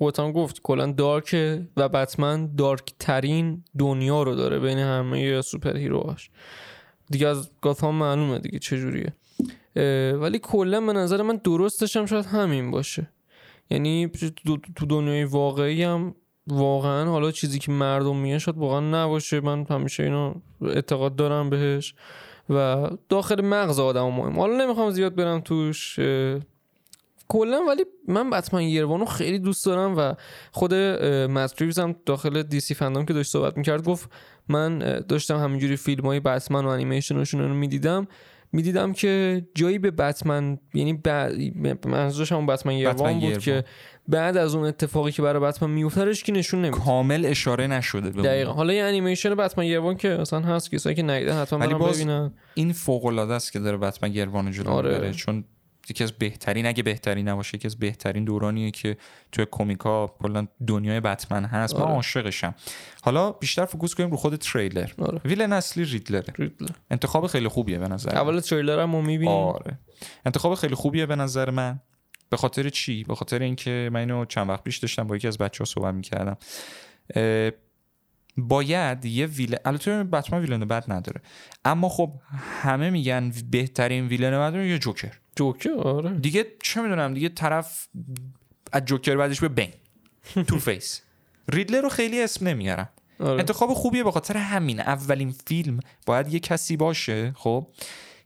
هم 0.00 0.32
گفت 0.32 0.60
کلا 0.62 0.92
دارکه 0.92 1.68
و 1.76 1.88
بتمن 1.88 2.54
دارک 2.56 2.94
ترین 2.98 3.64
دنیا 3.78 4.22
رو 4.22 4.34
داره 4.34 4.58
بین 4.58 4.78
همه 4.78 5.42
سوپر 5.42 5.76
هیروهاش. 5.76 6.30
دیگه 7.10 7.28
از 7.28 7.50
گاتام 7.60 7.94
معلومه 7.94 8.38
دیگه 8.38 8.58
چجوریه 8.58 9.12
اه، 9.76 10.12
ولی 10.12 10.38
کلا 10.38 10.80
به 10.80 10.92
نظر 10.92 11.22
من 11.22 11.36
درستش 11.36 11.96
هم 11.96 12.06
شاید 12.06 12.26
همین 12.26 12.70
باشه. 12.70 13.10
یعنی 13.70 14.10
تو 14.76 14.86
دنیای 14.86 15.24
واقعی 15.24 15.82
هم 15.82 16.14
واقعا 16.46 17.10
حالا 17.10 17.30
چیزی 17.30 17.58
که 17.58 17.72
مردم 17.72 18.16
میگن 18.16 18.38
شاید 18.38 18.58
واقعا 18.58 18.80
نباشه. 18.80 19.40
من 19.40 19.66
همیشه 19.70 20.02
اینو 20.02 20.34
اعتقاد 20.62 21.16
دارم 21.16 21.50
بهش. 21.50 21.94
و 22.50 22.88
داخل 23.08 23.40
مغز 23.44 23.78
آدم 23.78 24.08
مهم 24.08 24.40
حالا 24.40 24.64
نمی‌خوام 24.64 24.90
زیاد 24.90 25.14
برم 25.14 25.40
توش. 25.40 25.98
کلا 27.28 27.60
ولی 27.68 27.84
من 28.08 28.30
بتمن 28.30 28.62
یروانو 28.62 29.04
خیلی 29.04 29.38
دوست 29.38 29.66
دارم 29.66 29.94
و 29.98 30.14
خود 30.52 30.74
اه، 30.74 31.26
مت 31.26 31.62
ریوز 31.62 31.78
هم 31.78 31.94
داخل 32.06 32.42
دی 32.42 32.60
سی 32.60 32.74
فندام 32.74 33.06
که 33.06 33.12
داشت 33.12 33.30
صحبت 33.30 33.56
می‌کرد 33.56 33.84
گفت 33.84 34.10
من 34.48 34.78
داشتم 35.08 35.36
همینجوری 35.36 35.76
فیلم 35.76 36.06
های 36.06 36.20
بتمن 36.20 36.64
و 36.64 36.68
انیمیشنشون 36.68 37.40
رو 37.40 37.54
می‌دیدم 37.54 38.06
می‌دیدم 38.52 38.92
که 38.92 39.42
جایی 39.54 39.78
به 39.78 39.90
بتمن 39.90 40.58
یعنی 40.74 40.92
بعد 40.92 41.86
منظورش 41.86 42.32
همون 42.32 42.46
بتمن 42.46 42.72
یروان 42.72 43.12
بود 43.12 43.22
یروان. 43.22 43.40
که 43.40 43.64
بعد 44.08 44.36
از 44.36 44.54
اون 44.54 44.64
اتفاقی 44.64 45.12
که 45.12 45.22
برای 45.22 45.42
بتمن 45.42 45.70
میفته 45.70 46.14
که 46.14 46.32
نشون 46.32 46.62
نمیده 46.64 46.78
کامل 46.78 47.26
اشاره 47.26 47.66
نشده 47.66 48.10
به. 48.10 48.22
دقیقا 48.22 48.52
حالا 48.52 48.72
یه 48.72 48.84
انیمیشن 48.84 49.34
بتمن 49.34 49.64
یروان 49.64 49.96
که 49.96 50.08
اصلا 50.08 50.40
هست 50.40 50.70
کسایی 50.70 50.96
که 50.96 51.02
ندیدن 51.02 51.40
حتما 51.40 51.78
باز 51.78 51.96
ببینن 51.96 52.32
این 52.54 52.72
فوق 52.72 53.04
العاده 53.04 53.34
است 53.34 53.52
که 53.52 53.58
داره 53.58 53.76
بتمن 53.76 54.12
Year 54.12 54.31
One 54.31 54.45
و 54.45 54.50
جلو 54.50 54.70
آره. 54.70 55.12
چون 55.12 55.44
یکی 55.90 56.04
از 56.04 56.12
بهترین 56.12 56.66
اگه 56.66 56.82
بهترین 56.82 57.28
نباشه 57.28 57.56
یکی 57.56 57.68
از 57.68 57.78
بهترین 57.78 58.24
دورانیه 58.24 58.70
که 58.70 58.96
توی 59.32 59.46
comic 59.50 59.97
ا 59.97 60.06
کلا 60.06 60.46
دنیای 60.66 61.00
بتمن 61.00 61.44
هست. 61.44 61.74
من 61.74 61.82
آره. 61.82 61.92
عاشقشم. 61.92 62.54
حالا 63.02 63.32
بیشتر 63.32 63.64
focus 63.64 63.94
کنیم 63.94 64.10
رو 64.10 64.16
خود 64.16 64.36
تریلر. 64.36 64.90
آره. 64.98 65.20
villain 65.24 65.52
اصلی 65.52 65.84
ریدلره. 65.84 66.34
ریدلر. 66.38 66.70
انتخاب 66.90 67.26
خیلی 67.26 67.48
خوبیه 67.48 67.78
به 67.78 67.88
نظر 67.88 68.12
من. 68.12 68.18
اول 68.18 68.40
تریلر 68.40 68.82
هم 68.82 68.96
می‌بینیم. 68.96 69.28
آره. 69.28 69.78
انتخاب 70.26 70.54
خیلی 70.54 70.74
خوبیه 70.74 71.06
به 71.06 71.16
نظر 71.16 71.50
من. 71.50 71.80
به 72.30 72.36
خاطر 72.36 72.68
چی؟ 72.68 73.04
به 73.04 73.14
خاطر 73.14 73.38
اینکه 73.42 73.90
من 73.92 74.00
اینو 74.00 74.24
چند 74.24 74.48
وقت 74.48 74.64
پیش 74.64 74.78
داشتم 74.78 75.06
با 75.06 75.16
یکی 75.16 75.28
از 75.28 75.38
بچه 75.38 75.58
ها 75.58 75.64
صحبت 75.64 75.94
می‌کردم. 75.94 76.36
باید 78.36 79.04
یه 79.04 79.26
villain 79.26 79.58
البته 79.64 80.04
بتمن 80.04 80.40
villain 80.40 80.64
بد 80.64 80.84
نداره. 80.88 81.20
اما 81.64 81.88
خب 81.88 82.12
همه 82.62 82.90
میگن 82.90 83.32
بهترین 83.50 84.06
villain 84.06 84.50
بد 84.50 84.54
یه 84.54 84.78
جوکر. 84.78 85.12
جوکر؟ 85.36 85.70
آره. 85.70 86.14
دیگه 86.14 86.46
چه 86.62 86.82
می‌دونم 86.82 87.14
دیگه 87.14 87.28
طرف 87.28 87.88
از 88.72 88.84
جوکر 88.84 89.16
بعدش 89.16 89.40
Bane. 89.40 89.70
Two-Face 90.48 91.02
ریدلر 91.52 91.80
رو 91.80 91.88
خیلی 91.88 92.22
اسم 92.22 92.48
نمیارن 92.48 92.88
آره. 93.20 93.38
انتخاب 93.38 93.74
خوبیه 93.74 94.04
به 94.04 94.10
خاطر 94.10 94.36
همین. 94.36 94.80
اولین 94.80 95.34
فیلم 95.46 95.80
باید 96.06 96.34
یه 96.34 96.40
کسی 96.40 96.76
باشه 96.76 97.32
خب 97.36 97.66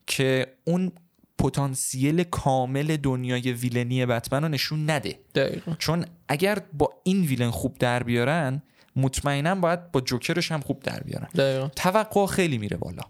که 0.07 0.47
اون 0.65 0.93
پتانسیل 1.39 2.23
کامل 2.23 2.97
دنیای 2.97 3.53
villain 3.53 4.00
ی 4.00 4.07
بتمن 4.07 4.43
رو 4.43 4.49
نشون 4.49 4.91
نده. 4.91 5.19
دقیقا. 5.35 5.75
چون 5.79 6.05
اگر 6.29 6.59
با 6.73 6.93
این 7.03 7.25
villain 7.25 7.51
خوب 7.51 7.79
در 7.79 8.03
بیارن 8.03 8.63
مطمئنا 8.99 9.55
باید 9.55 9.93
با 9.93 10.01
جوکرش 10.01 10.53
هم 10.53 10.61
خوب 10.61 10.83
در 10.83 11.01
بیارن. 11.01 11.29
دقیقا. 11.35 11.69
توقع 11.77 12.27
خیلی 12.27 12.59
میره 12.59 12.77
بالا. 12.77 13.03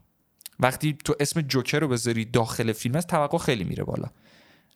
وقتی 0.60 0.96
تو 1.04 1.14
اسم 1.20 1.40
جوکر 1.40 1.78
رو 1.78 1.88
بذاری 1.88 2.24
داخل 2.24 2.72
فیلم 2.72 2.94
هست 2.94 3.08
توقع 3.08 3.38
خیلی 3.38 3.64
میره 3.64 3.84
بالا. 3.84 4.08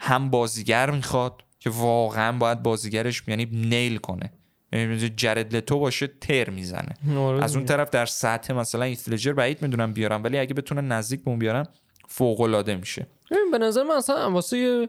هم 0.01 0.31
بازیگر 0.31 0.91
می‌خواد 0.91 1.43
که 1.59 1.71
واقعا 1.71 2.39
باید 2.39 2.63
بازیگرش 2.63 3.23
یعنی 3.29 3.45
نیل 3.45 3.97
کنه. 3.97 4.33
یعنی 4.73 5.09
جرد 5.09 5.57
لتو 5.57 5.79
باشه 5.79 6.07
تر 6.07 6.51
می‌زنه. 6.51 7.19
آره 7.19 7.45
از 7.45 7.57
اون 7.57 7.65
طرف 7.65 7.91
در 7.91 8.07
سطح 8.07 8.55
مثلا 8.55 8.83
ایت 8.83 9.09
لجر 9.09 9.33
بعید 9.33 9.63
می‌دونم 9.63 9.93
بیارم 9.93 10.25
ولی 10.25 10.39
اگه 10.39 10.55
بتونن 10.55 10.93
نزدیک 10.93 11.25
به 11.25 11.31
اون 11.31 11.39
بیارن 11.39 11.67
فوق 12.09 12.41
العاده 12.41 12.77
میشه 12.77 13.07
به 13.53 13.59
نظر 13.59 13.83
من 13.83 13.95
اصلا 13.95 14.31
واسه 14.31 14.89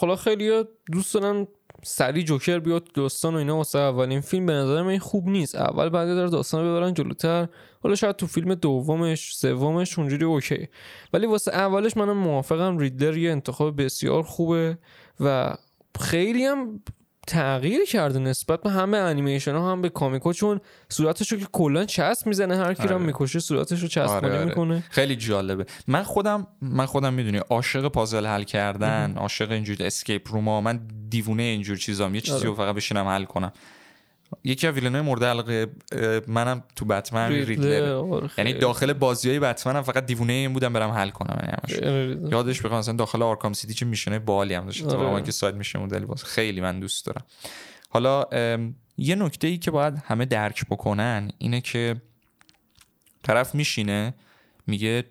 حالا 0.00 0.16
خیلی 0.16 0.64
دوست 0.92 1.14
دارن 1.14 1.46
سریع 1.86 2.22
جوکر 2.22 2.58
بیاد 2.58 2.92
داستان 2.92 3.34
و 3.34 3.38
اینا 3.38 3.56
واسه 3.56 3.78
اولین 3.78 4.20
فیلم 4.20 4.46
به 4.46 4.52
نظر 4.52 4.82
من 4.82 4.98
خوب 4.98 5.28
نیست. 5.28 5.54
اول 5.54 5.88
بعد 5.88 6.08
داره 6.08 6.30
داستان 6.30 6.64
ببرن 6.64 6.94
جلوتر. 6.94 7.48
حالا 7.82 7.94
شاید 7.94 8.16
تو 8.16 8.26
فیلم 8.26 8.54
دومش 8.54 9.36
سومش 9.36 9.98
اونجوری 9.98 10.24
okay. 10.24 10.68
ولی 11.12 11.26
واسه 11.26 11.52
اولش 11.52 11.96
منم 11.96 12.16
موافقم 12.16 12.78
ریدلر 12.78 13.16
یه 13.16 13.32
انتخاب 13.32 13.82
بسیار 13.82 14.22
خوبه 14.22 14.78
و 15.20 15.54
خیلی 16.00 16.44
هم 16.44 16.80
تغییر 17.26 17.84
کرده 17.84 18.18
نسبت 18.18 18.62
به 18.62 18.70
همه 18.70 18.96
انیمیشن 18.96 19.54
ها 19.54 19.72
هم 19.72 19.82
به 19.82 19.88
comic 19.88 20.25
و 20.25 20.32
چون 20.32 20.60
صورتش 20.88 21.32
رو 21.32 21.38
که 21.38 21.46
کلا 21.52 21.84
چسب 21.84 22.26
می‌زنه 22.26 22.56
هر 22.56 22.74
کی 22.74 22.88
رو 22.88 22.94
آره. 22.94 23.04
می‌کشه 23.04 23.40
صورتش 23.40 23.80
رو 23.80 23.88
چسب 23.88 24.10
آره، 24.10 24.32
آره. 24.32 24.44
می‌کنه 24.44 24.84
خیلی 24.90 25.16
جالبه 25.16 25.66
من 25.86 26.02
خودم 26.02 26.46
من 26.62 26.86
خودم 26.86 27.14
می‌دونی 27.14 27.38
عاشق 27.38 27.88
پازل 27.88 28.26
حل 28.26 28.42
کردن 28.42 29.14
عاشق 29.16 29.50
اینجور 29.50 29.76
escape 29.80 30.28
room 30.32 30.54
ا 30.54 30.60
من 30.60 30.80
دیوونه 31.10 31.42
اینجور 31.42 31.76
چیزام 31.76 32.14
یه 32.14 32.20
چیزی 32.20 32.36
آره. 32.36 32.46
رو 32.46 32.54
فقط 32.54 32.74
بشینم 32.74 33.06
حل 33.06 33.24
کنم 33.24 33.52
یکی 34.44 34.66
از 34.66 34.74
villain 34.74 34.97
ای 34.97 35.00
مورد 35.00 35.24
علاقه 35.24 35.66
منم 36.26 36.64
تو 36.76 36.84
بتمن 36.84 37.32
ریدلر 37.32 37.92
آره، 37.92 38.30
یعنی. 38.38 38.52
داخل 38.52 38.92
بازی 38.92 39.28
های 39.30 39.38
بتمن 39.38 39.76
هم 39.76 39.82
فقط 39.82 40.06
دیوونه 40.06 40.32
این 40.32 40.52
بودم 40.52 40.72
برم 40.72 40.90
حل 40.90 41.10
کنم 41.10 41.54
یعنی. 41.72 42.30
یادش 42.30 42.62
بخوام 42.62 42.78
مثلا 42.78 42.94
داخل 42.94 43.22
Arkham 43.22 43.52
City 43.52 43.74
چه 43.74 43.86
mission 43.86 44.18
هایی 44.18 44.54
هم 44.54 44.64
داشت. 44.64 44.84
آره. 44.84 45.22
که 45.22 45.32
side 45.32 45.54
mission 45.54 45.78
مدلی 45.78 46.06
باز. 46.06 46.24
خیلی 46.24 46.60
من 46.60 46.80
دوست 46.80 47.06
دارم. 47.06 47.24
حالا 47.88 48.24
یه 48.98 49.14
نکته 49.14 49.46
ای 49.46 49.58
که 49.58 49.70
باید 49.70 49.94
همه 50.06 50.24
درک 50.24 50.66
بکنن 50.66 51.30
اینه 51.38 51.60
که 51.60 51.96
طرف 53.22 53.54
میشینه 53.54 54.14
میگه 54.66 55.04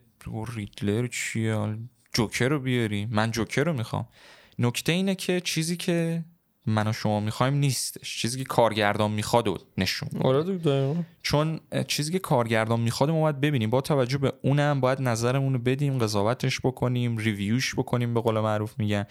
ریدلر 0.56 1.08
چیه؟ 1.08 1.78
جوکر 2.14 2.48
رو 2.48 2.60
بیاری. 2.60 3.08
من 3.12 3.32
جوکر 3.32 3.64
رو 3.64 3.74
می‌خوام. 3.74 4.08
نکته 4.60 4.92
اینه 4.92 5.16
که 5.16 5.42
چیزی 5.42 5.78
که 5.78 6.24
من 6.66 6.88
و 6.88 6.94
شما 6.94 7.20
می‌خوایم 7.20 7.54
نیستش. 7.54 8.18
چیزی 8.18 8.38
که 8.38 8.44
کارگردان 8.44 9.12
می‌خواد 9.12 9.48
و 9.48 9.58
نشون. 9.78 10.10
آره. 10.22 11.06
چون 11.22 11.60
چیزی 11.88 12.12
که 12.12 12.20
کارگردان 12.20 12.80
می‌خواد 12.80 13.10
ما 13.10 13.22
باید 13.22 13.42
ببینیم. 13.42 13.70
با 13.70 13.82
توجه 13.82 14.18
به 14.18 14.34
اونم 14.42 14.82
باید 14.82 15.02
نظرمون 15.02 15.54
رو 15.54 15.60
بدیم 15.60 15.98
قضاوتش 15.98 16.60
بکنیم 16.60 17.18
ریویوش 17.18 17.76
بکنیم 17.76 18.14
به 18.14 18.22
قول 18.22 18.40
معروف 18.40 18.80
میگن. 18.80 19.06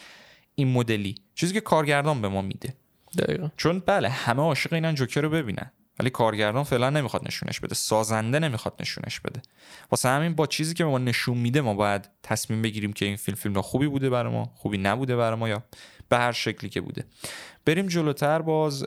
این 0.55 0.69
مدلی. 0.73 1.15
چیزی 1.35 1.55
که 1.55 1.61
کارگردان 1.61 2.23
به 2.23 2.29
ما 2.29 2.43
میده. 2.43 2.75
دقیقا. 3.19 3.51
چون 3.57 3.83
بله 3.87 4.09
همه 4.09 4.43
عاشق 4.43 4.73
اینن 4.73 4.95
جوکر 4.95 5.21
رو 5.21 5.31
ببینن. 5.31 5.71
ولی 6.01 6.11
کارگردان 6.11 6.63
فعلا 6.63 6.91
نمی‌خواد 6.91 7.27
نشونش 7.27 7.61
بده. 7.61 7.75
سازنده 7.75 8.39
نمی‌خواد 8.39 8.75
نشونش 8.81 9.21
بده. 9.21 9.43
واسه 9.91 10.09
همین 10.09 10.35
با 10.35 10.47
چیزی 10.47 10.75
که 10.75 10.85
به 10.85 10.91
ما 10.91 10.99
نشون 10.99 11.39
میده 11.39 11.61
ما 11.61 11.75
باید 11.75 12.09
تصمیم 12.23 12.63
بگیریم 12.63 12.93
که 12.93 13.05
این 13.05 13.17
فیلم 13.17 13.37
فیلم 13.37 13.61
خوبی 13.61 13.87
بوده 13.87 14.11
برای 14.11 14.33
ما 14.33 14.53
خوبی 14.55 14.79
نبوده 14.79 15.17
برای 15.17 15.39
ما 15.39 15.49
یا 15.49 15.63
به 16.13 16.19
هر 16.19 16.33
شکلی 16.33 16.71
که 16.71 16.81
بوده. 16.81 17.05
بریم 17.65 17.87
جلوتر 17.87 18.43
باز 18.43 18.85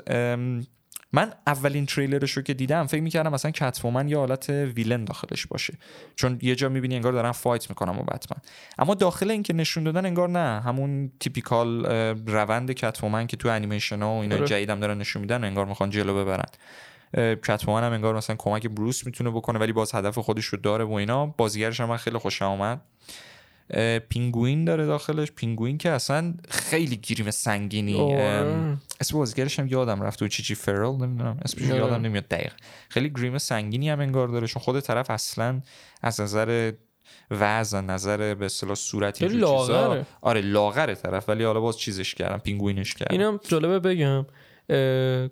من 1.14 1.34
اولین 1.48 1.86
تریلرش 1.86 2.32
رو 2.32 2.42
که 2.42 2.54
دیدم 2.54 2.86
فکر 2.88 3.02
می‌کردم 3.02 3.34
مثلا 3.34 3.52
کتومن 3.52 4.10
یه 4.10 4.18
حالت 4.18 4.50
villain 4.50 5.06
داخلش 5.06 5.48
باشه. 5.48 5.78
چون 6.16 6.40
یه 6.42 6.56
جا 6.56 6.70
می‌بینی 6.70 6.96
انگار 6.96 7.14
دارن 7.14 7.32
fight 7.32 7.70
می‌کنم 7.70 7.94
با 7.98 8.04
بتمن. 8.04 8.38
اما 8.78 8.94
داخل 8.94 9.32
این 9.32 9.44
که 9.44 9.54
نشون 9.54 9.84
دادن 9.84 10.06
انگار 10.06 10.30
نه. 10.30 10.62
همون 10.62 11.12
typical 11.20 11.86
روند 12.28 12.72
کتومن 12.72 13.28
که 13.28 13.38
تو 13.38 13.50
انیمیشن 13.50 14.02
ها 14.02 14.10
و 14.10 14.22
اینا. 14.22 14.46
جدیدم 14.46 14.80
دارن 14.80 14.98
نشون 14.98 15.22
میدن 15.22 15.44
انگار 15.44 15.66
می‌خوان 15.66 15.90
جلو 15.90 16.16
ببرن. 16.16 16.46
اه، 17.14 17.36
کتومن 17.36 17.84
هم 17.84 17.92
انگار 17.92 18.16
مثلا 18.16 18.36
کمک 18.36 18.68
بروس 18.68 19.06
می‌تونه 19.06 19.30
بکنه 19.30 19.60
ولی 19.60 19.72
باز 19.72 19.96
هدف 19.96 20.18
خودش 20.18 20.46
رو 20.46 20.58
داره 20.58 20.84
و 20.84 20.94
اینا. 20.94 21.26
بازیگرش 21.26 21.80
هم 21.80 21.90
من 21.90 21.98
خیلی 21.98 22.18
خوشم 22.18 22.46
اومد. 22.46 22.78
اه، 22.78 22.84
پینگوین 24.10 24.66
داره 24.66 24.86
داخلش. 24.86 25.32
پینگوین 25.32 25.78
که 25.78 25.90
اصلا 25.90 26.34
خیلی 26.50 26.96
گریم 26.98 27.32
سنگینی. 27.32 28.02
آره. 28.02 28.78
اسم 29.00 29.18
بازیگرش 29.18 29.60
هم 29.60 29.68
یادم 29.68 30.02
رفت. 30.02 30.22
و 30.22 30.28
چی 30.28 30.44
چی 30.44 30.56
فرل 30.56 30.96
نمی‌دونم. 30.96 31.38
اسمش 31.46 31.70
آره. 31.70 31.76
یادم 31.76 32.02
نمیاد. 32.02 32.28
دقیق 32.28 32.54
خیلی 32.90 33.10
گریم 33.10 33.38
سنگینی 33.38 33.90
هم 33.90 34.00
انگار 34.00 34.28
داره. 34.28 34.48
چون 34.48 34.62
خود 34.62 34.80
طرف 34.80 35.10
اصلا 35.10 35.62
از 36.02 36.22
نظر 36.22 36.72
وزن 37.32 37.86
نظر 37.86 38.34
به 38.34 38.46
اصطلاح 38.46 38.76
صورت 38.76 39.18
خیلی 39.18 39.32
اینجور 39.32 39.60
چیزا 39.60 39.82
لاغره. 39.82 40.06
آره 40.22 40.42
لاغره 40.42 40.96
طرف. 40.96 41.30
ولی 41.30 41.44
حالا 41.44 41.60
باز 41.60 41.78
چیزش 41.78 42.16
کردم. 42.16 42.38
پینگوینش 42.38 42.94
کردم. 42.94 43.18
اینم 43.20 43.40
جالبه 43.48 43.80
بگم. 43.80 44.26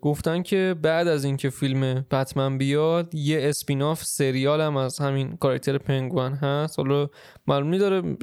گفتن 0.01 0.41
که 0.41 0.75
بعد 0.81 1.07
از 1.07 1.23
اینکه 1.23 1.49
فیلم 1.49 2.05
بتمن 2.11 2.57
بیاد 2.57 3.15
یه 3.15 3.49
spin-off 3.49 4.03
سریال 4.03 4.61
هم 4.61 4.77
از 4.77 4.99
همین 4.99 5.37
کاراکتر 5.37 5.77
پینگوین 5.77 6.33
هست. 6.33 6.79
حالا 6.79 7.09
معلوم 7.47 7.69
نی 7.69 7.77
داره 7.77 8.17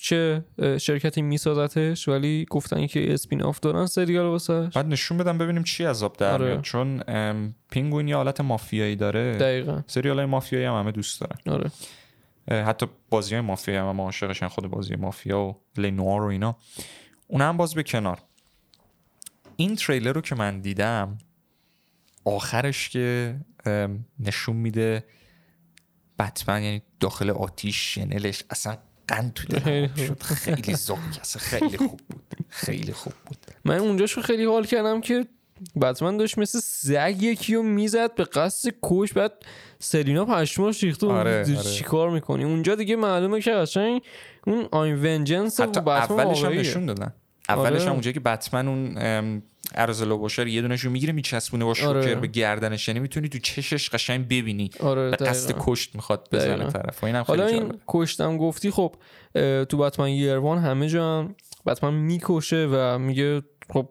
چه 0.00 0.44
شرکتی 0.80 1.22
میسازتش 1.22 2.08
ولی 2.08 2.46
گفتن 2.50 2.86
که 2.86 3.12
spin-off 3.14 3.60
دارن 3.60 3.86
سریال 3.86 4.26
واسه 4.26 4.70
بعد 4.74 4.86
نشون 4.86 5.18
بدم 5.18 5.38
ببینیم 5.38 5.62
چی 5.62 5.84
از 5.84 5.95
آب 5.95 6.16
در 6.16 6.32
آره. 6.32 6.46
میاد. 6.46 6.62
چون 6.62 7.02
ام، 7.08 7.54
پینگوین 7.70 8.08
یه 8.08 8.16
حالت 8.16 8.40
مافیایی 8.40 8.96
داره. 8.96 9.36
دقیقا. 9.38 9.82
سریال 9.86 10.16
های 10.16 10.26
مافیایی 10.26 10.64
هم 10.64 10.74
همه 10.74 10.92
دوست 10.92 11.20
دارن. 11.20 11.36
آره. 11.46 11.70
حتی 12.64 12.86
بازی 13.10 13.34
های 13.34 13.44
مافیایی 13.44 13.80
هم, 13.80 13.88
هم 13.88 14.00
عاشقشن 14.00 14.48
خود 14.48 14.66
بازی 14.66 14.96
مافیا 14.96 15.40
و 15.40 15.56
L.A. 15.76 15.96
Noire 15.96 16.22
و 16.22 16.26
اینا. 16.26 16.56
اون 17.26 17.40
هم 17.40 17.56
باز 17.56 17.74
به 17.74 17.82
کنار. 17.82 18.18
این 19.56 19.76
تریلر 19.76 20.12
رو 20.12 20.20
که 20.20 20.34
من 20.34 20.60
دیدم 20.60 21.18
آخرش 22.24 22.88
که 22.88 23.36
نشون 24.20 24.56
میده 24.56 25.04
بتمن 26.18 26.62
یعنی 26.62 26.82
داخل 27.00 27.30
آتیش 27.30 27.94
شنلش 27.94 28.44
اصلا 28.50 28.76
قند 29.08 29.32
تو 29.32 29.46
دلم 29.46 29.94
شد. 29.94 30.22
خیلی 30.22 30.72
اصلا 30.72 30.96
خیلی 31.38 31.76
خوب 31.76 32.00
بود. 32.08 32.36
خیلی 32.48 32.92
خوب 32.92 33.12
بود. 33.26 33.36
من 33.64 33.78
اونجاشو 33.78 34.22
خیلی 34.22 34.44
حال 34.44 34.64
کردم 34.64 35.00
که 35.00 35.26
بتمن 35.80 36.16
داشت 36.16 36.38
مثل 36.38 36.60
سگ 36.60 37.16
یکی 37.20 37.54
رو 37.54 37.62
می‌زد 37.62 38.14
به 38.14 38.24
قصد 38.24 38.74
کش 38.82 39.12
بعد 39.12 39.32
سلینا 39.78 40.24
پشماش 40.24 40.84
ریخته 40.84 41.06
آره، 41.06 41.40
آره 41.40 41.58
آره. 41.58 41.70
چی 41.70 41.84
کار 41.84 42.10
می‌کنی؟ 42.10 42.44
اونجا 42.44 42.74
دیگه 42.74 42.96
معلومه 42.96 43.40
که 43.40 43.50
قشنگ 43.50 44.02
اون 44.46 44.68
آین 44.72 44.94
ونجنس 44.94 45.60
حتی 45.60 45.80
اولش 45.80 46.44
هم. 46.44 46.52
نشون 46.52 46.86
دادن. 46.86 47.12
اولش 47.48 47.80
آره. 47.80 47.84
هم 47.84 47.92
اونجایی 47.92 48.14
که 48.14 48.20
بتمن 48.20 48.68
اون 48.68 48.94
ام، 48.98 49.42
ارزلو 49.74 50.18
باشر 50.18 50.46
یه 50.46 50.62
دونش 50.62 50.80
رو 50.80 50.90
می‌گیره 50.90 51.12
میچسبونه 51.12 51.64
با 51.64 51.74
شوکر 51.74 51.88
آره. 51.88 52.14
به 52.14 52.26
گردنش 52.26 52.88
یعنی 52.88 53.00
می‌تونی 53.00 53.28
تو 53.28 53.38
چشش 53.38 53.90
قشنگ 53.90 54.28
ببینی. 54.28 54.70
آره 54.80 55.10
به 55.10 55.16
قصد. 55.16 55.54
کشت 55.58 55.94
می‌خواد 55.94 56.28
بزنه 56.32 56.54
دقیقاً. 56.54 56.70
طرف. 56.70 57.02
و 57.02 57.06
اینم 57.06 57.24
خیلی 57.24 57.38
حالا 57.38 57.50
این 57.50 57.72
کشتم 57.88 58.36
گفتی 58.36 58.70
خب 58.70 58.94
تو 59.68 59.78
بتمن 59.78 60.08
یروان 60.08 60.58
همه 60.58 60.88
جا 60.88 61.18
هم 61.18 61.34
بتمن 61.66 61.94
می‌کشه 61.94 62.68
و 62.72 62.98
میگه 62.98 63.42
خب 63.72 63.88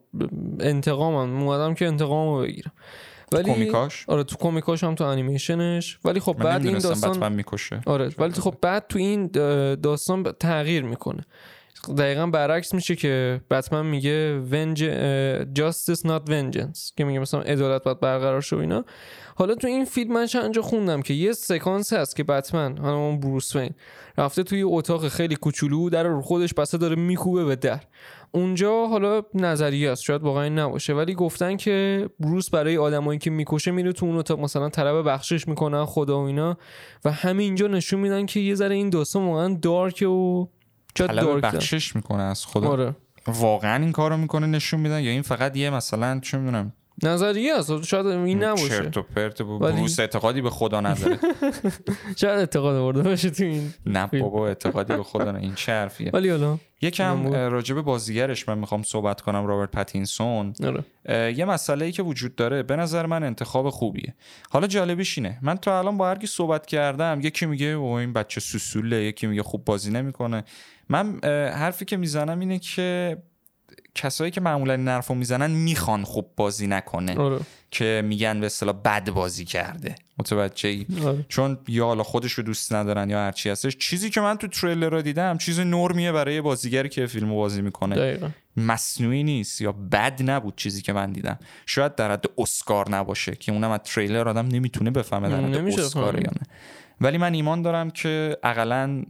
انتقامم 0.60 1.42
اومدم 1.42 1.74
که 1.74 1.88
انتقامو 1.88 2.42
بگیرم. 2.42 2.72
ولی 3.32 3.54
کمیکاش؟ 3.54 4.06
آره 4.08 4.24
تو 4.24 4.36
کمیکاش 4.36 4.84
هم 4.84 4.96
تو 4.96 5.04
انیمیشنش 5.04 6.00
ولی 6.06 6.20
خب 6.20 6.34
بعد 6.34 6.66
این 6.66 6.78
داستان 6.78 7.12
بتمن 7.12 7.34
می‌کشه. 7.34 7.82
آره 7.86 8.10
ولی 8.18 8.34
خب 8.34 8.56
بعد 8.62 8.86
تو 8.90 9.00
این 9.00 9.28
داستان 9.84 10.24
تغییر 10.40 10.84
می‌کنه. 10.84 11.26
دقیقا 11.98 12.28
برعکس 12.28 12.74
میشه 12.74 12.96
که 12.96 13.42
بتمن 13.52 13.86
میگه 13.86 14.40
ونج 14.52 14.86
justice 15.60 16.00
not 16.00 16.30
vengeance 16.30 16.94
که 16.98 17.04
میگه 17.04 17.20
مثلا 17.20 17.42
عدالت 17.42 17.84
باید 17.84 18.00
برقرار 18.00 18.42
شه 18.42 18.58
اینا. 18.58 18.86
حالا 19.36 19.56
تو 19.56 19.68
این 19.68 19.86
فیلم 19.86 20.14
من 20.14 20.26
چند 20.26 20.60
خوندم 20.60 21.02
که 21.02 21.14
یه 21.14 21.32
سکانس 21.32 21.94
هست 21.94 22.16
که 22.16 22.24
بتمن 22.24 22.78
همون 22.78 23.20
بروس 23.20 23.56
وین 23.56 23.70
رفته 24.18 24.44
توی 24.44 24.64
اتاق 24.64 25.08
خیلی 25.08 25.36
کوچولو 25.36 25.90
در 25.90 26.04
رو 26.04 26.22
خودش 26.22 26.54
بسته 26.54 26.78
داره 26.78 26.96
میکوبه 26.96 27.46
به 27.46 27.56
در. 27.56 27.80
اونجا 28.32 28.88
حالا 28.88 29.22
نظریه 29.34 29.92
است 29.92 30.04
شاید 30.04 30.22
واقعا 30.22 30.50
نباشه. 30.50 30.94
ولی 30.94 31.14
گفتن 31.14 31.58
که 31.58 32.10
بروس 32.20 32.50
برای 32.50 32.78
آدمایی 32.78 33.20
که 33.20 33.30
می‌کشه 33.30 33.72
میره 33.72 33.94
تو 33.94 34.06
اون 34.06 34.18
اتاق 34.18 34.40
مثلا 34.40 34.70
طلب 34.70 35.08
بخشش 35.08 35.48
می‌کنن 35.48 35.86
خدا 35.86 36.22
و 36.22 36.26
اینا. 36.26 36.58
و 37.06 37.12
همینجا 37.12 37.68
نشون 37.68 38.00
میدن 38.00 38.26
که 38.26 38.40
یه 38.40 38.56
ذره 38.56 38.76
این 38.76 38.90
داستان 38.90 39.26
واقعا 39.26 39.60
دارکه 39.62 40.08
و 40.08 40.48
طلب 40.96 41.42
بخشش 41.46 41.96
می‌کنه 41.96 42.24
از 42.24 42.46
خدا. 42.46 42.68
آره. 42.70 42.96
واقعا 43.28 43.76
این 43.84 43.92
کارو 43.92 44.18
می‌کنه 44.18 44.48
نشون 44.48 44.80
میدن 44.80 45.02
یا 45.02 45.12
این 45.12 45.22
فقط 45.22 45.58
یه 45.58 45.70
مثلا 45.70 46.20
چه 46.20 46.38
می‌دونم 46.38 46.74
نظریه 47.04 47.56
است 47.56 47.84
شاید 47.84 48.06
این 48.06 48.44
نباشه. 48.44 48.68
چرت 48.70 48.98
و 48.98 49.02
پرت 49.04 49.42
بود 49.42 49.62
ولی- 49.62 49.78
بروس 49.78 50.00
اعتقادی 50.00 50.42
به 50.42 50.50
خدا 50.50 50.82
نداره. 50.82 51.20
شاید 52.22 52.40
اعتقاد 52.40 52.76
برده 52.76 53.02
باشه 53.10 53.30
تو 53.30 53.44
این 53.44 53.74
نه. 53.86 54.06
بابا 54.08 54.48
اعتقادی 54.48 54.96
به 54.96 55.04
خدا 55.04 55.32
نه. 55.32 55.40
این 55.40 55.56
چه 55.56 55.72
حرفیه؟ 55.72 56.10
ولی 56.14 56.30
حالا 56.30 56.58
یکم 56.82 57.30
به 57.64 57.82
بازیگرش 57.82 58.50
من 58.50 58.58
می‌خوام 58.58 58.84
صحبت 58.84 59.22
کنم 59.22 59.46
رابرت 59.46 59.72
پتینسون 59.72 60.54
آره. 60.64 60.84
یه 61.38 61.46
مسئله 61.46 61.86
ای 61.86 61.92
که 61.92 62.04
وجود 62.04 62.36
داره 62.36 62.64
به 62.64 62.76
نظر 62.76 63.06
من 63.06 63.24
انتخاب 63.24 63.70
خوبیه. 63.70 64.16
حالا 64.50 64.68
جالبیش 64.68 65.18
اینه. 65.18 65.40
من 65.42 65.58
تا 65.58 65.80
الان 65.80 65.98
با 65.98 66.10
هر 66.10 66.16
کی 66.18 66.28
صحبت 66.28 66.66
کردم 66.66 67.20
یکی 67.24 67.46
میگه 67.46 67.66
او 67.66 67.92
این 67.94 68.14
بچه 68.14 68.40
سوسوله 68.42 69.04
یکی 69.04 69.28
میگه 69.28 69.44
خوب 69.44 69.66
بازی 69.66 69.92
نمی‌کنه. 69.92 70.44
من 70.90 71.20
حرفی 71.54 71.86
که 71.86 71.98
می‌زنم 71.98 72.40
اینه 72.40 72.60
که 72.60 73.18
کسایی 73.96 74.32
که 74.32 74.42
معمولا 74.42 74.74
این 74.74 74.88
حرفو 74.88 75.16
می‌زنن 75.16 75.52
می‌خوان 75.52 76.04
خوب 76.04 76.32
بازی 76.36 76.68
نکنه. 76.68 77.18
آره. 77.18 77.40
که 77.72 78.02
میگن 78.06 78.40
به 78.40 78.46
اصطلاح 78.46 78.76
بد 78.76 79.10
بازی 79.10 79.46
کرده. 79.46 79.96
متوجه 80.20 80.70
ای 80.70 80.86
آره. 81.06 81.26
چون 81.30 81.58
یا 81.68 81.86
حالا 81.86 82.04
خودش 82.04 82.32
رو 82.32 82.44
دوست 82.44 82.74
ندارن 82.74 83.10
یا 83.10 83.18
هرچی 83.18 83.50
هستش. 83.50 83.78
چیزی 83.78 84.10
که 84.10 84.22
من 84.22 84.38
تو 84.38 84.48
تریلر 84.48 84.90
رو 84.90 85.02
دیدم 85.02 85.38
چیز 85.38 85.60
نرمیه 85.60 86.12
برای 86.12 86.42
بازیگری 86.42 86.90
که 86.90 87.06
فیلم 87.06 87.36
بازی 87.36 87.62
می‌کنه. 87.62 87.96
دقیقا. 87.96 88.30
مصنوعی 88.58 89.24
نیست 89.24 89.62
یا 89.62 89.72
بد 89.72 90.30
نبود 90.30 90.56
چیزی 90.56 90.82
که 90.82 90.94
من 90.94 91.12
دیدم. 91.12 91.40
شاید 91.66 91.96
در 91.96 92.12
حد 92.12 92.26
اسکار 92.38 92.90
نباشه 92.90 93.36
که 93.36 93.52
اونم 93.52 93.72
از 93.72 93.80
تریلر 93.80 94.30
آدم 94.30 94.48
نمی‌تونه 94.48 94.92
بفهمه 94.92 95.30
در 95.30 95.42
حد 95.42 95.80
اسکار. 95.80 96.16
یا 96.16 96.22
نه. 96.22 96.48
ولی 97.02 97.18
من 97.18 97.34
ایمان 97.34 97.62
دارم 97.62 97.92
که 97.92 98.38
اقلا 98.44 99.04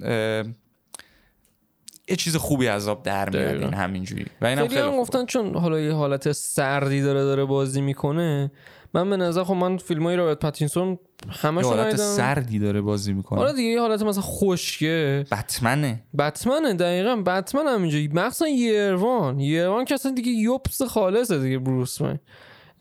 یه 2.09 2.15
چیز 2.15 2.35
خوبی 2.35 2.65
عذاب 2.65 3.03
در 3.03 3.29
میاد. 3.29 3.61
این 3.61 3.73
همینجوری. 3.73 4.25
و 4.41 4.45
اینم 4.45 4.67
خیلی 4.67 4.81
هم. 4.81 4.97
گفتن 4.97 5.25
چون 5.25 5.55
حالا 5.55 5.79
یه 5.79 5.93
حالت 5.93 6.31
سردی 6.31 7.01
داره 7.01 7.23
داره 7.23 7.45
بازی 7.45 7.81
می‌کنه. 7.81 8.51
من 8.93 9.09
به 9.09 9.17
نظر 9.17 9.43
خب 9.43 9.53
من 9.53 9.77
فیلم 9.77 10.03
های 10.03 10.15
رابرت 10.15 10.39
پاتینسون 10.39 10.99
همشون 11.29 11.77
حالت 11.77 11.95
سردی 11.95 12.59
داره 12.59 12.81
بازی 12.81 13.13
می‌کنه. 13.13 13.39
آره 13.39 13.53
دیگه 13.53 13.69
یه 13.69 13.79
حالت 13.79 14.01
مثلا 14.01 14.23
خشکه. 14.23 15.25
بتمنه. 15.31 16.03
بتمنه 16.17 16.73
دقیقا. 16.73 17.15
بتمن 17.15 17.67
همینجوری. 17.67 18.07
مخصوصا 18.07 18.47
یروان. 18.47 19.39
یروان 19.39 19.85
که 19.85 19.93
اصلا 19.93 20.11
دیگه 20.11 20.31
یوبس 20.31 20.81
خالصه 20.81 21.39
دیگه 21.39 21.59
بروس 21.59 22.01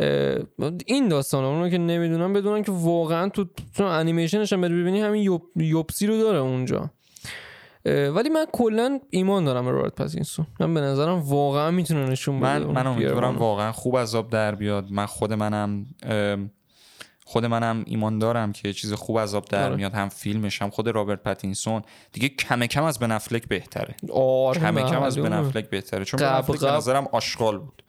اه، 0.01 0.39
این 0.87 1.09
داستان 1.09 1.45
اونو 1.45 1.68
که 1.68 1.79
نمی‌دونم 1.79 2.33
بدونن 2.33 2.62
که 2.62 2.72
واقعا 2.72 3.29
تو 3.29 3.45
تو 3.77 3.85
انیمیشنش 3.85 4.53
هم 4.53 4.61
ببینی 4.61 5.01
همین 5.01 5.22
یبس، 5.22 5.43
یبسی 5.57 6.07
رو 6.07 6.18
داره 6.18 6.39
اونجا. 6.39 6.91
ولی 7.87 8.28
من 8.28 8.47
کلا 8.53 9.01
ایمان 9.11 9.45
دارم 9.45 9.64
به 9.64 9.70
رابرت 9.70 9.95
پاتینسون 9.95 10.47
من 10.61 10.74
به 10.74 10.80
نظرم 10.80 11.18
واقعا 11.18 11.70
می‌تونه 11.70 12.11
نشون 12.11 12.41
بده 12.41 12.59
من 12.59 12.72
من 12.72 12.87
امیدوارم. 12.87 13.37
واقعا 13.37 13.72
خوب 13.72 13.99
از 13.99 14.09
آب 14.09 14.31
در 14.30 14.55
بیاد. 14.55 14.91
من 14.91 15.07
خود 15.07 15.32
منم 15.32 15.87
خود 17.26 17.47
منم 17.47 17.85
ایمان 17.87 18.18
دارم 18.18 18.53
که 18.53 18.72
چیز 18.72 18.93
خوب 18.93 19.18
از 19.18 19.27
آب 19.27 19.45
در 19.45 19.66
آره. 19.66 19.76
میاد. 19.76 19.95
هم 19.95 20.09
فیلمش 20.09 20.62
هم 20.62 20.70
خود 20.70 20.89
رابرت 20.89 21.22
پتینسون 21.22 21.82
دیگه 22.12 22.28
کم 22.28 22.66
کم 22.66 22.82
از 22.85 22.99
بن 22.99 23.11
افلک 23.11 23.49
بهتره. 23.49 23.95
آره 24.12 24.61
کم 24.61 24.80
کم 24.80 25.03
از 25.03 25.16
بن 25.16 25.22
معلومه. 25.22 25.49
افلک 25.49 25.70
بهتره. 25.70 26.05
چون 26.05 26.20
بن 26.20 26.26
قب 26.26 26.39
افلک 26.39 26.61
به. 26.61 26.70
نظرم 26.70 27.09
آشغال 27.12 27.59
بود. 27.59 27.82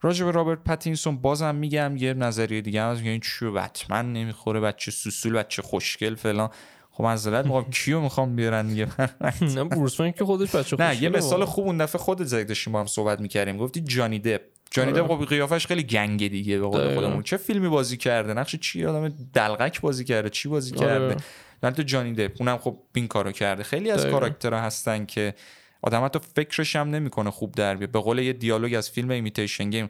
راجع 0.00 0.24
به 0.24 0.30
رابرت 0.30 0.64
پتینسون 0.64 1.16
بازم 1.16 1.54
میگم 1.54 1.96
یه 1.96 2.14
نظریه 2.14 2.60
دیگه 2.60 2.82
هم 2.82 2.96
میگه 2.96 3.10
این 3.10 3.20
چیو 3.20 3.52
بتمن 3.52 4.12
نمی‌خوره 4.12 4.60
بچه 4.60 4.90
سوسول 4.90 5.32
بچه 5.32 5.62
خوشگل 5.62 6.14
فلان. 6.14 6.50
خب 6.98 7.04
معذرت 7.04 7.44
می‌خوام. 7.44 7.70
کیو 7.84 8.00
می‌خوام 8.00 8.36
بیارن 8.36 8.66
دیگه؟ 8.66 8.88
نه 9.56 9.64
بروس 9.64 10.00
که 10.00 10.24
خودش 10.24 10.54
بچه 10.54 10.76
نه 10.80 11.02
یه 11.02 11.08
مثال. 11.08 11.44
خوب 11.44 11.66
اون 11.66 11.78
دفعه 11.78 12.02
خودت 12.02 12.24
زدی 12.24 12.44
داشتیم 12.44 12.72
با 12.72 12.80
هم 12.80 12.86
صحبت 12.86 13.20
می‌کردیم. 13.20 13.56
گفتی 13.56 13.80
جانی 13.80 14.18
دپ. 14.18 14.40
جانی 14.70 14.92
آره. 14.92 15.02
دپ 15.02 15.08
خب 15.08 15.24
قیافش 15.24 15.66
خیلی 15.66 15.82
گنگه 15.82 16.28
دیگه 16.28 16.58
به 16.58 16.66
قول. 16.66 16.94
خودمون. 16.94 17.22
چه 17.22 17.36
فیلمی 17.36 17.68
بازی 17.68 17.96
کرده؟ 17.96 18.34
نقش 18.34 18.56
چی؟ 18.56 18.84
آدم 18.84 19.08
دلقک 19.34 19.80
بازی 19.80 20.04
کرده. 20.04 20.30
چی 20.30 20.48
بازی 20.48 20.74
آره. 20.74 20.86
کرده؟ 20.86 21.16
ولی 21.62 21.74
تو 21.74 21.82
جانی 21.82 22.12
دپ. 22.12 22.36
اونم 22.40 22.58
خب 22.58 22.78
این 22.94 23.08
کارو 23.08 23.32
کرده. 23.32 23.62
خیلی 23.62 23.90
از. 23.90 24.06
کاراکترها 24.06 24.60
هستن 24.60 25.04
که 25.06 25.34
آدم 25.82 26.04
حتی 26.04 26.18
فکرش 26.36 26.76
هم 26.76 26.90
نمی‌کنه 26.90 27.30
خوب 27.30 27.54
در 27.54 27.74
بیاد. 27.74 27.90
به 27.90 28.00
قول 28.00 28.18
یه 28.18 28.32
دیالوگ 28.32 28.74
از 28.74 28.90
فیلم 28.90 29.10
Imitation 29.10 29.70
Game 29.70 29.88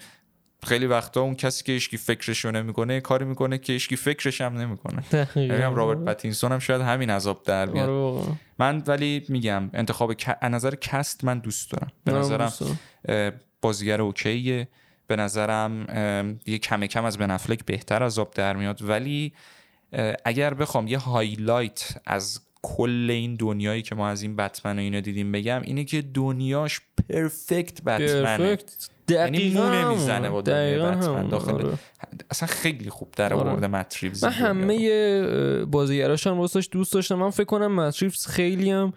خیلی 0.66 0.86
وقتا 0.86 1.20
اون 1.20 1.34
کسی 1.34 1.64
که 1.64 1.72
هیچکی 1.72 1.96
فکرش 1.96 2.44
رو 2.44 2.50
نمی‌کنه 2.50 3.00
کاری 3.00 3.24
می‌کنه 3.24 3.58
که 3.58 3.72
هیچکی 3.72 3.96
فکرش 3.96 4.40
هم 4.40 4.58
نمی‌کنه. 4.58 5.02
دقیقا. 5.12 5.54
یعنی 5.54 5.62
هم 5.62 5.74
رابرت 5.74 5.98
پاتینسون 5.98 6.52
هم 6.52 6.58
شاید 6.58 6.80
همین 6.80 7.10
از 7.10 7.21
آب 7.21 7.42
در 7.42 7.66
بیاد. 7.66 7.88
آره. 7.88 8.26
من 8.58 8.82
ولی 8.86 9.24
میگم 9.28 9.70
انتخاب 9.74 10.14
نظر 10.48 10.74
cast 10.74 11.24
من 11.24 11.38
دوست 11.38 11.70
دارم. 11.70 11.92
به 12.04 12.12
منم 12.12 12.20
نظرم 12.20 12.52
بازیگر 13.62 14.00
okay 14.00 14.46
ه. 14.46 14.68
به 15.06 15.16
نظرم 15.16 15.84
دیگه 16.44 16.58
کم 16.58 16.86
کم 16.86 17.04
از 17.04 17.18
بن 17.18 17.30
افلک 17.30 17.64
بهتر 17.64 18.02
آب 18.18 18.34
در 18.34 18.56
میاد. 18.56 18.82
ولی 18.82 19.32
اگر 20.24 20.54
بخوام 20.54 20.86
یه 20.86 20.98
highlight 20.98 21.98
از 22.06 22.40
کل 22.62 23.06
این 23.10 23.34
دنیایی 23.34 23.82
که 23.82 23.94
ما 23.94 24.08
از 24.08 24.22
این 24.22 24.36
بتمن 24.36 24.78
و 24.78 24.80
اینو 24.80 25.00
دیدیم 25.00 25.32
بگم 25.32 25.62
اینه 25.64 25.84
که 25.84 26.02
دنیاش 26.02 26.80
perfect 27.08 27.82
بتمنه 27.82 28.38
perfect 28.38 28.88
یعنی 29.10 29.54
مو. 29.54 29.68
نمی‌زنه 29.68 30.30
با 30.30 30.40
دنیای 30.40 30.78
بتمن. 30.78 31.28
داخل 31.28 31.52
آره. 31.52 31.78
اصلا 32.30 32.48
خیلی 32.48 32.90
خوب 32.90 33.08
در 33.16 33.34
آره. 33.34 33.50
آورده 33.50 33.86
ریوز. 34.00 34.24
من. 34.24 34.30
همه 34.30 34.88
اه، 34.92 35.64
بازیگراش 35.64 36.26
هم 36.26 36.38
واسش 36.38 36.68
دوست 36.72 36.92
داشتم 36.92 37.14
من 37.14 37.30
فکر 37.30 37.44
کنم 37.44 37.74
مت 37.74 37.92
ریوز 37.92 38.26
خیلی 38.26 38.70
هم 38.70 38.92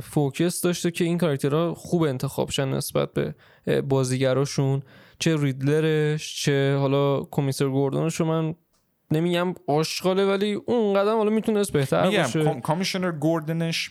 focus 0.00 0.60
داشته 0.60 0.90
که 0.90 1.04
این 1.04 1.18
کاراکترها 1.18 1.74
خوب 1.74 2.02
انتخاب 2.02 2.50
شن 2.50 2.68
نسبت 2.68 3.12
به 3.12 3.34
بازیگراشون 3.82 4.82
چه 5.18 5.36
ریدلرش 5.36 6.42
چه 6.42 6.76
حالا 6.76 7.22
کمیسر 7.30 7.68
گوردونش 7.68 8.14
رو 8.14 8.26
من 8.26 8.54
نمیگم 9.10 9.54
آشغاله 9.66 10.24
ولی 10.24 10.52
اون 10.52 10.94
قدم 10.94 11.16
حالا 11.16 11.30
می‌تونست 11.30 11.72
بهتر 11.72 12.06
میگم 12.08 12.22
باشه. 12.22 12.44
com- 12.44 12.60
commissioner 12.60 13.10
گوردنش 13.12 13.90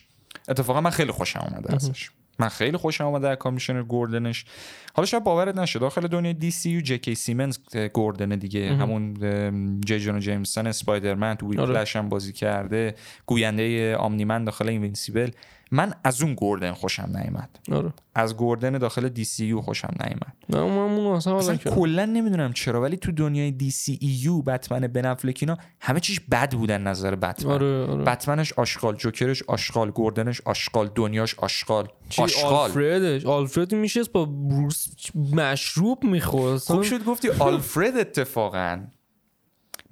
اتفاقا 0.50 0.82
من 0.82 0.90
خیلی 0.90 1.12
خوشم 1.12 1.40
اومده 1.50 1.74
ازش. 1.76 2.10
من 2.40 2.50
خیلی 2.50 2.78
خوشم 2.78 3.06
اومده 3.06 3.30
از 3.30 3.38
commissioner 3.38 3.84
گوردنش. 3.84 4.46
حالا 4.94 5.06
شاید 5.06 5.24
باورت 5.24 5.58
نشه 5.58 5.80
داخل 5.80 6.08
دنیای 6.08 6.34
دی 6.34 6.52
سی 6.52 6.78
و 6.78 6.82
جی 6.82 6.98
کی 6.98 7.16
سیمنز 7.16 7.58
گوردن 7.94 8.30
دیگه. 8.30 8.74
همون 8.74 9.18
اه، 9.24 9.80
جی 9.86 10.00
جونا 10.00 10.20
جیمسون 10.20 10.68
اسپایدرمن 10.68 11.36
تو 11.36 11.62
آره. 11.62 11.74
فلش 11.74 11.96
هم 11.96 12.10
بازی 12.10 12.34
کرده. 12.34 12.96
گوینده 13.26 13.96
آمنی‌من 13.96 14.44
داخل 14.44 14.70
Invincible. 14.70 15.30
من 15.72 15.94
از 16.04 16.22
اون 16.22 16.34
گوردن 16.34 16.72
خوشم 16.74 17.10
نیومد. 17.16 17.60
آره. 17.72 17.94
از 18.16 18.38
گوردن 18.38 18.78
داخل 18.78 19.10
دی 19.10 19.24
سی 19.24 19.46
یو 19.46 19.62
خوشم 19.62 19.94
نیومد. 20.00 20.34
نه 20.50 20.60
من 20.60 20.78
اون 20.78 21.16
اصلا. 21.16 21.58
کلا 21.58 22.06
نمی‌دونم 22.06 22.54
چرا 22.54 22.82
ولی 22.82 22.98
تو 22.98 23.12
دنیای 23.12 23.52
دی 23.52 23.72
سی 23.72 24.00
یو 24.02 24.42
بتمن 24.42 24.80
بن 24.80 25.06
افلک 25.06 25.38
اینا 25.42 25.58
همه 25.80 26.00
چیش 26.00 26.20
بد 26.20 26.54
بودن 26.54 26.82
نظر 26.82 27.16
بتمن. 27.16 27.52
آره 27.52 27.86
آره. 27.86 28.04
بتمنش 28.04 28.54
آشغال 28.54 28.96
جوکرش 28.96 29.44
آشغال 29.44 29.92
گوردنش 29.92 30.42
آشغال 30.46 30.90
دنیاش 30.96 31.36
آشغال. 31.36 31.88
آشغال. 32.18 32.54
آلفردش؟ 32.54 33.26
آلفرد 33.26 33.76
میشه 33.76 34.04
با 34.04 34.26
بروس 34.26 34.88
مشروب 35.34 36.04
می‌خورد. 36.04 36.58
خوب 36.58 36.82
شد 36.82 37.04
گفتی 37.04 37.30
آلفرد 37.30 37.98
اتفاقا. 37.98 38.84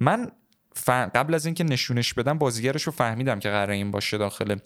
من 0.00 0.30
ف... 0.74 0.90
قبل 0.90 1.34
از 1.34 1.46
اینکه 1.46 1.64
نشونش 1.64 2.14
بدم 2.14 2.38
بازیگرش 2.38 2.82
رو 2.82 2.92
فهمیدم 2.92 3.38
که 3.38 3.48
قرار 3.48 3.70
این 3.70 3.90
باشه 3.90 4.18
داخل 4.18 4.56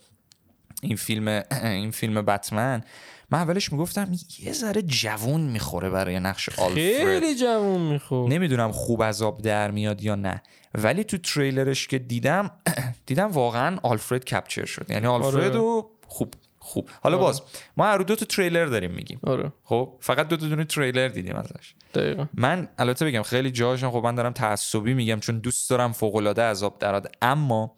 این 0.80 0.96
فیلم 0.96 1.42
این 1.62 1.90
فیلم 1.90 2.22
بتمن. 2.22 2.82
من 3.30 3.38
اولش 3.38 3.72
می‌گفتم 3.72 4.12
یه 4.38 4.52
ذره 4.52 4.82
جوون 4.82 5.40
می‌خوره 5.40 5.90
برای 5.90 6.20
نقش 6.20 6.48
آلفرد. 6.48 6.74
خیلی 6.74 7.34
جوون 7.34 7.80
می‌خورد 7.80 8.32
نمی‌دونم 8.32 8.72
خوب 8.72 9.02
از 9.02 9.22
آب 9.22 9.42
در 9.42 9.70
میاد 9.70 10.02
یا 10.02 10.14
نه. 10.14 10.42
ولی 10.74 11.04
تو 11.04 11.18
تریلرش 11.18 11.88
که 11.88 11.98
دیدم 11.98 12.50
دیدم 13.06 13.26
واقعا 13.26 13.78
آلفرد 13.82 14.24
کپچر 14.24 14.64
شد. 14.64 14.86
یعنی 14.88 15.06
آلفرد 15.06 15.34
آره. 15.34 15.48
رو 15.48 15.90
خوب 16.06 16.34
خوب. 16.58 16.88
حالا 17.02 17.16
آره. 17.16 17.24
باز 17.26 17.42
ما 17.76 17.84
هر 17.84 17.98
دو 17.98 18.16
تا 18.16 18.26
تریلر 18.26 18.66
داریم 18.66 18.90
میگیم. 18.90 19.20
آره. 19.22 19.52
خب 19.64 19.96
فقط 20.00 20.28
دو 20.28 20.36
تا 20.36 20.46
دونه 20.46 20.64
تریلر 20.64 21.08
دیدیم 21.08 21.36
ازش. 21.36 21.74
دقیقا. 21.94 22.26
من 22.34 22.68
البته 22.78 23.04
بگم 23.04 23.22
خیلی 23.22 23.50
جاهاشم 23.50 23.90
خب 23.90 24.00
من 24.04 24.14
دارم 24.14 24.32
تعصبی 24.32 24.94
میگم 24.94 25.20
چون 25.20 25.38
دوست 25.38 25.70
دارم 25.70 25.92
فوق 25.92 26.16
العاده 26.16 26.42
عذاب 26.42 26.78
دراد 26.78 27.12
اما 27.22 27.76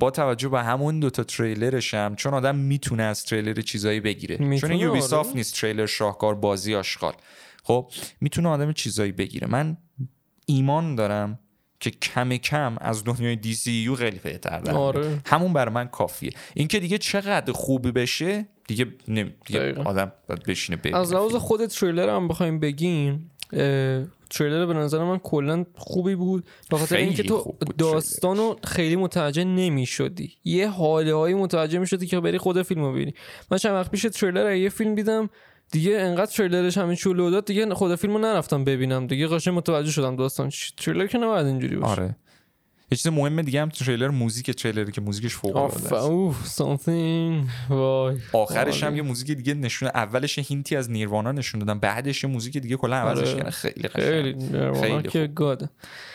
با 0.00 0.10
توجه 0.10 0.48
به 0.48 0.62
همون 0.62 1.00
دوتا 1.00 1.24
تریلرشم 1.24 2.14
چون 2.14 2.34
آدم 2.34 2.56
می‌تونه 2.56 3.02
از 3.02 3.24
تریلر 3.24 3.60
چیزایی 3.60 4.00
بگیره 4.00 4.58
چون 4.58 4.70
این 4.70 4.80
یوبیسافت 4.80 5.28
آره. 5.28 5.36
نیست 5.36 5.60
تریلر 5.60 5.86
شاهکار 5.86 6.34
بازی 6.34 6.74
آشغال 6.74 7.12
خب 7.64 7.92
می‌تونه 8.20 8.48
آدم 8.48 8.72
چیزایی 8.72 9.12
بگیره 9.12 9.46
من 9.46 9.76
ایمان 10.46 10.94
دارم 10.94 11.38
که 11.80 11.90
کم 11.90 12.36
کم 12.36 12.76
از 12.80 13.04
دنیای 13.04 13.36
دی 13.36 13.54
سی 13.54 13.72
یو 13.72 13.94
خیلی 13.94 14.18
بهتر. 14.18 14.70
آره. 14.70 15.18
همون 15.26 15.52
بر 15.52 15.68
من 15.68 15.88
کافیه 15.88 16.32
اینکه 16.54 16.80
دیگه 16.80 16.98
چقدر 16.98 17.52
خوب 17.52 17.98
بشه 18.00 18.46
دیگه, 18.68 18.86
نمی... 19.08 19.34
دیگه. 19.46 19.74
آدم 19.74 20.12
باید 20.28 20.42
بشینه 20.42 20.76
ببینه 20.76 20.98
از 20.98 21.12
لحاظ. 21.12 21.34
خود 21.34 21.66
تریلر 21.66 22.08
هم 22.08 22.28
بخوایم 22.28 22.60
بگیم 22.60 23.30
تریلر 24.30 24.66
به 24.66 24.74
نظر 24.74 25.04
من 25.04 25.18
کلا 25.18 25.64
خوبی 25.76 26.14
بود. 26.14 26.44
به 26.70 26.78
خاطر 26.78 26.96
اینکه 26.96 27.22
تو 27.22 27.38
خوب 27.38 27.58
بود 27.58 27.76
داستان 27.76 28.36
رو 28.36 28.58
خیلی 28.64 28.96
متوجه 28.96 29.44
نمی 29.44 29.86
شدی 29.86 30.32
یه 30.44 30.68
حاله 30.68 31.14
هایی 31.14 31.34
متوجه 31.34 31.78
می 31.78 31.86
شدی 31.86 32.06
که 32.06 32.20
بری 32.20 32.38
خود 32.38 32.62
فیلم 32.62 32.80
رو 32.80 32.92
ببینی. 32.92 33.14
من 33.50 33.58
چند 33.58 33.72
وقت 33.72 33.90
پیش 33.90 34.02
تریلر 34.02 34.54
یه 34.54 34.68
فیلم 34.68 34.94
دیدم 34.94 35.30
دیگه 35.72 35.96
انقدر 36.00 36.32
تریلرش 36.32 36.78
همه 36.78 36.96
چیشو 36.96 37.21
لو 37.21 37.30
داد 37.30 37.44
دیگه 37.44 37.74
خود 37.74 37.94
فیلم 37.94 38.12
رو 38.12 38.18
نرفتم 38.18 38.64
ببینم. 38.64 39.06
دیگه 39.06 39.26
قشنگ 39.26 39.54
متوجه 39.54 39.90
شدم 39.90 40.16
داستان 40.16 40.50
تریلر 40.76 41.06
که 41.06 41.18
نباید 41.18 41.46
اینجوری 41.46 41.76
باشه. 41.76 42.02
آره. 42.02 42.16
یه 42.92 42.96
چیز 42.96 43.06
مهم 43.06 43.42
دیگه 43.42 43.62
هم 43.62 43.68
تو 43.68 43.84
تریلر 43.84 44.08
موزیک 44.08 44.50
تریلری 44.50 44.92
که 44.92 45.00
موزیکش 45.00 45.34
فوق 45.34 45.56
العاده 45.56 45.74
است 45.74 46.88
وای 47.70 48.18
آخرش 48.32 48.84
هم. 48.84 48.96
یه 48.96 49.02
موزیک 49.02 49.30
دیگه 49.36 49.54
نشون 49.54 49.88
اولش 49.94 50.38
hint 50.38 50.68
ی 50.68 50.76
از 50.76 50.90
نیروانا 50.90 51.32
نشون 51.32 51.60
دادن 51.60 51.78
بعدش 51.78 52.24
یه 52.24 52.30
موزیک 52.30 52.58
دیگه 52.58 52.76
کلا 52.76 52.96
عوضش 52.96 53.28
آره. 53.28 53.36
کردن 53.36 53.50
خیلی 53.50 53.88
خیلی 53.88 54.32
قشنگ 54.32 54.80
خیلی 54.80 55.08
که. 55.08 55.26
God 55.26 55.70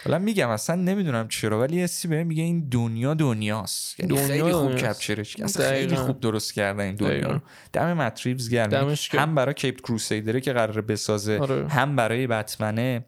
حالا 0.05 0.19
میگم 0.19 0.49
اصلا 0.49 0.75
نمی‌دونم 0.75 1.27
چرا 1.27 1.59
ولی 1.59 1.77
یه 1.77 1.87
حسی 1.87 2.07
بهم 2.07 2.27
میگه 2.27 2.43
این 2.43 2.69
دنیا 2.69 3.13
دنیاست 3.13 3.99
یعنی 3.99 4.15
دنیا 4.15 4.27
خیلی 4.27 4.53
خوب. 4.53 4.75
capture 4.75 5.25
ش 5.25 5.39
اصلا 5.39 5.69
خیلی. 5.69 5.95
خوب 5.95 6.19
درست 6.19 6.53
کردن 6.53 6.83
این 6.83 6.95
دنیا. 6.95 7.31
رو 7.31 7.39
دم 7.73 7.93
متریبز 7.93 8.49
گرم. 8.49 8.95
هم 9.11 9.35
برای 9.35 9.53
کیپ 9.53 9.81
کروسیدره 9.81 10.41
که 10.41 10.53
قراره 10.53 10.81
بسازه 10.81 11.39
آره. 11.39 11.67
هم 11.67 11.95
برای 11.95 12.27
بتمنه 12.27 13.05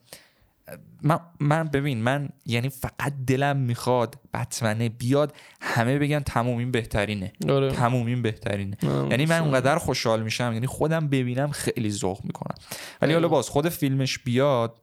من, 1.03 1.19
من 1.39 1.63
ببین 1.63 2.01
من 2.01 2.29
یعنی 2.45 2.69
فقط 2.69 3.13
دلم 3.27 3.57
می‌خواد 3.57 4.15
بتمنه 4.33 4.89
بیاد 4.89 5.35
همه 5.61 5.99
بگن 5.99 6.19
تموم 6.19 6.57
این 6.57 6.71
بهترینه. 6.71 7.31
آره. 7.49 7.71
تموم 7.71 8.05
این 8.05 8.21
بهترینه. 8.21 8.77
نه، 8.83 9.07
یعنی 9.09 9.25
من. 9.25 9.39
اونقدر 9.39 9.77
خوشحال 9.77 10.23
میشم 10.23 10.51
یعنی 10.53 10.67
خودم 10.67 11.07
ببینم 11.07 11.51
خیلی 11.51 11.91
ذوق 11.91 12.19
می‌کنم. 12.23 12.55
ولی 13.01 13.13
حالا 13.13 13.27
باز 13.27 13.49
خود 13.49 13.69
فیلمش 13.69 14.19
بیاد 14.19 14.81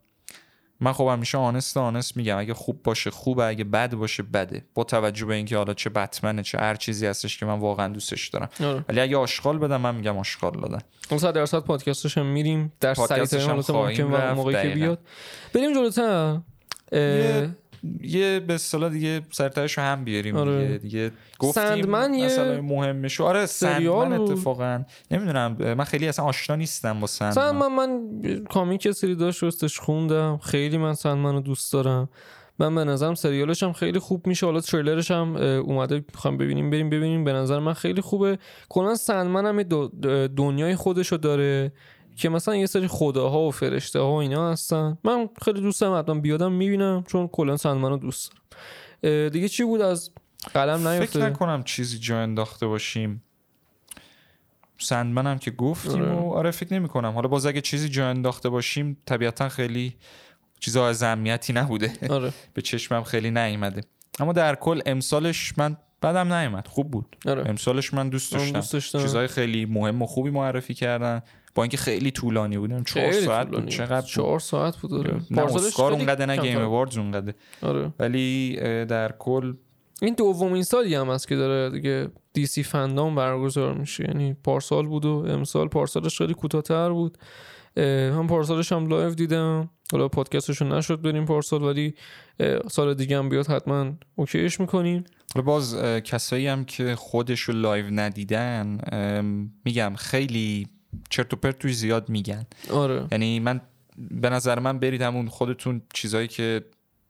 من 0.81 0.93
خب 0.93 1.05
همیشه 1.05 1.39
آنست 1.39 1.77
آنست 1.77 2.17
میگم 2.17 2.39
اگه 2.39 2.55
خوب 2.55 2.83
باشه 2.83 3.11
خوبه 3.11 3.45
اگه 3.45 3.65
بد 3.65 3.95
باشه 3.95 4.23
بده. 4.23 4.65
با 4.75 4.85
توجه 4.85 5.27
به 5.27 5.35
اینکه 5.35 5.57
حالا 5.57 5.75
چه 5.75 5.91
بتمنه 5.91 6.43
چه 6.43 6.59
هر 6.59 6.75
چیزی 6.75 7.07
هستش 7.07 7.39
که 7.39 7.47
من 7.47 7.59
واقعا 7.59 7.89
دوستش 7.89 8.29
دارم. 8.29 8.49
آره. 8.61 8.85
ولی 8.89 9.01
اگه 9.01 9.17
آشغال 9.17 9.59
بدم 9.59 9.81
من 9.81 9.95
میگم 9.95 10.19
آشغال 10.19 10.53
دادن 10.61 10.81
اون 11.11 11.21
صد 11.21 11.35
درصد 11.35 11.59
پادکستش 11.59 12.19
هم 12.19 12.27
میریم. 12.27 12.73
در 12.81 12.95
پادکستش 12.95 13.41
سریع 13.41 13.53
حالت 13.53 13.71
خواهیم 13.71 14.07
ممکن 14.07 14.31
و 14.31 14.35
موقعی 14.35 14.69
که. 14.69 14.75
بیاد. 14.75 14.99
بریم 15.55 15.75
جلوتر. 15.75 16.41
یه 18.03 18.41
به 18.41 18.55
اصطلاح 18.55 18.91
دیگه 18.91 19.21
سرترش 19.31 19.79
رو 19.79 19.85
هم 19.85 20.05
بیاریم 20.05 20.37
آره. 20.37 20.67
دیگه. 20.67 20.79
دیگه 20.79 21.11
گفتیم 21.39 21.65
سندمن 21.65 22.15
یه 22.15 22.27
مثلا 22.27 22.61
مهمش 22.63 23.21
آره 23.21 23.47
سریال 23.47 24.05
سندمن 24.05 24.19
بود. 24.19 24.31
اتفاقا. 24.31 24.85
نمی‌دونم 25.11 25.57
من 25.61 25.85
خیلی 25.85 26.09
اصلا 26.09 26.25
آشنا 26.25 26.57
نیستم 26.57 27.01
با 27.01 27.07
سندمن. 27.07 27.35
سند 27.35 27.55
من 27.55 28.43
کامیک 28.51 28.91
سری 28.91 29.15
داشت 29.15 29.43
راستش 29.43 29.79
خوندم. 29.79 30.39
خیلی 30.39 30.79
من 30.79 30.95
سندمن 30.95 31.35
رو 31.35 31.41
دوست 31.41 31.73
دارم. 31.73 32.09
من 32.59 32.75
به 32.75 32.85
نظرم 32.85 33.15
سریالش 33.15 33.63
هم 33.63 33.73
خیلی 33.73 33.99
خوب 33.99 34.27
میشه. 34.27 34.47
حالا 34.47 34.61
تریلرش 34.61 35.11
هم 35.11 35.37
اومده 35.37 36.05
می‌خوام 36.15 36.37
ببینیم 36.37 36.71
بریم 36.71 36.91
ببینیم. 36.91 37.25
به 37.25 37.33
نظر 37.33 37.59
من 37.59 37.73
خیلی 37.73 38.01
خوبه. 38.01 38.39
کلا 38.69 38.95
سندمن 38.95 39.47
هم 39.47 39.63
دو- 39.63 39.91
دنیای 40.29 40.77
خودشو 40.77 41.17
داره. 41.17 41.73
که 42.17 42.29
مثلا 42.29 42.57
یه 42.57 42.67
سری 42.67 42.89
خداها 42.89 43.41
و 43.41 43.51
فرشته 43.51 43.99
ها 43.99 44.11
و 44.11 44.15
اینا 44.15 44.51
هستن. 44.53 44.99
من 45.05 45.29
خیلی 45.45 45.61
دوست 45.61 45.81
دارم 45.81 45.99
حتما 45.99 46.21
بیادم 46.21 46.53
می‌بینم 46.53 47.05
چون 47.07 47.29
کلا 47.29 47.57
سندمن 47.57 47.91
رو 47.91 47.97
دوست 47.97 48.33
دارم. 48.33 49.29
دیگه 49.29 49.49
چی 49.49 49.65
بود؟ 49.65 49.81
از 49.81 50.11
قلم 50.55 50.79
فکر 50.79 50.99
نیفته 50.99 51.19
نکنم 51.19 51.63
چیزی 51.63 51.99
جا 51.99 52.19
انداخته 52.19 52.67
باشیم. 52.67 53.23
سندمن 54.79 55.27
هم 55.27 55.39
که 55.39 55.51
گفتیم 55.51 56.03
آره. 56.03 56.13
و 56.13 56.31
آره 56.33 56.51
فکر 56.51 56.75
نمی 56.75 56.89
کنم 56.89 57.13
حالا 57.13 57.29
باز 57.29 57.47
اگه 57.47 57.61
چیزی 57.61 57.89
جا 57.89 58.09
انداخته 58.09 58.49
باشیم 58.49 58.97
طبیعتا 59.07 59.49
خیلی 59.49 59.95
چیزا 60.61 60.89
از 60.89 61.03
اهمیتی 61.03 61.53
نبوده. 61.53 61.93
آره. 62.11 62.33
به 62.55 62.63
چشمم 62.63 63.03
خیلی 63.03 63.31
نیومده. 63.31 63.81
اما 64.21 64.33
در 64.33 64.55
کل 64.55 64.81
امسالش 64.87 65.59
من 65.59 65.77
بدم 66.03 66.33
نیومد. 66.33 66.69
خوب 66.69 66.91
بود. 66.91 67.17
آره. 67.27 67.49
امسالش 67.49 67.95
من 67.95 68.09
دوست 68.09 68.33
داشتم 68.33 68.53
دوست 68.53 68.73
داشتم. 68.73 68.99
چیزهای 68.99 69.27
خیلی 69.27 69.67
مهم 69.67 70.03
و 70.03 70.07
خوبی 70.07 70.31
معرفی 70.31 70.75
کردن. 70.75 71.23
با 71.55 71.63
اینکه 71.63 71.77
خیلی 71.77 72.11
طولانی 72.11 72.59
بودن 72.59 72.83
چهار 72.85 73.13
ساعت 73.13 73.49
بود 73.49 73.69
چقدر؟ 73.69 74.07
چهار 74.07 74.41
ساعت 74.41 74.77
بود 74.77 74.95
آره. 74.95 75.21
نه 75.31 75.43
اسکار 75.43 75.93
اونقدر 75.93 76.27
نه 76.27 76.37
Game. 76.37 76.59
Awards 76.59 76.99
اونقدر 76.99 77.35
آره. 77.63 77.93
ولی 77.99 78.57
در 78.87 79.15
کل 79.19 79.55
این 80.03 80.15
دومین 80.15 80.63
سالی 80.63 80.95
هم 80.95 81.11
هست 81.11 81.29
که 81.29 81.37
داره 81.37 81.71
دیگه 81.71 82.09
دی 82.33 82.47
سی 82.47 82.63
فندام 82.63 83.15
برگزار 83.15 83.75
میشه. 83.75 84.05
یعنی 84.05 84.35
پارسال 84.45 84.87
بود 84.87 85.05
و 85.05 85.25
امسال 85.29 85.69
پارسالش 85.69 86.19
خیلی 86.19 86.35
کوتاه‌تر 86.35 86.91
بود. 86.91 87.19
هم 87.77 88.27
پارسالش 88.27 88.73
هم 88.73 88.89
live 88.89 89.15
دیدم. 89.15 89.71
حالا 89.93 90.09
پادکستشون 90.09 90.73
نشد 90.73 91.03
بریم 91.03 91.25
پارسال 91.25 91.63
ولی 91.63 91.95
سال 92.71 92.95
دیگه 92.95 93.19
هم 93.19 93.29
بیاد 93.29 93.47
حتما 93.47 93.93
okay 94.17 94.46
ش 94.46 94.61
می‌کنیم. 94.61 95.05
حالا 95.35 95.47
باز 95.47 95.77
کسایی 96.05 96.47
هم 96.47 96.65
که 96.65 96.95
خودشو 96.95 97.53
live 97.53 97.87
ندیدن 97.91 98.79
میگم 99.65 99.95
خیلی 99.97 100.67
چرت 101.11 101.33
و 101.33 101.37
پرت 101.37 101.59
توش 101.59 101.77
زیاد 101.77 102.09
میگن 102.09 102.47
آره 102.71 103.07
یعنی 103.13 103.41
من 103.41 103.61
به 103.99 104.31
نظر 104.31 104.59
من 104.59 104.79
برید 104.79 105.03
همون 105.03 105.29
خودتون 105.29 105.83
چیزایی 105.95 106.29
که 106.29 106.65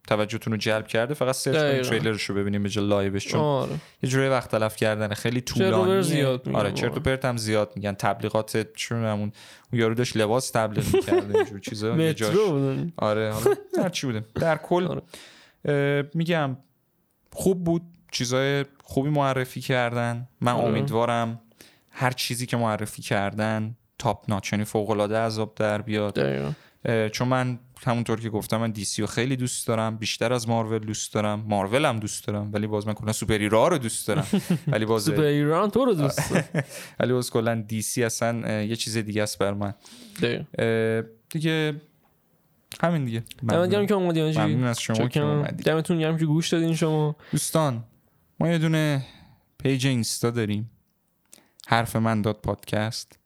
توجهتون 0.09 0.53
رو 0.53 0.57
جلب 0.57 0.87
کرده 0.87 1.15
فقط 1.15 1.35
search 1.35 1.57
کنید. 1.57 1.83
تریلرش 1.83 2.23
رو 2.23 2.35
ببینیم 2.35 2.63
به 2.63 2.69
جای 2.69 2.87
live 2.87 3.14
ش 3.14 3.27
چون 3.27 3.41
آره 3.41 3.73
یه 4.03 4.09
جوری 4.11 4.29
وقت 4.29 4.51
تلف 4.51 4.77
کردن 4.77 5.15
خیلی 5.15 5.41
طولانیه 5.41 6.03
زیاد 6.03 6.47
میگن 6.47 6.59
آره. 6.59 6.73
چرت 6.73 6.97
و 6.97 7.01
پرت 7.01 7.25
هم 7.25 7.37
زیاد 7.37 7.73
میگن 7.77 7.93
تبلیغات 7.93 8.73
چون 8.75 8.99
همون 8.99 9.33
اون 9.73 9.81
یارو 9.81 9.95
داشت 9.95 10.17
لباس 10.17 10.51
تبلیغ 10.51 10.95
می‌کرد 10.95 11.37
اینجور 11.37 11.59
چیزا 11.61 11.97
یه 11.97 12.15
جاش. 12.15 12.37
آره 12.97 13.33
حالا 13.33 13.57
هر 13.79 13.89
چی 13.89 14.07
بوده 14.07 14.25
در 14.35 14.57
کل 14.57 14.89
آره. 15.65 16.11
میگم 16.15 16.57
خوب 17.33 17.65
بود 17.65 17.83
چیزای 18.13 18.65
خوبی 18.83 19.11
معرفی 19.11 19.61
کردن 19.61 20.29
من 20.41 20.53
آره. 20.53 20.65
امیدوارم 20.65 21.41
هر 21.97 22.11
چیزی 22.11 22.47
که 22.47 22.57
معرفی 22.57 23.03
کردن 23.03 23.77
top 23.99 24.31
notch 24.31 24.53
یعنی 24.53 24.65
فوق 24.65 24.91
العاده 24.91 25.19
از 25.19 25.31
آب 25.31 25.55
در 25.55 25.83
بیاد. 25.83 26.19
چون 27.13 27.29
من 27.29 27.59
همونطور 27.87 28.21
که 28.21 28.31
گفتم 28.31 28.57
من 28.57 28.71
دی‌سی 28.71 29.03
رو 29.03 29.09
خیلی 29.09 29.37
دوست 29.37 29.67
دارم 29.67 29.97
بیشتر 29.97 30.33
از 30.33 30.49
مارول 30.49 30.79
دوست 30.79 31.15
دارم. 31.15 31.45
مارول 31.49 31.85
هم 31.85 31.99
دوست 31.99 32.27
دارم 32.27 32.51
ولی 32.53 32.67
باز 32.67 32.87
من 32.87 32.93
کلا 32.95 33.13
superhero 33.13 33.39
ها 33.39 33.69
رو 33.69 33.79
دوست 33.79 34.09
دارم. 34.09 34.27
ولی 34.73 34.85
باز 34.85 35.03
superhero 35.03 35.71
ها 35.71 35.85
رو 35.85 35.95
دوست 35.95 36.31
دارم. 36.31 36.45
ولی 37.01 37.13
باز 37.13 37.31
کلا 37.31 37.65
دی‌سی 37.69 38.05
اصلا 38.05 38.63
یه 38.63 38.77
چیز 38.77 38.97
دیگه 38.97 39.23
است 39.23 39.39
بر 39.39 39.53
من. 39.53 39.75
دیگه 41.31 41.81
همین 42.81 43.05
دیگه. 43.05 43.23
دمت 43.49 43.71
گرم 43.71 43.87
که 43.87 43.95
اومدی 43.95 44.21
حاجی. 44.21 44.39
ممنون 44.39 44.65
از 44.65 44.81
شما 44.81 44.97
که 44.97 45.09
چاکرم. 45.09 45.27
اومدی. 45.27 45.63
دمتون 45.63 45.99
گرم 45.99 46.19
که 46.19 46.27
گوش 46.27 46.49
دادین 46.49 46.75
شما. 46.75 47.17
دوستان 47.33 47.85
ما 48.41 48.49
یه 48.49 48.59
دونه 48.59 49.07
page 49.59 49.87
اینستا 49.87 50.31
داریم. 50.31 50.71
حرف 51.69 51.97
من 51.97 52.23
داد 52.23 52.37
پادکست. 52.43 53.19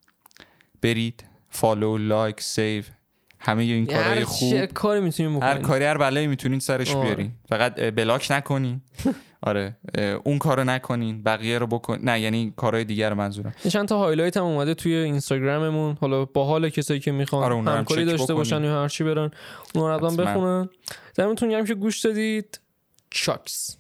برید 0.83 1.25
follow 1.51 1.99
like 1.99 2.41
save 2.41 2.85
همه 3.41 3.63
این 3.63 3.87
کارهای 3.87 4.19
هر 4.19 4.25
خوب. 4.25 4.51
چه 4.51 4.67
کاری 4.67 5.01
می‌تونیم 5.01 5.43
هر 5.43 5.59
کاری 5.59 5.85
هر 5.85 5.99
بلایی 5.99 6.27
می‌تونین 6.27 6.59
سرش 6.59 6.95
آره. 6.95 7.07
بیارین. 7.07 7.33
فقط 7.49 7.81
block 7.81 8.27
نکنین. 8.31 8.81
آره 9.43 9.77
اون 10.25 10.39
کارو 10.39 10.65
نکنین. 10.65 11.23
بقیه 11.23 11.59
رو 11.59 11.67
بکن 11.67 11.99
نه 12.03 12.21
یعنی 12.21 12.53
کارهای 12.57 12.85
دیگر 12.85 13.15
منظورم. 13.15 13.55
چند 13.69 13.89
تا 13.89 13.99
highlight 13.99 14.37
هم 14.37 14.43
اومده 14.43 14.75
توی 14.75 14.95
اینستاگراممون. 14.95 15.97
حالا 16.01 16.25
با 16.25 16.45
حال 16.45 16.69
کسایی 16.69 17.01
که 17.01 17.13
می‌خوان 17.13 17.45
آره، 17.45 17.57
هم 17.57 17.79
همکاری 17.79 18.05
چک 18.05 18.11
داشته. 18.11 18.35
باشن 18.35 18.65
یا 18.65 18.83
هر 18.83 18.89
چی 18.89 19.05
برن 19.05 19.31
اونا 19.75 19.97
رو. 19.97 20.17
بخونن. 20.17 20.69
دمتون 21.15 21.49
گرم 21.49 21.65
که 21.65 21.75
گوش 21.75 22.01
دادید. 22.01 22.61
چاکس. 23.11 23.78